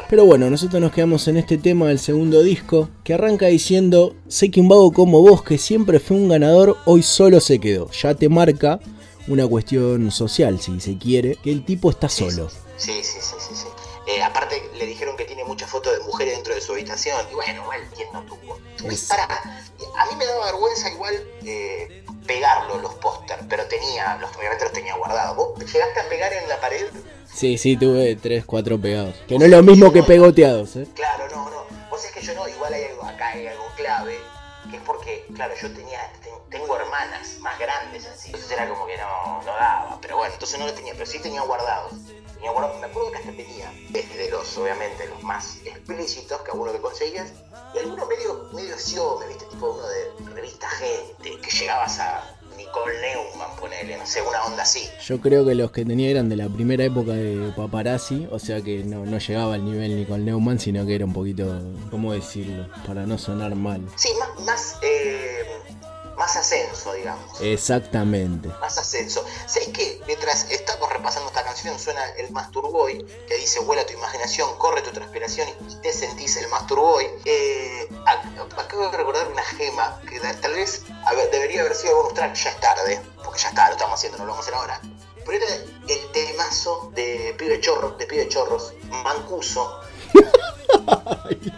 Pero 0.09 0.26
bueno, 0.26 0.49
nosotros 0.49 0.82
nos 0.82 0.91
quedamos 0.91 1.28
en 1.28 1.38
este 1.38 1.57
tema 1.57 1.88
del 1.88 1.99
segundo 1.99 2.41
disco, 2.41 2.89
que 3.03 3.13
arranca 3.13 3.47
diciendo, 3.47 4.15
sé 4.28 4.51
que 4.51 4.61
un 4.61 4.67
vago 4.67 4.91
como 4.91 5.21
vos, 5.21 5.43
que 5.43 5.57
siempre 5.57 5.99
fue 5.99 6.17
un 6.17 6.30
ganador, 6.30 6.78
hoy 6.86 7.03
solo 7.03 7.39
se 7.39 7.59
quedó. 7.59 7.89
Ya 7.91 8.15
te 8.15 8.30
marca 8.30 8.80
una 9.28 9.47
cuestión 9.47 10.11
social, 10.11 10.59
si 10.59 10.80
se 10.80 10.97
quiere, 10.97 11.38
que 11.43 11.51
el 11.51 11.63
tipo 11.63 11.89
está 11.89 12.09
solo. 12.09 12.49
Sí, 12.78 12.91
sí, 13.01 13.19
sí, 13.21 13.36
sí. 13.39 13.55
sí. 13.55 13.67
Eh, 14.06 14.22
aparte 14.22 14.70
le 14.76 14.86
dijeron 14.86 15.16
que 15.16 15.24
tiene 15.24 15.45
muchas 15.45 15.70
fotos 15.70 15.97
de 15.97 16.04
mujeres 16.04 16.36
dentro 16.36 16.54
de 16.54 16.62
su 16.62 16.74
habitación. 16.74 17.26
Y 17.32 17.36
bueno, 17.36 17.62
igual, 17.64 17.89
¿quién 17.95 18.10
no 18.12 18.22
tuvo? 18.24 18.60
Para, 19.08 19.24
a 19.26 20.06
mí 20.08 20.16
me 20.18 20.26
daba 20.26 20.45
vergüenza 20.45 20.89
igual 20.89 21.16
eh, 21.45 22.04
pegarlo 22.28 22.80
los 22.80 22.93
póster, 22.95 23.39
pero 23.47 23.66
tenía, 23.68 24.18
los, 24.18 24.36
obviamente 24.36 24.66
los 24.66 24.74
tenía 24.74 24.95
guardados. 24.95 25.38
¿Vos 25.38 25.60
llegaste 25.60 25.99
a 26.01 26.10
pegar 26.10 26.34
en 26.34 26.49
la 26.49 26.60
pared? 26.60 26.88
Sí, 27.34 27.58
sí, 27.58 27.78
tuve 27.78 28.16
3, 28.16 28.45
4 28.45 28.80
pegados. 28.80 29.16
Que 29.28 29.39
no 29.39 29.45
es 29.45 29.51
lo 29.51 29.64
mismo 29.64 29.91
que 29.93 30.04
pegoteados, 30.04 30.76
¿eh? 30.76 30.88
Claro, 30.93 31.28
no, 31.30 31.49
no. 31.49 31.66
Vos 31.89 32.01
sabés 32.01 32.16
que 32.16 32.22
yo 32.22 32.34
no, 32.36 32.47
igual 32.47 32.74
hay 32.74 32.84
algo, 32.84 33.04
acá 33.06 33.30
hay 33.30 33.47
algo 33.47 33.66
clave, 33.78 34.20
que 34.70 34.78
es 34.78 34.84
porque, 34.84 35.26
claro, 35.34 35.54
yo 35.60 35.74
tenía, 35.74 36.12
tengo 36.49 36.76
hermanas 36.76 37.38
más 37.39 37.58
grandes 37.58 38.06
así. 38.06 38.28
Entonces 38.28 38.51
era 38.51 38.68
como 38.68 38.86
que 38.86 38.97
no, 38.97 39.41
no 39.43 39.54
daba. 39.54 39.97
Pero 40.01 40.18
bueno, 40.18 40.34
entonces 40.34 40.60
no 40.60 40.66
lo 40.66 40.74
tenía, 40.74 40.93
pero 40.93 41.06
sí 41.06 41.20
tenía 41.20 41.41
guardados 41.41 41.93
me 42.44 42.86
acuerdo 42.86 43.12
que 43.12 43.18
hasta 43.18 43.32
tenía, 43.32 43.74
desde 43.89 44.30
los, 44.30 44.58
obviamente, 44.58 45.08
los 45.08 45.24
más 45.24 45.58
explícitos 45.66 46.41
que 46.41 46.52
alguno 46.52 46.72
que 46.74 46.82
conseguías, 46.82 47.32
y 47.74 47.80
algunos 47.80 48.08
medio, 48.08 48.50
medio 48.54 48.76
me 49.20 49.28
viste, 49.28 49.46
tipo 49.46 49.72
uno 49.72 49.88
de 49.88 50.34
revista 50.36 50.68
Gente, 50.70 51.41
que 51.41 51.52
llegabas 51.52 52.00
a 52.00 52.38
Nicole 52.58 53.00
Neumann, 53.02 53.56
ponele, 53.60 53.98
no 53.98 54.06
sé, 54.06 54.22
una 54.22 54.44
onda 54.44 54.64
así. 54.64 54.88
Yo 55.06 55.20
creo 55.22 55.46
que 55.46 55.56
los 55.56 55.72
que 55.72 55.86
tenía 55.86 56.10
eran 56.10 56.30
de 56.30 56.36
la 56.36 56.50
primera 56.50 56.84
época 56.84 57.14
de 57.14 57.52
paparazzi, 57.56 58.28
o 58.32 58.39
sea 58.39 58.62
que 58.62 58.84
no, 58.84 59.06
no 59.06 59.18
llegaba 59.18 59.56
al 59.56 59.66
nivel 59.66 59.96
Nicole 59.96 60.24
Neumann, 60.24 60.60
sino 60.60 60.86
que 60.86 60.96
era 60.96 61.06
un 61.06 61.14
poquito, 61.14 61.62
¿cómo 61.89 62.14
decirlo? 62.14 62.68
Para 62.86 63.06
no 63.06 63.18
sonar 63.18 63.56
mal. 63.56 63.82
Sí, 63.96 64.10
más, 64.20 64.46
más, 64.46 64.78
eh, 64.82 65.46
más 66.18 66.36
ascenso, 66.36 66.93
digamos. 66.93 67.39
Exactamente. 67.41 68.49
Más 68.59 68.78
ascenso. 68.78 69.26
¿Sabéis 69.47 69.70
que 69.72 70.01
mientras 70.07 70.49
estamos 70.51 70.89
repasando 70.91 71.28
esta 71.30 71.43
canción 71.43 71.78
suena 71.80 72.03
el 72.18 72.32
Masturboy, 72.32 73.03
que 73.28 73.36
dice 73.38 73.59
vuela 73.61 73.86
tu 73.86 73.93
imaginación, 73.93 74.55
corre 74.57 74.82
tu 74.82 74.91
transpiración 74.91 75.47
y 75.49 75.76
te 75.82 75.91
sentís 75.91 76.38
el 76.38 76.47
Masturboy? 76.49 77.07
Eh, 77.26 77.88
ac- 78.05 78.59
acabo 78.59 78.89
de 78.89 78.97
recordar 78.97 79.28
una 79.28 79.43
gema 79.43 79.99
que 80.09 80.20
tal 80.20 80.53
vez 80.53 80.84
a 81.05 81.14
ver, 81.14 81.30
debería 81.32 81.61
haber 81.61 81.76
sido 81.76 81.95
bonus 81.95 82.14
track, 82.14 82.36
ya 82.36 82.49
es 82.51 82.59
tarde, 82.59 83.01
porque 83.24 83.39
ya 83.39 83.49
está, 83.49 83.68
lo 83.68 83.74
estamos 83.74 83.95
haciendo, 83.95 84.18
no 84.20 84.26
lo 84.26 84.32
vamos 84.34 84.45
a 84.45 84.49
hacer 84.49 84.59
ahora. 84.59 84.82
Pero 85.26 85.38
era 85.45 85.55
el 85.88 86.11
temazo 86.11 86.91
de 86.93 87.34
Pibe 87.38 87.59
Chorro, 87.61 87.91
de 87.91 88.05
Pibe 88.05 88.28
Chorros, 88.28 88.74
Mancuso. 88.89 89.80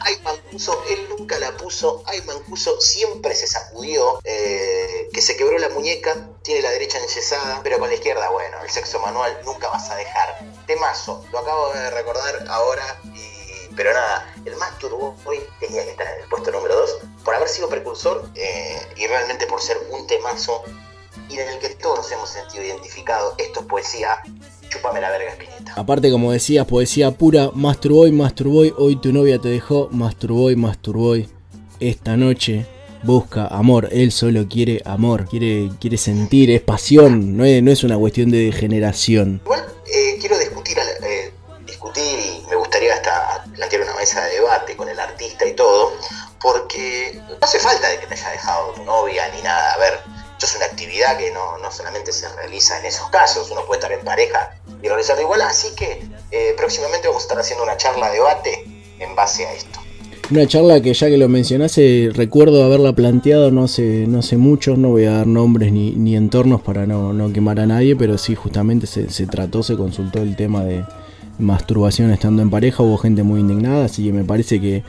Ay, 0.02 0.20
Mancuso, 0.24 0.84
él 0.90 1.08
nunca 1.10 1.38
la 1.40 1.56
puso. 1.58 2.04
Ay, 2.06 2.22
Mancuso 2.24 2.80
siempre 2.80 3.36
se 3.36 3.48
sacudió. 3.48 4.20
eh, 4.24 5.10
que 5.12 5.22
se 5.22 5.36
quebró 5.38 5.58
la 5.58 5.70
muñeca, 5.70 6.30
tiene 6.44 6.62
la 6.62 6.72
derecha 6.72 6.98
enyesada, 7.00 7.62
pero 7.64 7.80
con 7.80 7.88
la 7.90 7.96
izquierda, 7.96 8.30
bueno, 8.30 8.58
el 8.64 8.70
sexo 8.70 9.00
manual 9.00 9.38
nunca 9.46 9.70
vas 9.70 9.90
a 9.90 9.96
dejar. 9.96 10.40
Temazo, 10.68 11.24
lo 11.32 11.40
acabo 11.40 11.74
de 11.74 11.90
recordar 11.92 12.46
ahora. 12.50 13.02
Pero 13.76 13.94
nada, 13.94 14.34
el 14.46 14.56
más 14.56 14.78
turbo 14.80 15.18
hoy 15.26 15.44
tenía 15.60 15.84
que 15.84 15.92
estar 15.92 16.08
en 16.08 16.22
el 16.24 16.30
puesto 16.30 16.50
número 16.52 16.76
2 16.76 16.98
por 17.26 17.36
haber 17.36 17.50
sido 17.50 17.68
precursor 17.68 18.30
eh, 18.36 18.80
y 18.96 19.06
realmente 19.08 19.48
por 19.48 19.62
ser 19.62 19.78
un 19.90 20.08
temazo 20.08 20.64
y 21.28 21.40
en 21.40 21.50
el 21.50 21.60
que 21.60 21.70
todos 21.70 21.98
nos 21.98 22.12
hemos 22.12 22.30
sentido 22.30 22.64
identificados. 22.64 23.34
Esto 23.38 23.62
es 23.62 23.66
poesía. 23.66 24.22
La 24.84 25.10
verga. 25.12 25.36
Aparte, 25.76 26.10
como 26.10 26.32
decías, 26.32 26.66
poesía 26.66 27.12
pura, 27.12 27.50
Masturboy, 27.54 28.12
Masturboy, 28.12 28.74
hoy 28.78 28.96
tu 28.96 29.12
novia 29.12 29.40
te 29.40 29.50
dejó, 29.50 29.90
Masturboy, 29.92 30.56
Masturboy, 30.56 31.28
esta 31.80 32.16
noche 32.16 32.66
busca 33.04 33.48
amor, 33.48 33.90
él 33.92 34.12
solo 34.12 34.48
quiere 34.50 34.82
amor, 34.86 35.28
quiere, 35.28 35.70
quiere 35.80 35.98
sentir, 35.98 36.50
es 36.50 36.62
pasión, 36.62 37.38
no 37.38 37.46
es, 37.46 37.62
no 37.62 37.72
es 37.72 37.84
una 37.84 37.98
cuestión 37.98 38.32
de 38.32 38.46
degeneración. 38.46 39.42
Eh, 39.94 40.18
quiero 40.20 40.38
discutir, 40.40 40.78
eh, 40.78 41.32
discutir 41.66 42.04
y 42.04 42.50
me 42.50 42.56
gustaría 42.56 42.94
hasta 42.94 43.46
plantear 43.54 43.84
una 43.84 43.96
mesa 43.96 44.24
de 44.26 44.36
debate 44.36 44.76
con 44.76 44.90
el 44.90 45.00
artista 45.00 45.46
y 45.46 45.54
todo, 45.54 45.94
porque 46.42 47.20
no 47.30 47.38
hace 47.42 47.60
falta 47.60 47.90
de 47.90 48.00
que 48.00 48.08
te 48.08 48.14
haya 48.16 48.32
dejado 48.32 48.72
tu 48.72 48.84
novia 48.84 49.24
ni 49.36 49.42
nada. 49.44 49.74
A 49.74 49.78
ver, 49.78 50.00
esto 50.36 50.48
es 50.48 50.56
una 50.58 50.66
actividad 50.66 51.18
que 51.18 51.32
no, 51.32 51.58
no 51.60 51.72
solamente 51.72 52.12
se 52.12 52.28
realiza 52.36 52.78
en 52.80 52.86
esos 52.86 53.10
casos, 53.10 53.50
uno 53.52 53.62
puede 53.66 53.80
estar 53.80 53.98
en 53.98 54.04
pareja 54.04 54.54
y 54.84 54.88
realizarlo 54.88 55.22
igual, 55.22 55.42
así 55.42 55.74
que 55.76 56.04
eh, 56.32 56.54
próximamente 56.58 57.08
vamos 57.08 57.24
a 57.24 57.26
estar 57.26 57.40
haciendo 57.40 57.64
una 57.64 57.78
charla 57.78 58.12
debate 58.12 58.66
en 59.00 59.16
base 59.16 59.46
a 59.46 59.54
esto. 59.54 59.80
Una 60.32 60.46
charla 60.46 60.82
que 60.82 60.94
ya 60.94 61.08
que 61.08 61.18
lo 61.18 61.30
mencionaste, 61.30 62.10
recuerdo 62.14 62.64
haberla 62.66 62.94
planteado 62.94 63.50
no 63.52 63.64
hace, 63.64 64.06
no 64.08 64.20
hace 64.20 64.36
mucho, 64.36 64.76
no 64.76 64.90
voy 64.90 65.06
a 65.06 65.12
dar 65.12 65.28
nombres 65.28 65.72
ni, 65.72 65.92
ni 65.92 66.18
entornos 66.18 66.62
para 66.62 66.86
no, 66.86 67.14
no 67.14 67.32
quemar 67.32 67.60
a 67.62 67.66
nadie, 67.66 67.96
pero 67.96 68.18
sí, 68.18 68.36
justamente 68.36 68.88
se, 68.88 69.10
se 69.12 69.28
trató, 69.28 69.64
se 69.64 69.78
consultó 69.78 70.22
el 70.22 70.36
tema 70.36 70.66
de 70.66 70.84
masturbación 71.40 72.12
estando 72.12 72.42
en 72.42 72.50
pareja, 72.50 72.84
hubo 72.84 72.98
gente 72.98 73.24
muy 73.24 73.40
indignada, 73.40 73.86
así 73.86 74.04
que 74.04 74.12
me 74.12 74.26
parece 74.26 74.60
que 74.60 74.84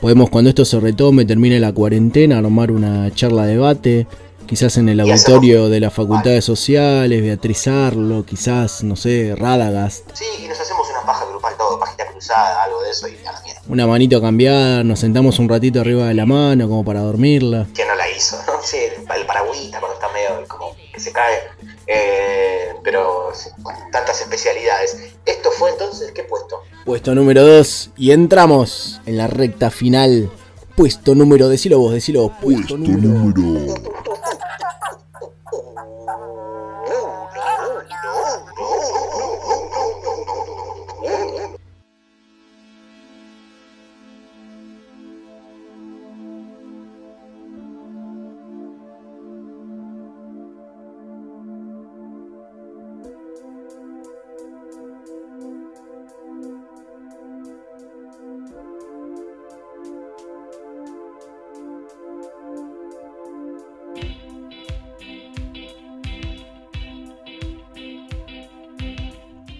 podemos 0.00 0.30
cuando 0.30 0.50
esto 0.50 0.64
se 0.64 0.80
retome, 0.80 1.26
termine 1.26 1.60
la 1.60 1.72
cuarentena, 1.72 2.38
armar 2.38 2.70
una 2.70 3.12
charla 3.14 3.44
debate, 3.44 4.06
quizás 4.46 4.76
en 4.78 4.88
el 4.88 5.00
hacemos- 5.00 5.20
auditorio 5.28 5.68
de 5.68 5.80
las 5.80 5.92
facultades 5.92 6.44
sociales, 6.44 7.22
Beatriz 7.22 7.66
Arlo, 7.68 8.24
quizás, 8.24 8.82
no 8.84 8.96
sé, 8.96 9.34
Radagast. 9.36 10.10
Sí, 10.14 10.24
y 10.44 10.48
nos 10.48 10.58
hacemos 10.60 10.88
una 10.90 11.02
paja 11.04 11.24
grupal 11.26 11.54
todo, 11.56 11.78
pajita 11.78 12.06
cruzada, 12.06 12.62
algo 12.64 12.82
de 12.82 12.90
eso 12.90 13.08
y 13.08 13.16
a 13.26 13.32
la 13.32 13.40
mierda. 13.42 13.60
Una 13.68 13.86
manito 13.86 14.20
cambiada, 14.20 14.84
nos 14.84 15.00
sentamos 15.00 15.38
un 15.38 15.48
ratito 15.48 15.80
arriba 15.80 16.06
de 16.06 16.14
la 16.14 16.26
mano 16.26 16.68
como 16.68 16.84
para 16.84 17.00
dormirla. 17.00 17.66
¿Quién 17.74 17.88
no 17.88 17.94
la 17.96 18.08
hizo? 18.10 18.36
¿no? 18.46 18.52
Sí, 18.62 18.76
el, 18.78 19.02
el 19.20 19.26
paragüita 19.26 19.80
cuando 19.80 19.94
está 19.94 20.08
medio 20.12 20.46
como 20.48 20.74
que 20.92 21.00
se 21.00 21.12
cae. 21.12 21.34
Eh, 21.88 22.68
pero 22.82 23.30
sí, 23.34 23.48
bueno, 23.58 23.78
tantas 23.92 24.20
especialidades. 24.20 24.96
Esto 25.24 25.50
fue 25.50 25.70
entonces, 25.70 26.12
¿qué 26.12 26.22
puesto? 26.24 26.60
Puesto 26.84 27.14
número 27.14 27.44
2 27.44 27.90
y 27.96 28.12
entramos 28.12 29.00
en 29.06 29.16
la 29.18 29.26
recta 29.26 29.70
final. 29.70 30.30
Puesto 30.76 31.14
número, 31.14 31.48
decilo 31.48 31.78
vos, 31.78 31.92
decilo 31.94 32.22
vos. 32.28 32.32
Puesto, 32.42 32.76
número. 32.76 33.74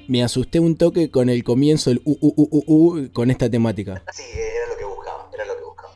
Me 0.08 0.22
asusté 0.22 0.60
un 0.60 0.76
toque 0.76 1.10
con 1.10 1.28
el 1.28 1.44
comienzo 1.44 1.90
del 1.90 2.00
u, 2.04 2.16
u, 2.20 2.64
u, 2.66 3.12
con 3.12 3.30
esta 3.30 3.50
temática. 3.50 4.02
Sí, 4.12 4.22
era 4.32 4.72
lo 4.72 4.78
que 4.78 4.84
buscaba, 4.84 5.30
era 5.34 5.44
lo 5.44 5.56
que 5.56 5.64
buscaba. 5.64 5.94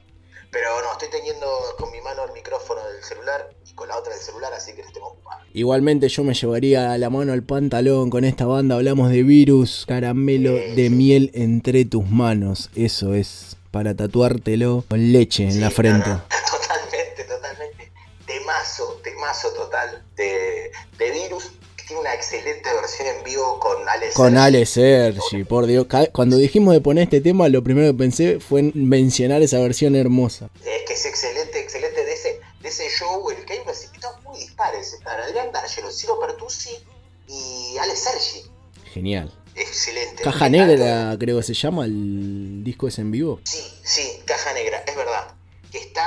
Pero 0.51 0.69
no, 0.83 0.93
estoy 0.93 1.09
teniendo 1.11 1.47
con 1.79 1.91
mi 1.93 2.01
mano 2.01 2.25
el 2.25 2.33
micrófono 2.33 2.81
del 2.89 3.03
celular 3.03 3.55
y 3.69 3.73
con 3.75 3.89
la 3.89 3.97
otra 3.97 4.13
del 4.13 4.23
celular, 4.23 4.53
así 4.53 4.73
que 4.73 4.83
no 4.83 4.89
estemos 4.89 5.13
ocupados. 5.13 5.47
Igualmente 5.53 6.09
yo 6.09 6.25
me 6.25 6.35
llevaría 6.35 6.97
la 6.99 7.11
mano 7.11 7.33
al 7.33 7.43
pantalón 7.43 8.11
con 8.11 8.25
esta 8.25 8.47
banda. 8.47 8.77
Hablamos 8.77 9.11
de 9.11 9.23
virus, 9.23 9.85
caramelo 9.87 10.53
de 10.53 10.91
miel 10.91 11.31
entre 11.35 11.85
tus 11.85 12.09
manos. 12.09 12.71
Eso 12.75 13.15
es 13.15 13.57
para 13.71 13.95
tatuártelo 13.95 14.85
con 14.89 15.13
leche 15.13 15.45
en 15.45 15.61
la 15.61 15.71
frente. 15.71 16.11
Totalmente, 16.51 17.25
totalmente. 17.25 17.93
Temazo, 18.27 19.01
temazo 19.03 19.53
total 19.55 20.05
de, 20.17 20.71
de 20.99 21.11
Virus, 21.11 21.53
una 21.99 22.15
excelente 22.15 22.73
versión 22.73 23.09
en 23.09 23.25
vivo 23.25 23.59
con 23.59 23.89
Alex. 23.89 24.15
Con 24.15 24.37
Ale 24.37 24.67
Sergi, 24.67 25.45
por 25.45 25.67
Dios. 25.67 25.87
Cuando 26.13 26.37
dijimos 26.37 26.75
de 26.75 26.81
poner 26.81 27.05
este 27.05 27.21
tema, 27.21 27.49
lo 27.49 27.63
primero 27.63 27.93
que 27.93 27.99
pensé 27.99 28.41
fue 28.41 28.61
en 28.61 28.73
mencionar 28.75 29.43
esa 29.43 29.59
versión 29.59 29.97
hermosa. 29.97 30.51
Es 30.65 30.83
que 30.87 30.95
es 30.95 31.05
excelente, 31.07 31.61
excelente 31.61 32.05
de 32.05 32.13
ese, 32.13 32.41
de 32.61 32.69
ese 32.69 32.89
show, 32.91 33.29
el 33.31 33.45
que 33.45 33.55
hay 33.55 33.59
unos 33.61 33.85
invitados 33.85 34.23
muy 34.23 34.39
dispares. 34.39 34.93
Están 34.93 35.21
Adrián 35.21 35.53
D'Argelo, 35.53 35.91
Ciro 35.91 36.19
Pertusi 36.21 36.77
y 37.29 37.77
Alex 37.79 37.99
Sergi. 37.99 38.51
Genial. 38.93 39.33
Excelente. 39.55 40.23
Caja 40.23 40.49
Negra, 40.49 41.17
creo 41.19 41.39
que 41.39 41.43
se 41.43 41.55
llama 41.55 41.85
el 41.85 42.63
disco 42.65 42.89
ese 42.89 43.03
en 43.03 43.11
vivo. 43.11 43.41
Sí, 43.45 43.63
sí, 43.83 44.21
Caja 44.25 44.53
Negra, 44.53 44.85
es 44.87 44.97
verdad. 44.97 45.35
Que 45.71 45.79
está, 45.79 46.05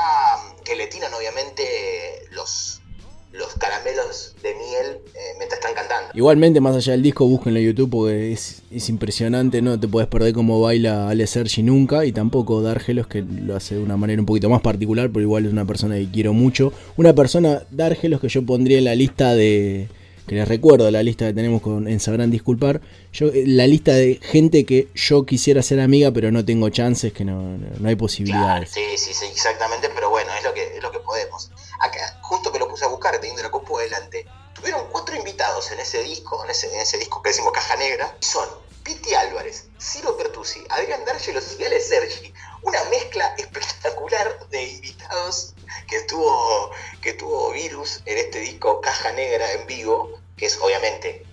que 0.64 0.76
le 0.76 0.88
tiran 0.88 1.14
obviamente 1.14 2.28
los, 2.32 2.82
los 3.34 3.54
caramelos 3.56 4.36
de 4.44 4.54
miel 4.54 5.00
eh, 5.16 5.20
mientras 5.38 5.60
están 5.60 5.74
cantando. 5.74 6.12
Igualmente, 6.14 6.62
más 6.62 6.76
allá 6.76 6.92
del 6.94 7.02
disco, 7.02 7.28
búsquenlo 7.28 7.60
en 7.60 7.66
YouTube 7.66 7.90
porque 7.90 8.32
es, 8.32 8.62
es 8.72 8.90
impresionante. 8.90 9.62
No 9.62 9.80
te 9.80 9.88
puedes 9.88 10.08
perder 10.08 10.34
cómo 10.34 10.62
baila 10.62 11.10
Ale 11.10 11.26
Sergi 11.26 11.64
nunca. 11.64 12.06
Y 12.06 12.12
tampoco 12.12 12.62
Dargelos, 12.62 13.08
que 13.08 13.24
lo 13.24 13.56
hace 13.56 13.76
de 13.76 13.82
una 13.82 13.98
manera 13.98 14.22
un 14.22 14.28
poquito 14.28 14.50
más 14.50 14.62
particular, 14.62 15.10
pero 15.10 15.22
igual 15.22 15.46
es 15.48 15.52
una 15.52 15.66
persona 15.66 15.96
que 15.96 16.10
quiero 16.12 16.34
mucho. 16.34 16.72
Una 16.96 17.14
persona, 17.14 17.64
Dargelos, 17.72 18.22
que 18.22 18.30
yo 18.30 18.46
pondría 18.46 18.78
en 18.78 18.86
la 18.86 18.96
lista 18.96 19.34
de. 19.36 19.90
Que 20.28 20.36
les 20.36 20.48
recuerdo 20.48 20.90
la 20.90 21.04
lista 21.04 21.26
que 21.26 21.34
tenemos 21.34 21.62
con, 21.62 21.86
en 21.86 22.00
Sabrán 22.00 22.32
Disculpar. 22.32 22.80
Yo, 23.12 23.28
eh, 23.28 23.44
la 23.46 23.68
lista 23.68 23.94
de 23.94 24.20
gente 24.22 24.64
que 24.64 24.88
yo 24.96 25.26
quisiera 25.26 25.62
ser 25.62 25.82
amiga, 25.82 26.12
pero 26.12 26.32
no 26.32 26.46
tengo 26.46 26.70
chances, 26.70 27.12
que 27.12 27.26
no, 27.26 27.58
no, 27.58 27.90
hay 27.90 27.96
posibilidades. 27.98 28.70
Sí, 28.70 28.80
sí, 28.96 29.14
sí, 29.14 29.26
exactamente, 29.30 29.90
pero 29.94 30.12
bueno, 30.12 30.32
es 30.38 30.46
lo 30.46 30.54
que, 30.54 30.78
es 30.78 30.82
lo 30.82 30.92
que 30.92 31.00
podemos. 31.00 31.52
Acá, 31.84 32.18
justo 32.22 32.50
que 32.50 32.60
lo 32.60 32.70
puse 32.70 32.86
a 32.86 32.88
buscar, 32.88 33.20
teniendo 33.20 33.44
la 33.44 33.52
compu 33.52 33.78
delante, 33.78 34.26
tuvieron 34.54 34.88
cuatro 34.90 35.18
invitados 35.18 35.70
en 35.72 35.82
ese 35.82 36.02
disco, 36.02 36.42
en 36.46 36.50
ese, 36.50 36.74
en 36.74 36.80
ese 36.80 36.98
disco 36.98 37.22
que 37.22 37.32
decimos 37.32 37.52
Caja 37.52 37.76
Negra, 37.76 38.16
y 38.22 38.26
son 38.26 38.48
Piti 38.84 39.14
Álvarez, 39.14 39.66
Ciro 39.82 40.16
Pertusi, 40.16 40.64
Adrián 40.70 41.04
D'Argelos 41.04 41.58
y 41.60 41.66
Ale 41.66 41.82
Sergi. 41.82 42.34
Una 42.62 42.82
mezcla 42.86 43.36
espectacular 43.38 44.48
de 44.48 44.64
invitados 44.64 45.56
que 45.90 46.00
tuvo, 46.04 46.72
que 47.02 47.12
tuvo 47.14 47.52
Virus 47.52 48.02
en 48.06 48.18
este 48.18 48.40
disco 48.40 48.80
Caja 48.80 49.12
Negra 49.12 49.52
en 49.52 49.68
vivo, 49.68 50.22
que 50.38 50.46
es 50.46 50.58
obviamente 50.62 51.26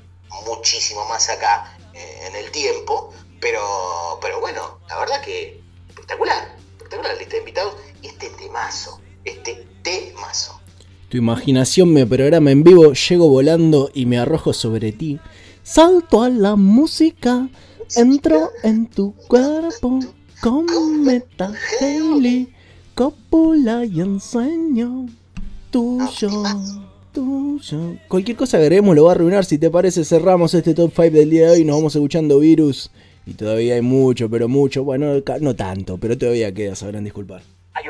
muchísimo 0.47 1.05
más 1.05 1.29
acá 1.29 1.77
eh, 1.95 2.27
en 2.27 2.35
el 2.35 2.51
tiempo, 2.51 3.15
pero, 3.41 4.19
pero 4.21 4.41
bueno, 4.41 4.81
la 4.89 4.99
verdad 4.99 5.21
que 5.21 5.63
espectacular, 5.89 6.57
espectacular 6.73 7.13
la 7.13 7.19
lista 7.19 7.35
de 7.35 7.39
invitados 7.39 7.77
y 8.03 8.09
este 8.09 8.31
temazo, 8.31 9.00
este 9.25 9.67
temazo. 9.83 10.61
Tu 11.09 11.17
imaginación 11.17 11.93
me 11.93 12.07
programa 12.07 12.51
en 12.51 12.63
vivo, 12.63 12.93
llego 12.93 13.29
volando 13.29 13.91
y 13.95 14.07
me 14.07 14.19
arrojo 14.19 14.53
sobre 14.53 14.93
ti. 14.93 15.19
Salto 15.63 16.23
a 16.23 16.29
la 16.29 16.57
música, 16.57 17.49
entro 17.97 18.51
en 18.63 18.87
tu 18.87 19.13
cuerpo, 19.29 20.01
cometa 20.41 21.53
Haley, 21.81 22.49
cópula 22.95 23.85
y 23.85 24.01
ensueño. 24.01 25.07
Tuyo. 25.71 26.45
Tuyo. 27.13 27.97
Cualquier 28.09 28.37
cosa 28.37 28.59
que 28.59 28.65
agreguemos 28.65 28.95
lo 28.95 29.05
va 29.05 29.13
a 29.13 29.15
arruinar. 29.15 29.45
Si 29.45 29.59
te 29.59 29.71
parece, 29.71 30.05
cerramos 30.05 30.55
este 30.55 30.75
top 30.75 30.93
5 30.95 31.11
del 31.11 31.31
día 31.31 31.47
de 31.47 31.53
hoy. 31.53 31.65
Nos 31.65 31.77
vamos 31.77 31.95
escuchando 31.95 32.39
Virus. 32.39 32.91
Y 33.27 33.35
todavía 33.35 33.75
hay 33.75 33.83
mucho, 33.83 34.31
pero 34.31 34.49
mucho. 34.49 34.85
Bueno, 34.85 35.23
no 35.41 35.57
tanto, 35.57 35.99
pero 35.99 36.17
todavía 36.17 36.53
queda, 36.53 36.75
sabrán 36.75 37.05
disculpar. 37.05 37.43
Hay 37.75 37.85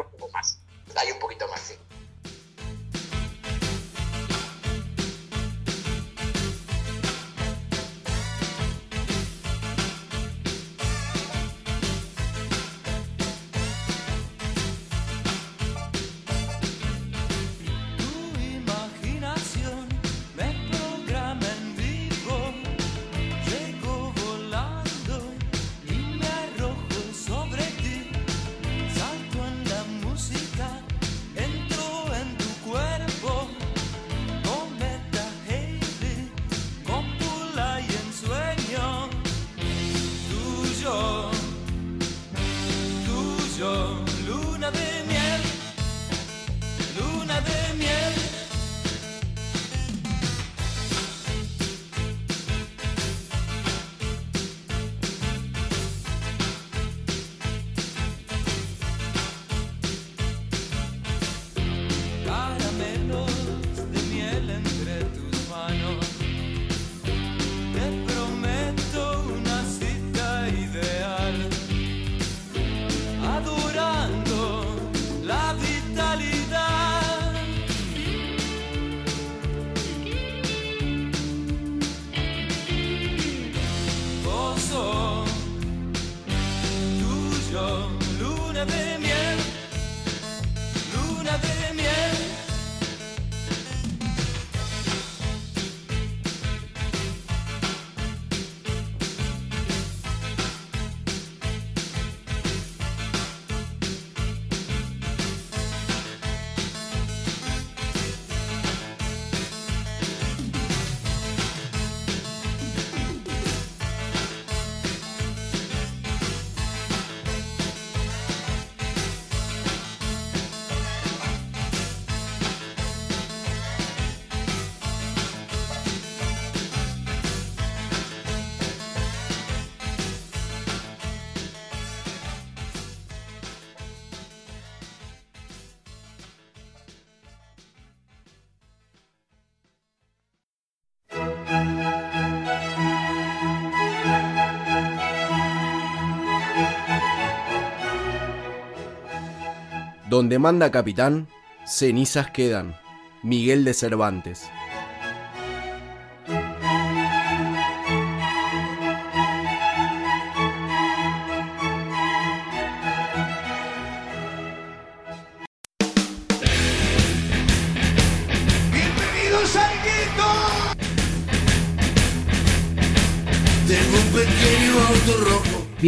Donde 150.21 150.39
manda 150.39 150.71
capitán, 150.71 151.29
cenizas 151.65 152.31
quedan. 152.31 152.77
Miguel 153.23 153.65
de 153.65 153.73
Cervantes. 153.73 154.51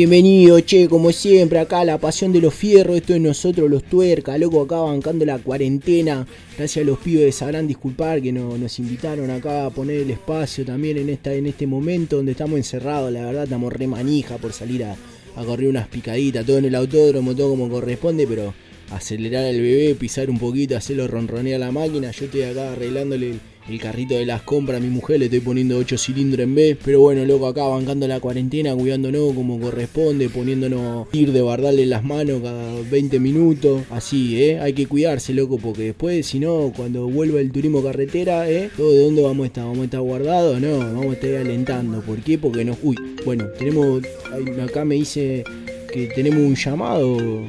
Bienvenido, 0.02 0.58
che, 0.58 0.88
como 0.88 1.12
siempre, 1.12 1.60
acá 1.60 1.84
la 1.84 1.96
pasión 1.96 2.32
de 2.32 2.40
los 2.40 2.52
fierros, 2.52 2.96
esto 2.96 3.14
es 3.14 3.20
nosotros 3.20 3.70
los 3.70 3.84
tuercas, 3.84 4.36
loco, 4.36 4.60
acá 4.62 4.78
bancando 4.78 5.24
la 5.24 5.38
cuarentena. 5.38 6.26
Gracias 6.58 6.82
a 6.84 6.86
los 6.88 6.98
pibes 6.98 7.36
sabrán 7.36 7.68
disculpar 7.68 8.20
que 8.20 8.32
no- 8.32 8.58
nos 8.58 8.80
invitaron 8.80 9.30
acá 9.30 9.64
a 9.66 9.70
poner 9.70 9.98
el 10.00 10.10
espacio 10.10 10.64
también 10.64 10.98
en, 10.98 11.08
esta, 11.08 11.32
en 11.32 11.46
este 11.46 11.68
momento 11.68 12.16
donde 12.16 12.32
estamos 12.32 12.56
encerrados, 12.56 13.12
la 13.12 13.24
verdad 13.26 13.44
estamos 13.44 13.72
re 13.72 13.86
manija 13.86 14.38
por 14.38 14.52
salir 14.52 14.82
a, 14.82 14.96
a 15.36 15.44
correr 15.44 15.68
unas 15.68 15.86
picaditas, 15.86 16.44
todo 16.44 16.58
en 16.58 16.64
el 16.64 16.74
autódromo, 16.74 17.36
todo 17.36 17.50
como 17.50 17.68
corresponde, 17.68 18.26
pero 18.26 18.52
acelerar 18.90 19.44
al 19.44 19.60
bebé, 19.60 19.94
pisar 19.94 20.28
un 20.30 20.38
poquito, 20.40 20.76
hacerlo 20.76 21.06
ronronear 21.06 21.60
la 21.60 21.70
máquina, 21.70 22.10
yo 22.10 22.24
estoy 22.24 22.42
acá 22.42 22.72
arreglándole 22.72 23.30
el, 23.30 23.40
el 23.68 23.80
carrito 23.80 24.14
de 24.14 24.26
las 24.26 24.42
compras 24.42 24.78
a 24.78 24.80
mi 24.80 24.88
mujer, 24.88 25.18
le 25.18 25.26
estoy 25.26 25.40
poniendo 25.40 25.78
8 25.78 25.98
cilindros 25.98 26.44
en 26.44 26.54
B, 26.54 26.76
pero 26.84 27.00
bueno, 27.00 27.24
loco, 27.24 27.46
acá 27.46 27.64
bancando 27.64 28.08
la 28.08 28.20
cuarentena, 28.20 28.74
cuidándonos 28.74 29.34
como 29.34 29.58
corresponde, 29.60 30.28
poniéndonos 30.28 31.06
ir 31.12 31.32
de 31.32 31.42
bardarle 31.42 31.86
las 31.86 32.04
manos 32.04 32.40
cada 32.42 32.80
20 32.90 33.20
minutos, 33.20 33.82
así, 33.90 34.42
¿eh? 34.42 34.60
Hay 34.60 34.72
que 34.72 34.86
cuidarse, 34.86 35.32
loco, 35.34 35.58
porque 35.58 35.82
después, 35.82 36.26
si 36.26 36.38
no, 36.38 36.72
cuando 36.76 37.08
vuelva 37.08 37.40
el 37.40 37.52
turismo 37.52 37.82
carretera, 37.82 38.50
¿eh? 38.50 38.70
¿Todo 38.76 38.92
de 38.92 39.04
dónde 39.04 39.22
vamos 39.22 39.44
a 39.44 39.46
estar? 39.46 39.64
¿Vamos 39.64 39.80
a 39.80 39.84
estar 39.84 40.00
guardados? 40.00 40.60
No, 40.60 40.78
vamos 40.78 41.06
a 41.06 41.12
estar 41.12 41.34
alentando. 41.36 42.00
¿Por 42.00 42.18
qué? 42.20 42.38
Porque 42.38 42.64
nos... 42.64 42.78
Uy, 42.82 42.96
bueno, 43.24 43.46
tenemos... 43.58 44.02
Acá 44.62 44.84
me 44.84 44.96
dice 44.96 45.44
que 45.92 46.06
tenemos 46.08 46.40
un 46.40 46.54
llamado. 46.54 47.46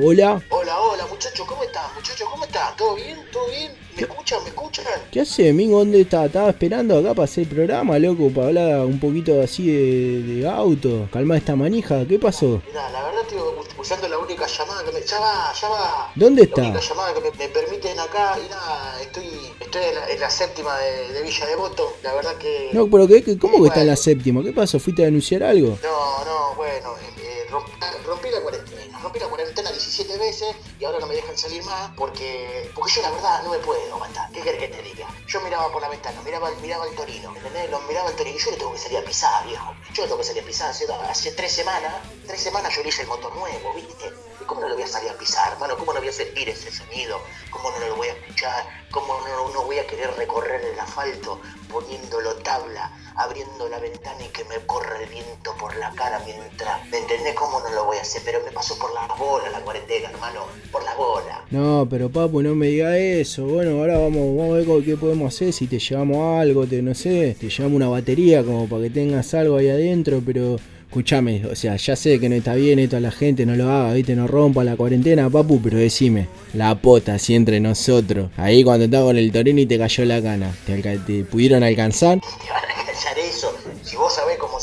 Hola. 0.00 0.42
Hola, 0.48 0.80
hola, 0.80 1.06
muchachos, 1.06 1.46
¿cómo 1.46 1.62
están? 1.64 1.84
Muchachos, 1.94 2.26
¿cómo 2.30 2.44
están? 2.44 2.74
¿Todo 2.76 2.94
bien? 2.94 3.18
¿Todo 3.30 3.46
bien? 3.48 3.72
¿Me 3.94 4.02
escuchan? 4.02 4.42
¿Me 4.42 4.48
escuchan? 4.48 4.84
¿Qué 5.10 5.20
hace, 5.20 5.52
Mingo? 5.52 5.78
¿Dónde 5.80 6.00
está? 6.00 6.24
Estaba 6.24 6.48
esperando 6.48 6.96
acá 6.98 7.10
para 7.12 7.24
hacer 7.24 7.44
el 7.44 7.50
programa, 7.54 7.98
loco, 7.98 8.30
para 8.30 8.46
hablar 8.48 8.80
un 8.86 8.98
poquito 8.98 9.42
así 9.42 9.66
de, 9.66 10.22
de 10.22 10.48
auto. 10.48 11.08
Calma 11.12 11.36
esta 11.36 11.56
manija, 11.56 12.06
¿qué 12.08 12.18
pasó? 12.18 12.62
Mirá, 12.66 12.88
la 12.90 13.02
verdad 13.02 13.20
estoy 13.22 13.38
usando 13.78 14.08
la 14.08 14.18
única 14.18 14.46
llamada 14.46 14.82
que 14.84 14.92
me... 14.92 15.02
Ya 15.02 15.20
va, 15.20 15.52
ya 15.60 15.68
va. 15.68 16.12
¿Dónde 16.14 16.42
La 16.42 16.48
está? 16.48 16.62
única 16.62 16.80
llamada 16.80 17.14
que 17.14 17.20
me, 17.20 17.30
me 17.36 17.48
permiten 17.48 17.98
acá 18.00 18.38
y 18.44 18.48
nada, 18.48 19.02
estoy, 19.02 19.24
estoy 19.60 19.82
en, 19.84 19.94
la, 19.94 20.08
en 20.10 20.20
la 20.20 20.30
séptima 20.30 20.78
de, 20.78 21.12
de 21.12 21.22
Villa 21.22 21.46
Devoto. 21.46 21.96
La 22.02 22.14
verdad 22.14 22.34
que... 22.38 22.70
No, 22.72 22.88
pero 22.88 23.06
¿qué, 23.06 23.22
qué- 23.22 23.38
¿cómo 23.38 23.60
que 23.60 23.68
está 23.68 23.82
en 23.82 23.88
la 23.88 23.96
séptima? 23.96 24.42
¿Qué 24.42 24.52
pasó? 24.52 24.78
¿Fuiste 24.80 25.02
a 25.02 25.04
denunciar 25.06 25.42
algo? 25.42 25.78
No, 25.82 26.24
no, 26.24 26.54
bueno, 26.56 26.94
eh, 27.20 27.46
romp- 27.50 27.66
rompí 27.66 27.80
la 27.80 27.90
cuarentena, 27.90 28.06
rompí 28.06 28.30
la 28.30 28.40
cuarentena 28.40 28.61
17 29.92 30.18
veces 30.18 30.56
y 30.80 30.84
ahora 30.86 31.00
no 31.00 31.06
me 31.06 31.14
dejan 31.14 31.36
salir 31.36 31.62
más 31.64 31.90
porque 31.96 32.70
porque 32.74 32.92
yo 32.92 33.02
la 33.02 33.10
verdad 33.10 33.42
no 33.42 33.50
me 33.50 33.58
puedo 33.58 33.94
aguantar. 33.94 34.32
¿Qué 34.32 34.40
querés 34.40 34.60
que 34.60 34.68
te 34.68 34.82
diga? 34.82 35.06
Yo 35.26 35.40
miraba 35.42 35.70
por 35.70 35.82
la 35.82 35.90
ventana, 35.90 36.22
miraba, 36.22 36.50
miraba 36.62 36.86
el 36.86 36.96
Torino, 36.96 37.36
¿entendés? 37.36 37.70
Lo 37.70 37.78
miraba 37.80 38.08
el 38.08 38.16
Torino 38.16 38.38
y 38.38 38.40
yo 38.40 38.50
le 38.52 38.56
tengo 38.56 38.72
que 38.72 38.78
salir 38.78 38.98
a 38.98 39.04
pisar, 39.04 39.46
viejo. 39.46 39.74
Yo 39.92 40.02
le 40.02 40.08
tengo 40.08 40.18
que 40.18 40.24
salir 40.24 40.42
a 40.42 40.46
pisar 40.46 40.70
hace, 40.70 40.90
hace 40.90 41.32
tres 41.32 41.52
semanas, 41.52 41.92
tres 42.26 42.40
semanas 42.40 42.74
yo 42.74 42.80
hice 42.80 43.02
el 43.02 43.08
motor 43.08 43.36
nuevo, 43.36 43.74
¿viste? 43.74 44.10
¿Y 44.40 44.44
cómo 44.44 44.62
no 44.62 44.68
lo 44.68 44.74
voy 44.76 44.84
a 44.84 44.88
salir 44.88 45.10
a 45.10 45.18
pisar, 45.18 45.52
hermano? 45.52 45.76
¿Cómo 45.76 45.92
no 45.92 46.00
voy 46.00 46.08
a 46.08 46.12
sentir 46.12 46.48
ese 46.48 46.72
sonido? 46.72 47.20
¿Cómo 47.50 47.70
no 47.70 47.78
lo 47.86 47.96
voy 47.96 48.08
a 48.08 48.12
escuchar? 48.12 48.64
¿Cómo 48.90 49.20
no, 49.28 49.50
no 49.50 49.62
voy 49.64 49.78
a 49.78 49.86
querer 49.86 50.10
recorrer 50.16 50.64
el 50.64 50.80
asfalto 50.80 51.38
poniéndolo 51.70 52.36
tabla 52.36 52.90
abriendo 53.16 53.68
la 53.68 53.78
ventana 53.78 54.16
y 54.24 54.28
que 54.32 54.44
me 54.44 54.56
corra 54.66 55.00
el 55.02 55.08
viento 55.08 55.54
por 55.58 55.76
la 55.76 55.90
cara 55.92 56.20
mientras. 56.24 56.88
¿Me 56.90 56.98
entendés 56.98 57.34
cómo 57.34 57.60
no 57.60 57.70
lo 57.74 57.84
voy 57.86 57.96
a 57.98 58.02
hacer? 58.02 58.22
Pero 58.24 58.38
me 58.44 58.50
paso 58.52 58.78
por 58.78 58.92
las 58.94 59.08
bolas 59.18 59.50
la 59.52 59.60
cuarentena, 59.60 60.10
hermano. 60.10 60.40
Por 60.70 60.82
las 60.84 60.96
bolas. 60.96 61.38
No, 61.50 61.86
pero 61.88 62.08
papu, 62.10 62.42
no 62.42 62.54
me 62.54 62.68
diga 62.68 62.96
eso. 62.98 63.44
Bueno, 63.46 63.78
ahora 63.80 63.98
vamos, 63.98 64.36
vamos 64.36 64.52
a 64.66 64.72
ver 64.72 64.84
qué 64.84 64.96
podemos 64.96 65.34
hacer. 65.34 65.52
Si 65.52 65.66
te 65.66 65.78
llevamos 65.78 66.40
algo, 66.40 66.66
te 66.66 66.80
no 66.82 66.94
sé, 66.94 67.36
te 67.38 67.48
llevamos 67.48 67.76
una 67.76 67.88
batería 67.88 68.42
como 68.42 68.66
para 68.68 68.82
que 68.84 68.90
tengas 68.90 69.32
algo 69.34 69.56
ahí 69.56 69.68
adentro, 69.68 70.22
pero. 70.24 70.56
Escúchame, 70.92 71.46
o 71.46 71.56
sea, 71.56 71.74
ya 71.76 71.96
sé 71.96 72.20
que 72.20 72.28
no 72.28 72.34
está 72.34 72.52
bien 72.54 72.78
esto 72.78 72.98
a 72.98 73.00
la 73.00 73.10
gente, 73.10 73.46
no 73.46 73.56
lo 73.56 73.70
haga, 73.70 73.94
viste, 73.94 74.14
no 74.14 74.26
rompa 74.26 74.62
la 74.62 74.76
cuarentena, 74.76 75.30
papu, 75.30 75.58
pero 75.62 75.78
decime, 75.78 76.28
la 76.52 76.74
pota 76.74 77.14
así 77.14 77.34
entre 77.34 77.60
nosotros. 77.60 78.28
Ahí 78.36 78.62
cuando 78.62 78.84
estaba 78.84 79.06
con 79.06 79.16
el 79.16 79.32
torino 79.32 79.58
y 79.58 79.64
te 79.64 79.78
cayó 79.78 80.04
la 80.04 80.20
cana, 80.20 80.54
¿te, 80.66 80.74
alca- 80.74 81.02
te 81.06 81.24
pudieron 81.24 81.62
alcanzar? 81.62 82.18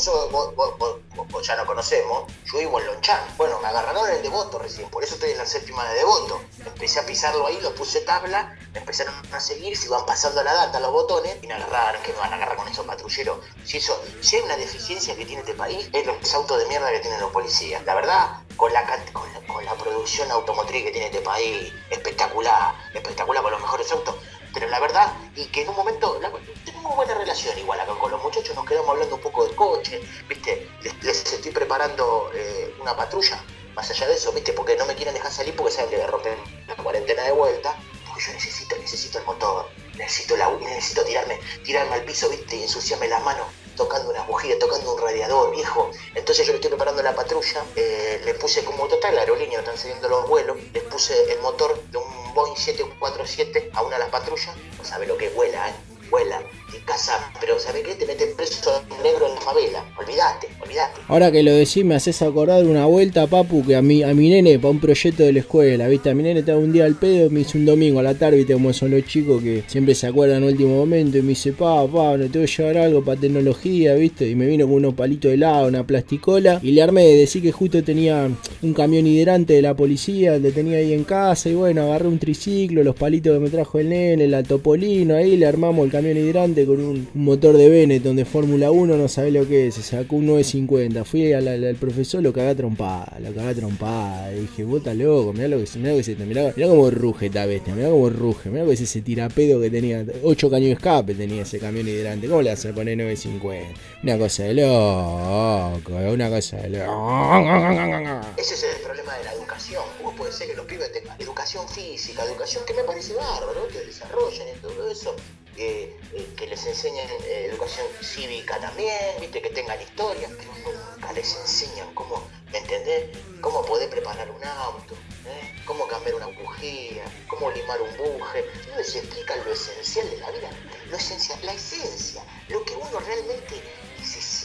vos 0.08 1.46
ya 1.46 1.56
no 1.56 1.66
conocemos, 1.66 2.32
yo 2.44 2.58
vivo 2.58 2.80
en 2.80 2.86
Lonchán. 2.86 3.20
Bueno, 3.36 3.58
me 3.60 3.68
agarraron 3.68 4.08
en 4.08 4.16
el 4.16 4.22
devoto 4.22 4.58
recién, 4.58 4.88
por 4.90 5.04
eso 5.04 5.14
estoy 5.14 5.30
en 5.30 5.38
la 5.38 5.46
séptima 5.46 5.84
de 5.90 5.98
devoto. 5.98 6.40
Empecé 6.64 7.00
a 7.00 7.06
pisarlo 7.06 7.46
ahí, 7.46 7.58
lo 7.60 7.74
puse 7.74 8.00
tabla, 8.02 8.56
me 8.72 8.80
empezaron 8.80 9.14
a 9.32 9.40
seguir, 9.40 9.76
se 9.76 9.86
iban 9.86 10.04
pasando 10.06 10.42
la 10.42 10.52
data 10.52 10.80
los 10.80 10.92
botones 10.92 11.36
y 11.42 11.46
me 11.46 11.54
agarraron, 11.54 12.02
que 12.02 12.12
me 12.12 12.18
van 12.18 12.32
a 12.32 12.36
agarrar 12.36 12.56
con 12.56 12.68
esos 12.68 12.86
patrulleros. 12.86 13.38
Si 13.64 13.78
eso, 13.78 14.00
si 14.20 14.36
hay 14.36 14.42
una 14.42 14.56
deficiencia 14.56 15.14
que 15.16 15.24
tiene 15.24 15.40
este 15.40 15.54
país, 15.54 15.88
es 15.92 16.06
los 16.06 16.34
autos 16.34 16.58
de 16.58 16.66
mierda 16.66 16.90
que 16.90 17.00
tienen 17.00 17.20
los 17.20 17.32
policías. 17.32 17.84
La 17.84 17.94
verdad, 17.94 18.42
con 18.56 18.72
la, 18.72 18.84
con 19.12 19.32
la, 19.32 19.52
con 19.52 19.64
la 19.64 19.74
producción 19.74 20.30
automotriz 20.30 20.84
que 20.84 20.90
tiene 20.90 21.06
este 21.06 21.20
país, 21.20 21.72
espectacular, 21.90 22.74
espectacular 22.94 23.42
con 23.42 23.52
los 23.52 23.60
mejores 23.60 23.90
autos. 23.92 24.14
Pero 24.52 24.68
la 24.68 24.80
verdad, 24.80 25.12
y 25.36 25.46
que 25.46 25.62
en 25.62 25.68
un 25.68 25.76
momento 25.76 26.18
la- 26.20 26.32
tenemos 26.64 26.94
buena 26.96 27.14
relación 27.14 27.56
igual 27.58 27.80
acá 27.80 27.92
con 27.94 28.10
los 28.10 28.22
muchachos, 28.22 28.54
nos 28.56 28.64
quedamos 28.66 28.90
hablando 28.90 29.16
un 29.16 29.20
poco 29.20 29.44
del 29.44 29.54
coche, 29.54 30.00
¿viste? 30.28 30.68
Les, 31.02 31.32
estoy 31.32 31.52
preparando 31.52 32.30
eh, 32.34 32.74
una 32.80 32.96
patrulla, 32.96 33.42
más 33.74 33.88
allá 33.90 34.08
de 34.08 34.14
eso, 34.14 34.32
¿viste? 34.32 34.52
Porque 34.52 34.76
no 34.76 34.86
me 34.86 34.94
quieren 34.94 35.14
dejar 35.14 35.30
salir 35.32 35.54
porque 35.54 35.72
saben 35.72 35.90
que 35.90 35.98
me 35.98 36.06
rompen 36.06 36.36
la 36.66 36.74
cuarentena 36.76 37.22
de 37.22 37.32
vuelta, 37.32 37.76
porque 38.06 38.22
yo 38.24 38.32
necesito, 38.32 38.76
necesito 38.76 39.18
el 39.18 39.24
motor, 39.24 39.68
necesito 39.96 40.36
la 40.36 40.50
necesito 40.50 41.04
tirarme, 41.04 41.38
tirarme 41.64 41.94
al 41.94 42.04
piso, 42.04 42.28
¿viste? 42.28 42.56
Y 42.56 42.62
ensuciarme 42.64 43.08
las 43.08 43.22
manos 43.22 43.46
tocando 43.76 44.10
una 44.10 44.22
bujía, 44.24 44.58
tocando 44.58 44.92
un 44.94 45.00
radiador, 45.00 45.52
viejo. 45.52 45.90
Entonces 46.14 46.44
yo 46.46 46.52
le 46.52 46.56
estoy 46.56 46.68
preparando 46.70 47.02
la 47.02 47.14
patrulla, 47.14 47.64
eh, 47.76 48.20
le 48.24 48.34
puse 48.34 48.62
como 48.64 48.86
total 48.88 49.14
la 49.14 49.22
aerolínea, 49.22 49.60
están 49.60 50.10
los 50.10 50.28
vuelos, 50.28 50.58
les 50.74 50.82
puse 50.82 51.32
el 51.32 51.40
motor 51.40 51.80
de 51.90 51.96
un 51.96 52.19
Boeing 52.34 52.56
747 52.56 53.70
a 53.74 53.82
una 53.82 53.96
de 53.96 54.00
las 54.00 54.10
patrullas, 54.10 54.54
no 54.78 54.84
sabe 54.84 55.06
lo 55.06 55.16
que 55.16 55.28
vuela, 55.30 55.68
¿eh? 55.68 55.89
Vuela, 56.10 56.42
y 56.76 56.80
casa, 56.84 57.12
pero 57.40 57.58
¿sabe 57.58 57.82
qué? 57.82 57.94
Te 57.94 58.06
meten 58.06 58.28
preso 58.36 58.82
negro 59.02 59.28
en 59.28 59.34
la 59.34 59.40
favela, 59.40 59.84
olvídate, 59.96 60.48
olvídate. 60.60 61.00
Ahora 61.08 61.30
que 61.30 61.42
lo 61.42 61.52
decís, 61.52 61.84
me 61.84 61.94
haces 61.94 62.20
acordar 62.22 62.64
una 62.64 62.86
vuelta, 62.86 63.26
papu, 63.26 63.64
que 63.64 63.76
a 63.76 63.82
mi, 63.82 64.02
a 64.02 64.12
mi 64.14 64.28
nene, 64.28 64.58
para 64.58 64.70
un 64.70 64.80
proyecto 64.80 65.22
de 65.22 65.32
la 65.32 65.40
escuela, 65.40 65.88
¿viste? 65.88 66.10
A 66.10 66.14
mi 66.14 66.22
nene 66.22 66.40
estaba 66.40 66.58
un 66.58 66.72
día 66.72 66.84
al 66.84 66.96
pedo, 66.96 67.30
me 67.30 67.40
hizo 67.40 67.58
un 67.58 67.66
domingo 67.66 68.00
a 68.00 68.02
la 68.02 68.14
tarde, 68.14 68.38
¿viste? 68.38 68.54
Como 68.54 68.72
son 68.72 68.90
los 68.90 69.04
chicos 69.04 69.42
que 69.42 69.62
siempre 69.66 69.94
se 69.94 70.08
acuerdan 70.08 70.38
en 70.38 70.48
último 70.48 70.76
momento, 70.76 71.18
y 71.18 71.22
me 71.22 71.30
dice, 71.30 71.52
pa, 71.52 71.86
pa, 71.86 72.16
no 72.16 72.28
tengo 72.28 72.44
que 72.44 72.52
llevar 72.52 72.78
algo 72.78 73.04
para 73.04 73.20
tecnología, 73.20 73.94
¿viste? 73.94 74.28
Y 74.28 74.34
me 74.34 74.46
vino 74.46 74.66
con 74.66 74.76
unos 74.76 74.94
palitos 74.94 75.28
de 75.28 75.34
helado, 75.34 75.68
una 75.68 75.86
plasticola, 75.86 76.60
y 76.62 76.72
le 76.72 76.82
armé 76.82 77.04
de 77.04 77.16
decir 77.16 77.42
que 77.42 77.52
justo 77.52 77.82
tenía 77.84 78.28
un 78.62 78.74
camión 78.74 79.06
hidrante 79.06 79.54
de 79.54 79.62
la 79.62 79.74
policía, 79.74 80.38
le 80.38 80.50
tenía 80.50 80.78
ahí 80.78 80.92
en 80.92 81.04
casa, 81.04 81.48
y 81.48 81.54
bueno, 81.54 81.82
agarré 81.82 82.08
un 82.08 82.18
triciclo, 82.18 82.82
los 82.82 82.96
palitos 82.96 83.34
que 83.34 83.40
me 83.40 83.50
trajo 83.50 83.78
el 83.78 83.90
nene, 83.90 84.26
la 84.26 84.42
topolino, 84.42 85.14
ahí 85.14 85.36
le 85.36 85.46
armamos 85.46 85.84
el 85.84 85.90
camión 85.90 85.99
hidrante 86.04 86.66
con 86.66 86.80
un, 86.80 87.08
motor 87.14 87.56
de 87.56 87.68
Benetton 87.68 88.16
de 88.16 88.24
Fórmula 88.24 88.70
1, 88.70 88.96
no 88.96 89.08
sabe 89.08 89.30
lo 89.30 89.46
que 89.46 89.68
es, 89.68 89.74
se 89.74 89.82
sacó 89.82 90.16
un 90.16 90.26
950, 90.26 91.04
fui 91.04 91.32
al, 91.32 91.76
profesor, 91.76 92.22
lo 92.22 92.32
cagá 92.32 92.54
trompada, 92.54 93.18
lo 93.20 93.32
cagá 93.34 93.54
trompada, 93.54 94.32
y 94.32 94.40
dije, 94.40 94.64
vos 94.64 94.84
loco, 94.84 95.32
mirá 95.32 95.48
lo 95.48 95.58
que 95.58 95.78
mirá 95.78 95.92
lo 95.92 95.98
que 95.98 96.04
se 96.04 96.16
mirá, 96.16 96.52
mirá 96.56 96.68
cómo 96.68 96.90
ruge 96.90 97.26
esta 97.26 97.46
bestia, 97.46 97.74
mirá 97.74 97.90
cómo 97.90 98.10
ruge, 98.10 98.50
mirá 98.50 98.64
que 98.64 98.72
es 98.72 98.80
ese 98.80 99.02
tirapedo 99.02 99.60
que 99.60 99.70
tenía, 99.70 100.04
8 100.22 100.50
caños 100.50 100.68
de 100.68 100.72
escape 100.72 101.14
tenía 101.14 101.42
ese 101.42 101.58
camión 101.58 101.86
hidrante, 101.86 102.28
¿cómo 102.28 102.42
le 102.42 102.50
vas 102.50 102.64
a 102.64 102.72
poner 102.72 102.96
950? 102.96 103.80
Una 104.02 104.18
cosa 104.18 104.44
de 104.44 104.54
loco, 104.54 105.92
una 106.12 106.30
cosa 106.30 106.56
de 106.56 106.70
loco. 106.70 108.26
Ese 108.36 108.54
es 108.54 108.64
el 108.64 108.82
problema 108.82 109.16
de 109.16 109.24
la 109.24 109.32
educación. 109.32 109.82
¿Cómo 109.98 110.14
puede 110.16 110.32
ser 110.32 110.48
que 110.48 110.54
los 110.54 110.66
pibes 110.66 110.92
tengan 110.92 111.20
educación 111.20 111.68
física, 111.68 112.24
educación 112.24 112.64
que 112.66 112.74
me 112.74 112.84
parece 112.84 113.14
bárbaro, 113.14 113.68
que 113.68 113.80
desarrollen 113.80 114.48
y 114.56 114.60
todo 114.60 114.90
eso? 114.90 115.14
Eh, 115.56 115.96
que 116.36 116.46
les 116.46 116.64
enseñen 116.66 117.08
eh, 117.24 117.46
educación 117.50 117.86
cívica 118.00 118.58
también, 118.60 119.20
viste, 119.20 119.42
que 119.42 119.50
tengan 119.50 119.80
historia, 119.80 120.28
pero 120.36 120.52
nunca 120.72 121.12
les 121.12 121.36
enseñan 121.36 121.92
cómo, 121.94 122.22
¿me 122.52 122.58
entendés? 122.58 123.16
Cómo 123.40 123.64
poder 123.64 123.90
preparar 123.90 124.30
un 124.30 124.44
auto, 124.44 124.94
¿eh? 125.26 125.54
cómo 125.64 125.86
cambiar 125.86 126.16
una 126.16 126.26
bujía, 126.26 127.04
cómo 127.26 127.50
limar 127.50 127.80
un 127.80 127.96
buje. 127.96 128.44
No 128.68 128.76
les 128.76 128.96
explican 128.96 129.44
lo 129.44 129.52
esencial 129.52 130.10
de 130.10 130.16
la 130.18 130.30
vida, 130.30 130.50
lo 130.88 130.96
esencial, 130.96 131.38
la 131.42 131.52
esencia, 131.52 132.22
lo 132.48 132.64
que 132.64 132.74
uno 132.74 132.98
realmente 133.00 133.62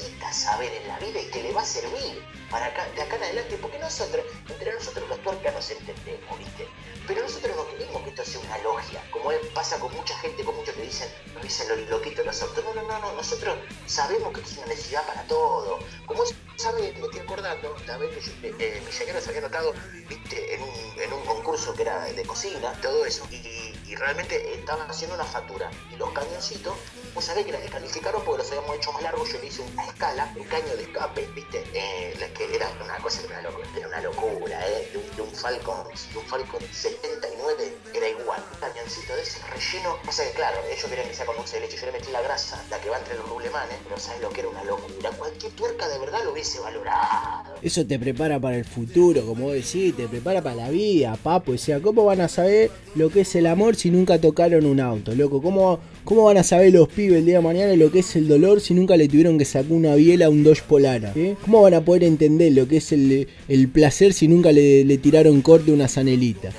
necesita 0.05 0.31
saber 0.31 0.71
en 0.71 0.87
la 0.87 0.99
vida 0.99 1.21
y 1.21 1.25
que 1.29 1.43
le 1.43 1.53
va 1.53 1.61
a 1.61 1.65
servir 1.65 2.23
para 2.49 2.69
de 2.69 3.01
acá 3.01 3.15
en 3.15 3.23
adelante, 3.23 3.57
porque 3.61 3.79
nosotros, 3.79 4.23
entre 4.47 4.73
nosotros 4.73 5.09
los 5.09 5.19
tuercas 5.21 5.53
nos 5.53 5.71
entendemos, 5.71 6.37
¿viste? 6.37 6.67
Pero 7.07 7.21
nosotros 7.21 7.55
no 7.55 7.67
queremos 7.67 8.03
que 8.03 8.09
esto 8.09 8.23
sea 8.23 8.39
una 8.41 8.57
logia, 8.59 9.01
como 9.11 9.31
pasa 9.53 9.79
con 9.79 9.93
mucha 9.93 10.17
gente, 10.19 10.43
con 10.43 10.55
muchos 10.55 10.75
que 10.75 10.83
dicen, 10.83 11.09
nos 11.33 11.43
dicen 11.43 11.67
los 11.69 11.89
loquitos 11.89 12.25
los 12.25 12.41
autos. 12.41 12.63
No, 12.63 12.73
no, 12.73 12.83
no, 12.83 12.99
no, 12.99 13.13
nosotros 13.13 13.57
sabemos 13.87 14.33
que 14.33 14.41
es 14.41 14.57
una 14.57 14.67
necesidad 14.67 15.05
para 15.05 15.23
todo. 15.27 15.79
Como 16.05 16.23
es, 16.23 16.33
¿sabe? 16.55 16.93
Me 16.93 17.05
estoy 17.05 17.19
acordando, 17.19 17.75
la 17.87 17.97
vez 17.97 18.15
que 18.15 18.21
yo, 18.21 18.31
eh, 18.43 18.55
eh, 18.59 18.81
mi 18.85 18.91
señora 18.91 19.21
se 19.21 19.29
había 19.29 19.41
notado, 19.41 19.73
viste, 20.07 20.55
en 20.55 20.61
un, 20.61 21.01
en 21.01 21.13
un 21.13 21.25
concurso 21.25 21.73
que 21.73 21.81
era 21.81 22.05
de 22.05 22.23
cocina, 22.25 22.73
todo 22.81 23.05
eso, 23.05 23.27
y, 23.31 23.64
y 23.87 23.95
realmente 23.95 24.53
estaban 24.55 24.89
haciendo 24.89 25.15
una 25.15 25.25
factura. 25.25 25.69
Y 25.91 25.95
los 25.97 26.11
cañoncitos, 26.11 26.75
vos 27.13 27.23
sabés 27.23 27.45
que 27.45 27.51
la 27.51 27.59
descalificaron 27.59 28.23
porque 28.23 28.43
los 28.43 28.51
habíamos 28.51 28.75
hecho 28.77 28.91
más 28.91 29.03
largos, 29.03 29.31
yo 29.31 29.39
le 29.39 29.47
hice 29.47 29.61
una 29.61 29.85
escala, 29.85 30.33
un 30.35 30.43
caño 30.45 30.75
de 30.75 30.83
escape, 30.83 31.29
viste, 31.35 31.63
eh, 31.73 32.31
que 32.35 32.55
era 32.55 32.69
una 32.83 32.97
cosa, 32.97 33.21
era 33.21 33.39
una 33.39 33.49
locura, 33.49 33.67
era 33.75 33.87
una 33.87 34.01
locura, 34.01 34.67
eh, 34.67 34.74
Falcon, 35.45 35.77
un 36.15 36.23
Falcon 36.23 36.59
79 36.71 37.77
era 37.93 38.09
igual, 38.09 38.41
un 38.51 38.59
cañoncito 38.59 39.15
de 39.15 39.21
ese 39.21 39.37
relleno, 39.45 39.95
pasa 40.03 40.23
que 40.25 40.31
claro, 40.31 40.57
ellos 40.73 40.85
querían 40.89 41.07
que 41.07 41.13
sea 41.13 41.27
con 41.27 41.37
dulce 41.37 41.57
de 41.57 41.67
leche, 41.67 41.77
yo 41.77 41.85
le 41.85 41.91
metí 41.91 42.11
la 42.11 42.21
grasa, 42.23 42.65
la 42.71 42.79
que 42.81 42.89
va 42.89 42.97
entre 42.97 43.13
los 43.15 43.29
rublemanes, 43.29 43.77
pero 43.83 43.99
sabes 43.99 44.23
lo 44.23 44.29
que 44.31 44.39
era 44.39 44.49
una 44.49 44.63
locura, 44.63 45.11
cualquier 45.11 45.51
tuerca 45.51 45.87
de 45.87 45.99
verdad 45.99 46.23
lo 46.25 46.33
hubiese 46.33 46.59
valorado. 46.59 47.53
Eso 47.61 47.85
te 47.85 47.99
prepara 47.99 48.39
para 48.39 48.57
el 48.57 48.65
futuro, 48.65 49.23
como 49.23 49.45
vos 49.45 49.53
decís, 49.53 49.95
te 49.95 50.07
prepara 50.07 50.41
para 50.41 50.55
la 50.55 50.69
vida, 50.69 51.15
papo. 51.21 51.51
O 51.51 51.57
sea, 51.59 51.79
¿cómo 51.79 52.05
van 52.05 52.21
a 52.21 52.27
saber 52.27 52.71
lo 52.95 53.09
que 53.11 53.21
es 53.21 53.35
el 53.35 53.45
amor 53.45 53.75
si 53.75 53.91
nunca 53.91 54.19
tocaron 54.19 54.65
un 54.65 54.79
auto, 54.79 55.13
loco? 55.13 55.43
¿Cómo, 55.43 55.79
cómo 56.03 56.23
van 56.23 56.37
a 56.37 56.43
saber 56.43 56.73
los 56.73 56.89
pibes 56.89 57.19
el 57.19 57.25
día 57.25 57.37
de 57.37 57.43
mañana 57.43 57.75
lo 57.75 57.91
que 57.91 57.99
es 57.99 58.15
el 58.15 58.27
dolor 58.27 58.61
si 58.61 58.73
nunca 58.73 58.97
le 58.97 59.07
tuvieron 59.07 59.37
que 59.37 59.45
sacar 59.45 59.71
una 59.71 59.93
biela 59.93 60.25
a 60.25 60.29
un 60.29 60.43
Dodge 60.43 60.63
Polara? 60.63 61.13
¿eh? 61.15 61.35
¿Cómo 61.43 61.61
van 61.61 61.75
a 61.75 61.85
poder 61.85 62.03
entender 62.03 62.51
lo 62.51 62.67
que 62.67 62.77
es 62.77 62.91
el, 62.91 63.27
el 63.47 63.67
placer 63.69 64.13
si 64.13 64.27
nunca 64.27 64.51
le 64.51 64.97
tiraron 64.97 65.34
corte 65.41 65.71
a 65.71 65.73
una 65.73 65.87
zanelita? 65.87 66.51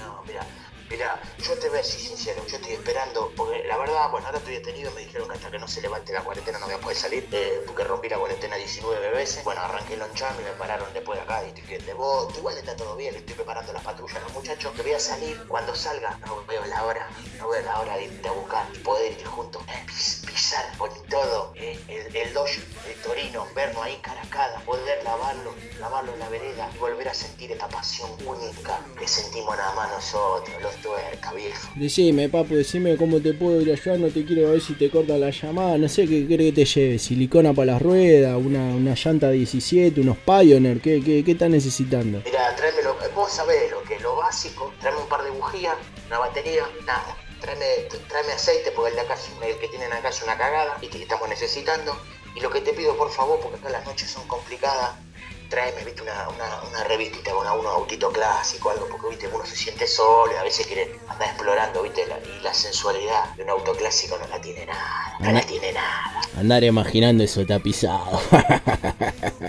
Verdad, 3.97 4.11
bueno, 4.11 4.27
ahora 4.27 4.39
estoy 4.39 4.55
detenido, 4.55 4.91
me 4.93 5.01
dijeron 5.03 5.29
que 5.29 5.35
hasta 5.35 5.51
que 5.51 5.59
no 5.59 5.67
se 5.69 5.81
levante 5.81 6.13
la 6.13 6.23
cuarentena 6.23 6.59
no 6.59 6.67
voy 6.67 6.75
a 6.75 6.79
poder 6.79 6.97
salir, 6.97 7.27
eh, 7.33 7.63
porque 7.67 7.85
rompí 7.85 8.09
la 8.09 8.19
cuarentena 8.19 8.57
19 8.57 9.11
veces. 9.11 9.43
Bueno, 9.45 9.61
arranqué 9.63 9.95
el 9.95 10.01
y 10.01 10.45
me 10.45 10.51
pararon 10.59 10.93
después 10.93 11.19
de 11.19 11.23
acá, 11.25 11.43
que 11.67 11.79
de 11.79 11.95
vos, 11.95 12.33
igual 12.37 12.57
está 12.59 12.77
todo 12.77 12.97
bien, 12.97 13.13
le 13.15 13.21
estoy 13.21 13.35
preparando 13.35 13.73
las 13.73 13.83
patrullas 13.83 14.17
a 14.17 14.21
los 14.21 14.33
muchachos, 14.33 14.73
que 14.75 14.83
voy 14.83 14.93
a 14.93 15.01
salir 15.01 15.39
cuando 15.49 15.75
salga, 15.75 16.19
no 16.27 16.45
veo 16.47 16.65
la 16.67 16.85
hora, 16.85 17.09
no 17.39 17.49
veo 17.49 17.63
la 17.63 17.81
hora 17.81 17.97
de 17.97 18.05
irte 18.05 18.29
a 18.29 18.33
buscar 18.33 18.67
y 18.75 18.79
poder 18.79 19.13
ir 19.13 19.25
juntos, 19.27 19.63
pis- 19.87 20.23
pisar 20.27 20.65
con 20.77 20.91
todo, 21.09 21.53
eh, 21.57 21.79
el, 21.89 22.07
el 22.17 22.27
el 22.37 22.95
Torino, 23.03 23.47
vernos 23.55 23.83
ahí 23.83 23.99
cara 24.03 24.21
a 24.23 24.29
cara, 24.29 24.61
poder 24.65 25.03
lavarlo, 25.05 25.55
lavarlo 25.81 26.13
en 26.13 26.19
la 26.21 26.29
vereda 26.29 26.71
y 26.75 26.79
volver 26.79 27.09
a 27.09 27.15
sentir 27.15 27.51
esta 27.53 27.69
pasión 27.69 28.11
única 28.25 28.81
que 28.99 29.09
sentimos 29.09 29.57
nada 29.57 29.75
más 29.75 29.91
nosotros, 29.91 30.61
los 30.63 30.75
tuercas, 30.77 31.35
viejo. 31.35 31.69
Decime, 31.77 32.29
papu, 32.29 32.55
decime 32.55 32.97
cómo 32.97 33.21
te 33.21 33.33
puedo 33.33 33.61
ir 33.61 33.71
a 33.73 33.75
no 33.95 34.09
te 34.09 34.25
quiero 34.25 34.51
ver 34.51 34.61
si 34.61 34.75
te 34.75 34.91
corta 34.91 35.17
la 35.17 35.31
llamada, 35.31 35.79
no 35.79 35.89
sé 35.89 36.07
qué 36.07 36.27
querés 36.27 36.53
que 36.53 36.53
te 36.53 36.65
lleve, 36.65 36.99
silicona 36.99 37.53
para 37.53 37.73
las 37.73 37.83
ruedas, 37.83 38.37
una, 38.37 38.75
una 38.75 38.95
llanta 38.95 39.31
17, 39.31 40.01
unos 40.01 40.19
Pioneer, 40.19 40.81
¿qué, 40.81 41.01
qué, 41.03 41.23
qué 41.25 41.33
estás 41.33 41.51
necesitando? 41.51 42.21
Mira, 42.25 42.55
tráemelo, 42.57 42.97
vos 43.15 43.31
sabés 43.31 43.71
lo 43.71 43.83
que 43.85 44.01
lo 44.01 44.17
básico, 44.17 44.73
tráeme 44.81 45.01
un 45.01 45.09
par 45.09 45.23
de 45.23 45.31
bujías, 45.31 45.77
una 46.09 46.19
batería, 46.19 46.65
nada. 46.85 47.17
Tráeme, 47.41 47.65
tráeme 48.09 48.33
aceite 48.33 48.73
porque 48.73 48.91
el, 48.91 48.97
de 48.97 49.03
acá, 49.03 49.15
el 49.47 49.59
que 49.59 49.69
tienen 49.69 49.93
acá 49.93 50.09
es 50.09 50.23
una 50.23 50.37
cagada 50.37 50.79
y 50.81 50.89
que 50.89 51.03
estamos 51.03 51.29
necesitando. 51.29 51.97
Y 52.35 52.41
lo 52.41 52.51
que 52.51 52.61
te 52.61 52.73
pido 52.73 52.97
por 52.97 53.11
favor, 53.11 53.39
porque 53.41 53.59
acá 53.59 53.71
las 53.71 53.85
noches 53.87 54.11
son 54.11 54.27
complicadas, 54.27 54.97
tráeme, 55.49 55.85
viste, 55.85 56.03
una, 56.03 56.29
una, 56.29 56.63
una 56.69 56.85
revistita 56.85 57.31
con 57.33 57.47
algún 57.47 57.67
autito 57.67 58.11
clásico, 58.13 58.71
algo, 58.71 58.87
porque, 58.89 59.09
viste, 59.11 59.29
uno 59.29 59.45
se 59.47 59.57
siente 59.57 59.87
solo 59.87 60.33
y 60.33 60.37
a 60.37 60.43
veces 60.43 60.67
quiere 60.67 60.99
andar 61.09 61.29
explorando, 61.29 61.83
viste, 61.83 62.07
la- 62.07 62.19
y 62.19 62.41
la 62.43 62.53
sensualidad 62.55 63.35
de 63.37 63.43
un 63.45 63.51
auto 63.51 63.73
clásico 63.75 64.17
no 64.19 64.27
la 64.29 64.41
tiene 64.41 64.67
nada, 64.67 65.17
no 65.21 65.33
la 65.33 65.41
tiene 65.43 65.73
nada. 65.73 66.21
Andar 66.39 66.65
imaginando 66.65 67.25
eso 67.25 67.45
tapizado. 67.47 68.21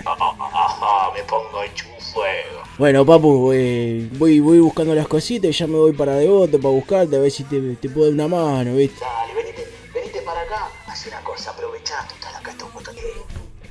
Ajá, 0.06 1.12
me 1.16 1.24
pongo 1.24 1.64
hecho 1.64 1.86
un 1.96 2.02
fuego. 2.02 2.62
bueno, 2.78 3.06
papu, 3.06 3.52
eh, 3.54 4.08
voy, 4.14 4.40
voy 4.40 4.60
buscando 4.60 4.94
las 4.96 5.08
cositas 5.08 5.50
y 5.50 5.54
ya 5.54 5.68
me 5.68 5.78
voy 5.78 5.94
para 5.94 6.14
Devoto 6.16 6.58
para 6.60 6.74
buscarte 6.74 7.16
a 7.16 7.20
ver 7.20 7.32
si 7.32 7.44
te, 7.44 7.60
te 7.76 7.90
puedo 7.90 8.06
dar 8.08 8.14
una 8.14 8.28
mano, 8.28 8.76
¿viste? 8.76 9.00
Dale, 9.04 9.34
venite, 9.34 9.68
venite 9.94 10.22
para 10.22 10.42
acá, 10.42 10.70
haz 10.88 11.06
una 11.08 11.20
cosa, 11.22 11.52
aprovechá, 11.52 12.08
total, 12.08 12.36
acá 12.36 12.52
está 12.52 12.66
un 12.66 12.74
montón 12.74 12.96
de... 12.96 13.02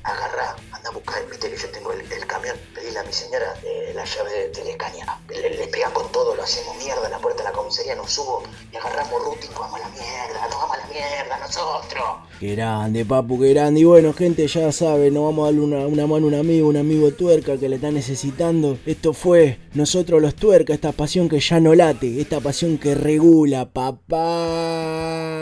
Agarrá, 0.02 0.54
anda 0.70 0.88
a 0.88 0.92
buscar, 0.92 1.26
viste 1.28 1.50
que 1.50 1.56
yo 1.56 1.68
tengo 1.70 1.92
el, 1.92 2.05
el 2.36 2.42
camión, 2.42 2.56
pedile 2.74 2.98
a 2.98 3.02
mi 3.04 3.12
señora 3.12 3.54
eh, 3.62 3.92
la 3.94 4.04
llave 4.04 4.48
de, 4.48 4.64
la 4.64 4.70
escaña. 4.70 5.20
Le, 5.28 5.50
le 5.50 5.70
con 5.92 6.10
todo, 6.12 6.34
lo 6.34 6.42
hacemos 6.42 6.76
mierda, 6.76 7.08
la 7.08 7.18
puerta 7.18 7.42
de 7.42 7.50
la 7.50 7.52
comisaría, 7.54 7.94
nos 7.94 8.10
subo 8.10 8.42
y 8.72 8.76
agarramos 8.76 9.22
ruta 9.24 9.44
y 9.44 9.48
nos 9.48 9.58
vamos 9.58 9.80
a 9.80 9.84
la 9.84 9.88
mierda, 9.88 10.48
nos 10.48 10.58
vamos 10.60 10.76
a 10.76 10.80
la 10.80 10.86
mierda 10.86 11.38
nosotros. 11.38 12.04
Qué 12.40 12.54
grande, 12.54 13.04
papu, 13.04 13.40
qué 13.40 13.54
grande. 13.54 13.80
Y 13.80 13.84
bueno, 13.84 14.12
gente, 14.12 14.46
ya 14.46 14.70
saben, 14.72 15.14
nos 15.14 15.24
vamos 15.24 15.44
a 15.44 15.46
darle 15.46 15.60
una, 15.60 15.86
una 15.86 16.06
mano 16.06 16.26
a 16.26 16.28
un 16.28 16.34
amigo, 16.34 16.68
un 16.68 16.76
amigo 16.76 17.10
tuerca 17.12 17.56
que 17.56 17.68
le 17.68 17.76
está 17.76 17.90
necesitando. 17.90 18.78
Esto 18.84 19.12
fue 19.12 19.58
nosotros 19.74 20.20
los 20.20 20.34
tuercas, 20.34 20.74
esta 20.74 20.92
pasión 20.92 21.28
que 21.28 21.40
ya 21.40 21.60
no 21.60 21.74
late, 21.74 22.20
esta 22.20 22.40
pasión 22.40 22.78
que 22.78 22.94
regula, 22.94 23.66
papá. 23.72 25.35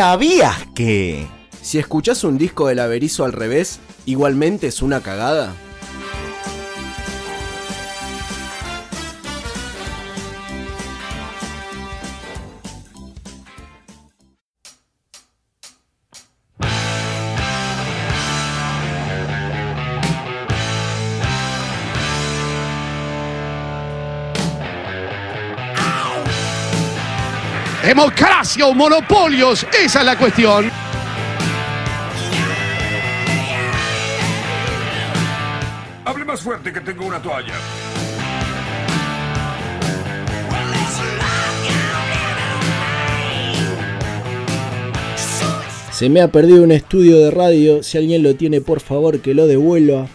¿Sabías 0.00 0.56
que? 0.74 1.26
Si 1.60 1.78
escuchás 1.78 2.24
un 2.24 2.38
disco 2.38 2.68
del 2.68 2.78
Averizo 2.78 3.26
al 3.26 3.34
revés, 3.34 3.80
igualmente 4.06 4.68
es 4.68 4.80
una 4.80 5.02
cagada. 5.02 5.52
Democracia 27.82 28.66
o 28.66 28.74
monopolios, 28.74 29.66
esa 29.72 30.00
es 30.00 30.06
la 30.06 30.16
cuestión. 30.16 30.70
más 36.30 36.42
fuerte 36.42 36.72
que 36.72 36.80
tengo 36.80 37.06
una 37.06 37.20
toalla. 37.20 37.54
Se 45.90 46.08
me 46.08 46.20
ha 46.20 46.28
perdido 46.28 46.62
un 46.62 46.70
estudio 46.70 47.18
de 47.18 47.32
radio, 47.32 47.82
si 47.82 47.98
alguien 47.98 48.22
lo 48.22 48.36
tiene 48.36 48.60
por 48.60 48.80
favor 48.80 49.20
que 49.20 49.34
lo 49.34 49.48
devuelva. 49.48 50.06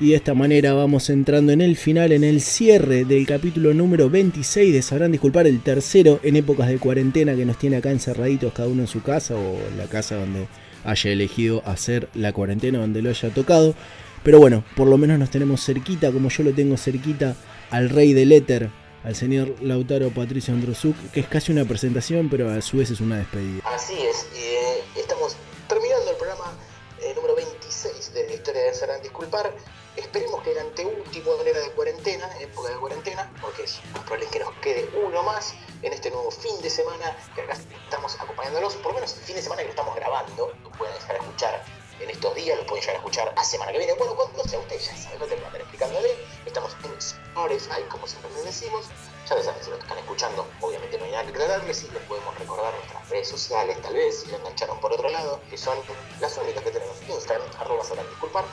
Y 0.00 0.10
de 0.10 0.16
esta 0.16 0.34
manera 0.34 0.74
vamos 0.74 1.08
entrando 1.08 1.52
en 1.52 1.60
el 1.60 1.76
final, 1.76 2.10
en 2.10 2.24
el 2.24 2.40
cierre 2.40 3.04
del 3.04 3.24
capítulo 3.28 3.72
número 3.72 4.10
26 4.10 4.74
de 4.74 4.82
Sabrán 4.82 5.12
Disculpar, 5.12 5.46
el 5.46 5.62
tercero 5.62 6.18
en 6.24 6.34
épocas 6.34 6.66
de 6.66 6.80
cuarentena 6.80 7.36
que 7.36 7.44
nos 7.44 7.58
tiene 7.58 7.76
acá 7.76 7.92
encerraditos 7.92 8.52
cada 8.52 8.68
uno 8.68 8.82
en 8.82 8.88
su 8.88 9.04
casa 9.04 9.36
o 9.36 9.56
en 9.68 9.78
la 9.78 9.86
casa 9.86 10.16
donde 10.16 10.48
haya 10.82 11.10
elegido 11.12 11.62
hacer 11.64 12.08
la 12.14 12.32
cuarentena, 12.32 12.80
donde 12.80 13.02
lo 13.02 13.10
haya 13.10 13.30
tocado. 13.30 13.76
Pero 14.24 14.40
bueno, 14.40 14.64
por 14.74 14.88
lo 14.88 14.98
menos 14.98 15.16
nos 15.16 15.30
tenemos 15.30 15.64
cerquita, 15.64 16.10
como 16.10 16.28
yo 16.28 16.42
lo 16.42 16.52
tengo 16.52 16.76
cerquita, 16.76 17.36
al 17.70 17.88
rey 17.88 18.14
del 18.14 18.32
éter, 18.32 18.70
al 19.04 19.14
señor 19.14 19.54
Lautaro 19.62 20.10
Patricio 20.10 20.54
Androsuk, 20.54 20.96
que 21.12 21.20
es 21.20 21.28
casi 21.28 21.52
una 21.52 21.66
presentación, 21.66 22.28
pero 22.28 22.50
a 22.50 22.60
su 22.62 22.78
vez 22.78 22.90
es 22.90 23.00
una 23.00 23.18
despedida. 23.18 23.62
Así 23.64 23.94
es, 23.94 24.26
eh, 24.34 24.82
estamos 24.96 25.36
terminando 25.68 26.10
el 26.10 26.16
programa 26.16 26.58
eh, 27.00 27.12
número 27.14 27.36
26 27.36 28.12
de 28.12 28.26
la 28.26 28.34
historia 28.34 28.62
de 28.62 28.74
Sabrán 28.74 29.00
Disculpar. 29.00 29.54
Esperemos 30.14 30.44
que 30.44 30.52
el 30.52 30.58
anteúltimo 30.58 31.34
era 31.44 31.58
de 31.58 31.72
cuarentena, 31.72 32.30
época 32.38 32.68
de 32.68 32.76
cuarentena, 32.76 33.32
porque 33.40 33.64
es 33.64 33.80
más 33.92 34.04
probable 34.04 34.28
que 34.28 34.38
nos 34.38 34.54
quede 34.58 34.88
uno 35.04 35.24
más 35.24 35.54
en 35.82 35.92
este 35.92 36.08
nuevo 36.12 36.30
fin 36.30 36.54
de 36.62 36.70
semana 36.70 37.18
que 37.34 37.40
acá 37.40 37.54
estamos 37.54 38.14
acompañándolos, 38.20 38.76
por 38.76 38.92
lo 38.92 39.00
menos 39.00 39.12
el 39.16 39.24
fin 39.24 39.34
de 39.34 39.42
semana 39.42 39.62
que 39.62 39.64
lo 39.64 39.70
estamos 39.70 39.96
grabando, 39.96 40.52
lo 40.62 40.70
pueden 40.70 40.94
dejar 40.94 41.16
escuchar 41.16 41.64
en 41.98 42.10
estos 42.10 42.32
días, 42.36 42.56
lo 42.56 42.64
pueden 42.64 42.82
llegar 42.82 42.94
a 42.94 42.98
escuchar 42.98 43.32
la 43.34 43.42
semana 43.42 43.72
que 43.72 43.78
viene. 43.78 43.94
Bueno, 43.94 44.14
cuando 44.14 44.44
sea 44.44 44.60
usted 44.60 44.78
ya 44.78 44.96
sabe, 44.96 45.18
no 45.18 45.26
te 45.26 45.34
voy 45.34 45.42
a 45.42 45.46
estar 45.48 45.60
explicándole. 45.62 46.08
Estamos 46.46 46.76
en 46.84 46.92
Spotify, 46.96 47.82
como 47.88 48.06
siempre 48.06 48.30
les 48.34 48.44
decimos. 48.44 48.86
Ya 49.28 49.42
saben, 49.42 49.64
si 49.64 49.70
lo 49.70 49.78
están 49.78 49.98
escuchando, 49.98 50.46
obviamente 50.60 50.96
no 50.96 51.06
hay 51.06 51.10
nada 51.10 51.24
que 51.24 51.30
aclararles, 51.30 51.76
sí 51.76 51.88
les 51.92 52.02
podemos 52.04 52.38
recordar 52.38 52.72
nuestras 52.72 53.08
redes 53.08 53.26
sociales, 53.26 53.82
tal 53.82 53.94
vez, 53.94 54.20
si 54.20 54.30
lo 54.30 54.36
engancharon 54.36 54.78
por 54.78 54.92
otro 54.92 55.08
lado, 55.08 55.40
que 55.50 55.58
son 55.58 55.76
las 56.20 56.38
únicas 56.38 56.62
que 56.62 56.70
tenemos. 56.70 56.94
Instagram, 57.08 57.48
arroba 57.58 57.82
disculpar. 57.82 58.44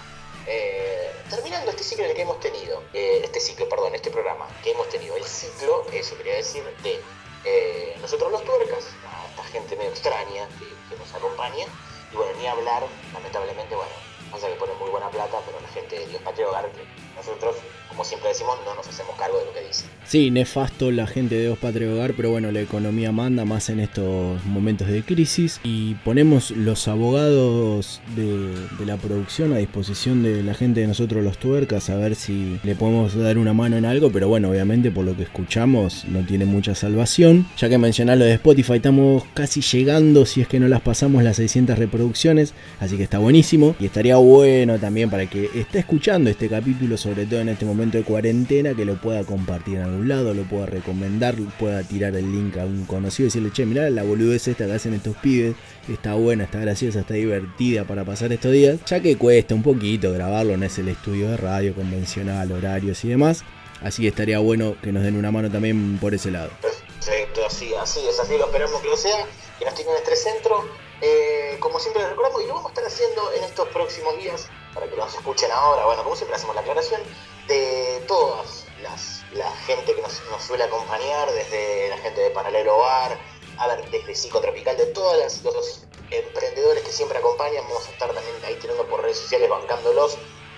Eh, 0.47 1.11
terminando 1.29 1.69
este 1.71 1.83
ciclo 1.83 2.05
que 2.13 2.21
hemos 2.21 2.39
tenido, 2.39 2.83
eh, 2.93 3.21
este 3.23 3.39
ciclo, 3.39 3.69
perdón, 3.69 3.93
este 3.93 4.09
programa 4.09 4.47
que 4.63 4.71
hemos 4.71 4.89
tenido, 4.89 5.15
el 5.15 5.23
ciclo, 5.23 5.85
eso 5.91 6.17
quería 6.17 6.35
decir, 6.35 6.63
de 6.83 6.99
eh, 7.45 7.95
nosotros 8.01 8.31
los 8.31 8.43
tuercas, 8.43 8.85
a 9.07 9.27
esta 9.29 9.43
gente 9.45 9.75
medio 9.75 9.91
extraña 9.91 10.47
que, 10.59 10.97
nos 10.97 11.13
acompaña, 11.13 11.65
y 12.11 12.15
bueno, 12.15 12.33
ni 12.37 12.47
hablar, 12.47 12.83
lamentablemente, 13.13 13.75
bueno, 13.75 13.91
pasa 14.29 14.47
que 14.47 14.55
pone 14.55 14.73
muy 14.73 14.89
buena 14.89 15.09
plata, 15.09 15.41
pero 15.45 15.59
la 15.61 15.69
gente 15.69 15.99
de 15.99 16.07
Dios 16.07 16.21
Patrio 16.21 16.49
Hogar, 16.49 16.69
que 16.71 16.83
nosotros, 17.15 17.55
como 17.91 18.05
siempre 18.05 18.29
decimos, 18.29 18.55
no 18.65 18.73
nos 18.73 18.87
hacemos 18.87 19.15
cargo 19.17 19.37
de 19.39 19.45
lo 19.45 19.53
que 19.53 19.67
dice. 19.67 19.83
Sí, 20.05 20.31
nefasto 20.31 20.91
la 20.91 21.07
gente 21.07 21.35
de 21.35 21.41
Dios 21.43 21.57
Patrio 21.57 21.93
Hogar, 21.93 22.13
pero 22.15 22.31
bueno, 22.31 22.51
la 22.51 22.61
economía 22.61 23.11
manda 23.11 23.45
más 23.45 23.69
en 23.69 23.79
estos 23.79 24.43
momentos 24.45 24.87
de 24.87 25.03
crisis 25.03 25.59
y 25.63 25.95
ponemos 25.95 26.51
los 26.51 26.87
abogados 26.87 28.01
de, 28.15 28.85
la 28.85 28.97
producción 28.97 29.53
a 29.53 29.57
disposición 29.57 30.23
de 30.23 30.41
la 30.41 30.53
gente 30.53 30.81
de 30.81 30.87
nosotros 30.87 31.23
los 31.23 31.37
tuercas 31.37 31.89
a 31.89 31.95
ver 31.95 32.15
si 32.15 32.59
le 32.63 32.75
podemos 32.75 33.15
dar 33.15 33.37
una 33.37 33.53
mano 33.53 33.77
en 33.77 33.85
algo, 33.85 34.11
pero 34.11 34.27
bueno, 34.27 34.49
obviamente 34.49 34.89
por 34.89 35.05
lo 35.05 35.15
que 35.15 35.23
escuchamos 35.23 36.05
no 36.05 36.25
tiene 36.25 36.45
mucha 36.45 36.75
salvación. 36.75 37.45
Ya 37.57 37.69
que 37.69 37.77
mencionar 37.77 38.17
lo 38.17 38.25
de 38.25 38.33
Spotify, 38.33 38.75
estamos 38.75 39.23
casi 39.33 39.61
llegando, 39.61 40.25
si 40.25 40.41
es 40.41 40.47
que 40.47 40.59
no 40.59 40.67
las 40.67 40.81
pasamos, 40.81 41.23
las 41.23 41.37
600 41.37 41.77
reproducciones, 41.77 42.53
así 42.79 42.97
que 42.97 43.03
está 43.03 43.19
buenísimo 43.19 43.75
y 43.79 43.85
estaría 43.85 44.15
bueno 44.15 44.79
también 44.79 45.09
para 45.09 45.25
que 45.27 45.49
esté 45.55 45.79
escuchando 45.79 46.29
este 46.29 46.47
capítulo, 46.49 46.97
sobre 46.97 47.25
todo 47.25 47.41
en 47.41 47.49
este 47.49 47.65
momento 47.65 47.80
de 47.89 48.03
cuarentena, 48.03 48.75
que 48.75 48.85
lo 48.85 49.01
pueda 49.01 49.23
compartir 49.23 49.77
en 49.77 49.83
algún 49.83 50.07
lado, 50.07 50.33
lo 50.33 50.43
pueda 50.43 50.67
recomendar, 50.67 51.35
pueda 51.59 51.81
tirar 51.81 52.15
el 52.15 52.31
link 52.31 52.57
a 52.57 52.65
un 52.65 52.85
conocido 52.85 53.25
y 53.25 53.29
decirle, 53.29 53.51
che, 53.51 53.65
mirá 53.65 53.89
la 53.89 54.03
boludez 54.03 54.47
esta 54.47 54.67
que 54.67 54.73
hacen 54.73 54.93
estos 54.93 55.15
pibes, 55.17 55.55
está 55.89 56.13
buena, 56.13 56.43
está 56.43 56.59
graciosa, 56.59 56.99
está 56.99 57.15
divertida 57.15 57.85
para 57.85 58.03
pasar 58.03 58.31
estos 58.31 58.51
días, 58.51 58.79
ya 58.85 58.99
que 58.99 59.17
cuesta 59.17 59.55
un 59.55 59.63
poquito 59.63 60.11
grabarlo, 60.11 60.55
no 60.57 60.65
es 60.65 60.77
el 60.77 60.89
estudio 60.89 61.29
de 61.31 61.37
radio 61.37 61.73
convencional, 61.73 62.51
horarios 62.51 63.03
y 63.03 63.09
demás, 63.09 63.43
así 63.81 64.03
que 64.03 64.09
estaría 64.09 64.37
bueno 64.39 64.75
que 64.83 64.91
nos 64.91 65.03
den 65.03 65.15
una 65.15 65.31
mano 65.31 65.49
también 65.49 65.97
por 65.97 66.13
ese 66.13 66.29
lado. 66.29 66.51
Perfecto, 66.61 67.45
así, 67.47 67.71
así 67.81 67.99
es, 68.07 68.19
así 68.19 68.37
lo 68.37 68.45
esperamos 68.45 68.79
que 68.81 68.87
lo 68.89 68.97
sea, 68.97 69.25
que 69.57 69.65
nos 69.65 69.73
tengan 69.73 69.95
este 69.95 70.15
centro. 70.15 70.90
Eh, 71.01 71.57
como 71.59 71.79
siempre 71.79 72.01
les 72.03 72.11
recordamos, 72.11 72.43
y 72.43 72.47
lo 72.47 72.53
vamos 72.53 72.67
a 72.67 72.73
estar 72.73 72.85
haciendo 72.85 73.31
en 73.33 73.43
estos 73.43 73.67
próximos 73.69 74.15
días, 74.17 74.47
para 74.73 74.87
que 74.87 74.95
nos 74.95 75.13
escuchen 75.13 75.51
ahora, 75.51 75.85
bueno, 75.85 76.03
como 76.03 76.15
siempre 76.15 76.35
hacemos 76.35 76.55
la 76.55 76.61
aclaración, 76.61 77.01
de 77.47 78.03
todas 78.07 78.65
las, 78.81 79.23
la 79.33 79.51
gente 79.65 79.95
que 79.95 80.01
nos, 80.01 80.21
suele 80.45 80.63
acompañar, 80.63 81.31
desde 81.31 81.89
la 81.89 81.97
gente 81.97 82.21
de 82.21 82.29
Paralelo 82.29 82.77
Bar, 82.77 83.17
a 83.57 83.67
ver, 83.67 83.89
desde 83.89 84.15
Psicotropical, 84.15 84.77
de 84.77 84.85
todos 84.87 85.43
los 85.43 85.87
emprendedores 86.11 86.83
que 86.83 86.91
siempre 86.91 87.17
acompañan, 87.17 87.63
vamos 87.67 87.87
a 87.87 87.91
estar 87.91 88.13
también 88.13 88.35
ahí 88.45 88.55
tirando 88.55 88.85
por 88.85 89.01
redes 89.01 89.17
sociales, 89.17 89.49
bancándolos, 89.49 90.17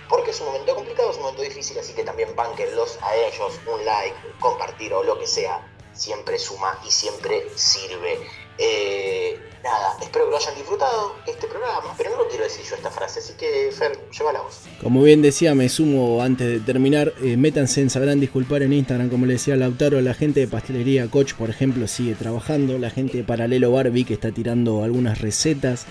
porque 0.09 0.31
es 0.31 0.41
un 0.41 0.47
momento 0.47 0.75
complicado, 0.75 1.11
es 1.11 1.15
un 1.17 1.23
momento 1.23 1.41
difícil, 1.41 1.79
así 1.79 1.93
que 1.93 2.03
también 2.03 2.35
banquenlos 2.35 2.99
a 3.01 3.15
ellos, 3.15 3.59
un 3.65 3.85
like, 3.85 4.15
compartir 4.39 4.93
o 4.93 5.03
lo 5.03 5.17
que 5.17 5.25
sea, 5.25 5.72
siempre 5.93 6.37
suma 6.39 6.79
y 6.87 6.91
siempre 6.91 7.47
sirve. 7.55 8.19
Eh, 8.57 9.39
nada, 9.63 9.97
espero 9.99 10.25
que 10.25 10.31
lo 10.31 10.37
hayan 10.37 10.55
disfrutado 10.55 11.15
este 11.25 11.47
programa, 11.47 11.93
pero 11.97 12.11
no 12.11 12.17
lo 12.17 12.27
quiero 12.29 12.43
decir 12.43 12.63
yo 12.63 12.75
esta 12.75 12.91
frase, 12.91 13.19
así 13.19 13.33
que 13.33 13.71
Fer, 13.71 13.97
lleva 14.11 14.31
la 14.31 14.41
voz. 14.41 14.61
Como 14.81 15.01
bien 15.01 15.21
decía, 15.21 15.55
me 15.55 15.69
sumo 15.69 16.21
antes 16.21 16.47
de 16.47 16.59
terminar. 16.59 17.13
eh, 17.23 17.35
métanse 17.37 17.81
en 17.81 17.89
Sabrán 17.89 18.19
Disculpar 18.19 18.61
en 18.61 18.73
Instagram, 18.73 19.09
como 19.09 19.25
le 19.25 19.33
decía 19.33 19.55
Lautaro. 19.55 19.99
La 20.01 20.13
gente 20.13 20.41
de 20.41 20.47
Pastelería 20.47 21.09
Coach, 21.09 21.33
por 21.33 21.49
ejemplo, 21.49 21.87
sigue 21.87 22.13
trabajando. 22.15 22.77
La 22.77 22.89
gente 22.89 23.17
de 23.17 23.23
Paralelo 23.23 23.71
Bar 23.71 23.89
vi 23.89 24.05
que 24.05 24.13
está 24.13 24.31
tirando 24.31 24.83
algunas 24.83 25.19
recetas. 25.19 25.85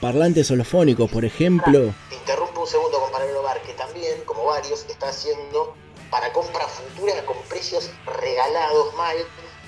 Parlantes 0.00 0.50
holofónicos, 0.50 1.10
por 1.10 1.24
ejemplo. 1.24 1.94
Te 2.10 2.16
interrumpo 2.16 2.62
un 2.62 2.66
segundo 2.66 3.00
con 3.00 3.10
Paralelo 3.12 3.42
Bar, 3.42 3.62
que 3.62 3.72
también, 3.72 4.20
como 4.26 4.44
varios, 4.46 4.84
está 4.88 5.08
haciendo 5.08 5.74
para 6.10 6.30
compra 6.32 6.66
futura 6.66 7.24
con 7.24 7.36
precios 7.48 7.90
regalados 8.20 8.94
mal, 8.96 9.16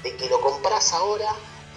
de 0.04 0.16
que 0.16 0.28
lo 0.28 0.40
compras 0.40 0.92
ahora 0.92 1.34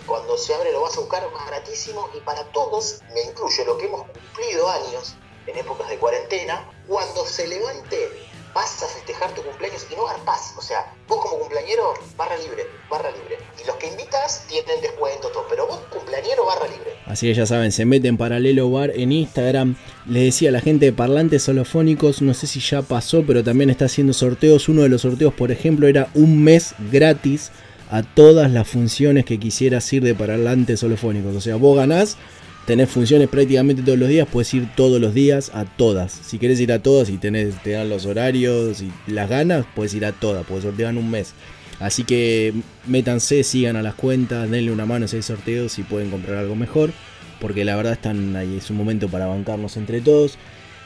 cuando 0.08 0.38
se 0.38 0.54
abre 0.54 0.72
lo 0.72 0.82
vas 0.82 0.98
a 0.98 1.02
buscar 1.02 1.22
más 1.34 1.46
baratísimo 1.46 2.10
y 2.18 2.22
para 2.22 2.44
todos, 2.52 3.02
me 3.14 3.22
incluye 3.30 3.66
lo 3.66 3.78
que 3.78 3.86
hemos 3.86 4.08
cumplido 4.08 4.70
años 4.70 5.16
en 5.46 5.58
épocas 5.58 5.90
de 5.90 5.98
cuarentena, 5.98 6.70
cuando 6.88 7.26
se 7.26 7.48
levante 7.48 8.10
vas 8.54 8.82
a 8.82 8.88
festejar 8.88 9.32
tu 9.34 9.44
cumpleaños 9.44 9.86
y 9.92 9.96
no 9.96 10.06
garpás, 10.06 10.54
o 10.58 10.62
sea, 10.62 10.92
vos 11.08 11.22
como 11.22 11.38
cumpleañero, 11.40 11.94
barra 12.18 12.36
libre, 12.38 12.66
barra 12.90 13.12
libre. 13.12 13.38
Y 13.62 13.68
los 13.68 13.76
que 13.76 13.88
invitas 13.88 14.46
tienen 14.48 14.82
descuento, 14.82 15.28
todo, 15.30 15.46
pero 15.48 15.68
vos 15.68 15.80
cumpleañero, 15.92 16.46
barra 16.46 16.68
libre. 16.68 16.98
Así 17.06 17.28
que 17.28 17.36
ya 17.36 17.46
saben, 17.46 17.72
se 17.72 17.86
meten 17.86 18.18
Paralelo 18.18 18.72
Bar 18.72 18.92
en 18.96 19.12
Instagram. 19.12 19.76
Les 20.08 20.24
decía 20.24 20.50
a 20.50 20.54
la 20.54 20.62
gente 20.62 20.86
de 20.86 20.94
Parlantes 20.94 21.48
Holofónicos, 21.48 22.22
no 22.22 22.34
sé 22.34 22.48
si 22.48 22.60
ya 22.60 22.82
pasó, 22.82 23.24
pero 23.28 23.44
también 23.44 23.70
está 23.70 23.86
haciendo 23.86 24.14
sorteos. 24.14 24.68
Uno 24.70 24.82
de 24.82 24.90
los 24.90 25.02
sorteos, 25.02 25.34
por 25.34 25.52
ejemplo, 25.52 25.88
era 25.88 26.10
un 26.16 26.44
mes 26.44 26.74
gratis 26.92 27.52
a 27.90 28.04
todas 28.04 28.52
las 28.52 28.68
funciones 28.68 29.26
que 29.26 29.40
quisieras 29.40 29.92
ir 29.94 30.04
de 30.04 30.14
parlantes 30.16 30.84
holofónicos. 30.84 31.36
O 31.36 31.42
sea, 31.42 31.56
vos 31.56 31.78
ganás, 31.78 32.18
tenés 32.66 32.90
funciones 32.90 33.30
prácticamente 33.30 33.82
todos 33.84 33.98
los 33.98 34.10
días, 34.10 34.28
puedes 34.32 34.54
ir 34.54 34.70
todos 34.76 35.00
los 35.00 35.14
días 35.14 35.52
a 35.54 35.66
todas. 35.66 36.12
Si 36.12 36.40
querés 36.40 36.60
ir 36.60 36.72
a 36.72 36.82
todas 36.82 37.10
y 37.10 37.18
tenés, 37.18 37.62
te 37.64 37.72
dan 37.72 37.90
los 37.90 38.06
horarios 38.06 38.82
y 38.82 38.92
las 39.08 39.30
ganas, 39.30 39.66
puedes 39.76 39.94
ir 39.94 40.06
a 40.06 40.12
todas, 40.12 40.46
porque 40.46 40.64
sortean 40.64 40.98
un 40.98 41.10
mes. 41.10 41.34
Así 41.80 42.04
que 42.04 42.54
métanse, 42.86 43.44
sigan 43.44 43.76
a 43.76 43.82
las 43.82 43.94
cuentas, 43.96 44.50
denle 44.50 44.72
una 44.72 44.86
mano 44.86 45.04
a 45.04 45.08
ese 45.08 45.22
sorteo 45.22 45.70
si 45.70 45.84
pueden 45.84 46.10
comprar 46.10 46.38
algo 46.38 46.56
mejor. 46.56 46.92
Porque 47.40 47.64
la 47.64 47.76
verdad 47.76 47.94
están 47.94 48.36
ahí, 48.36 48.58
es 48.58 48.72
un 48.72 48.78
momento 48.78 49.10
para 49.10 49.28
bancarnos 49.28 49.78
entre 49.78 50.02
todos. 50.02 50.40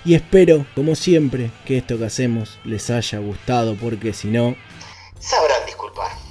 Y 0.04 0.16
espero, 0.16 0.66
como 0.76 0.96
siempre, 0.96 1.50
que 1.66 1.78
esto 1.78 1.98
que 1.98 2.06
hacemos 2.06 2.60
les 2.66 2.90
haya 2.90 3.20
gustado, 3.20 3.76
porque 3.76 4.12
si 4.12 4.28
no, 4.28 4.58
Sabrán 5.22 5.66
disculpar. 5.68 6.31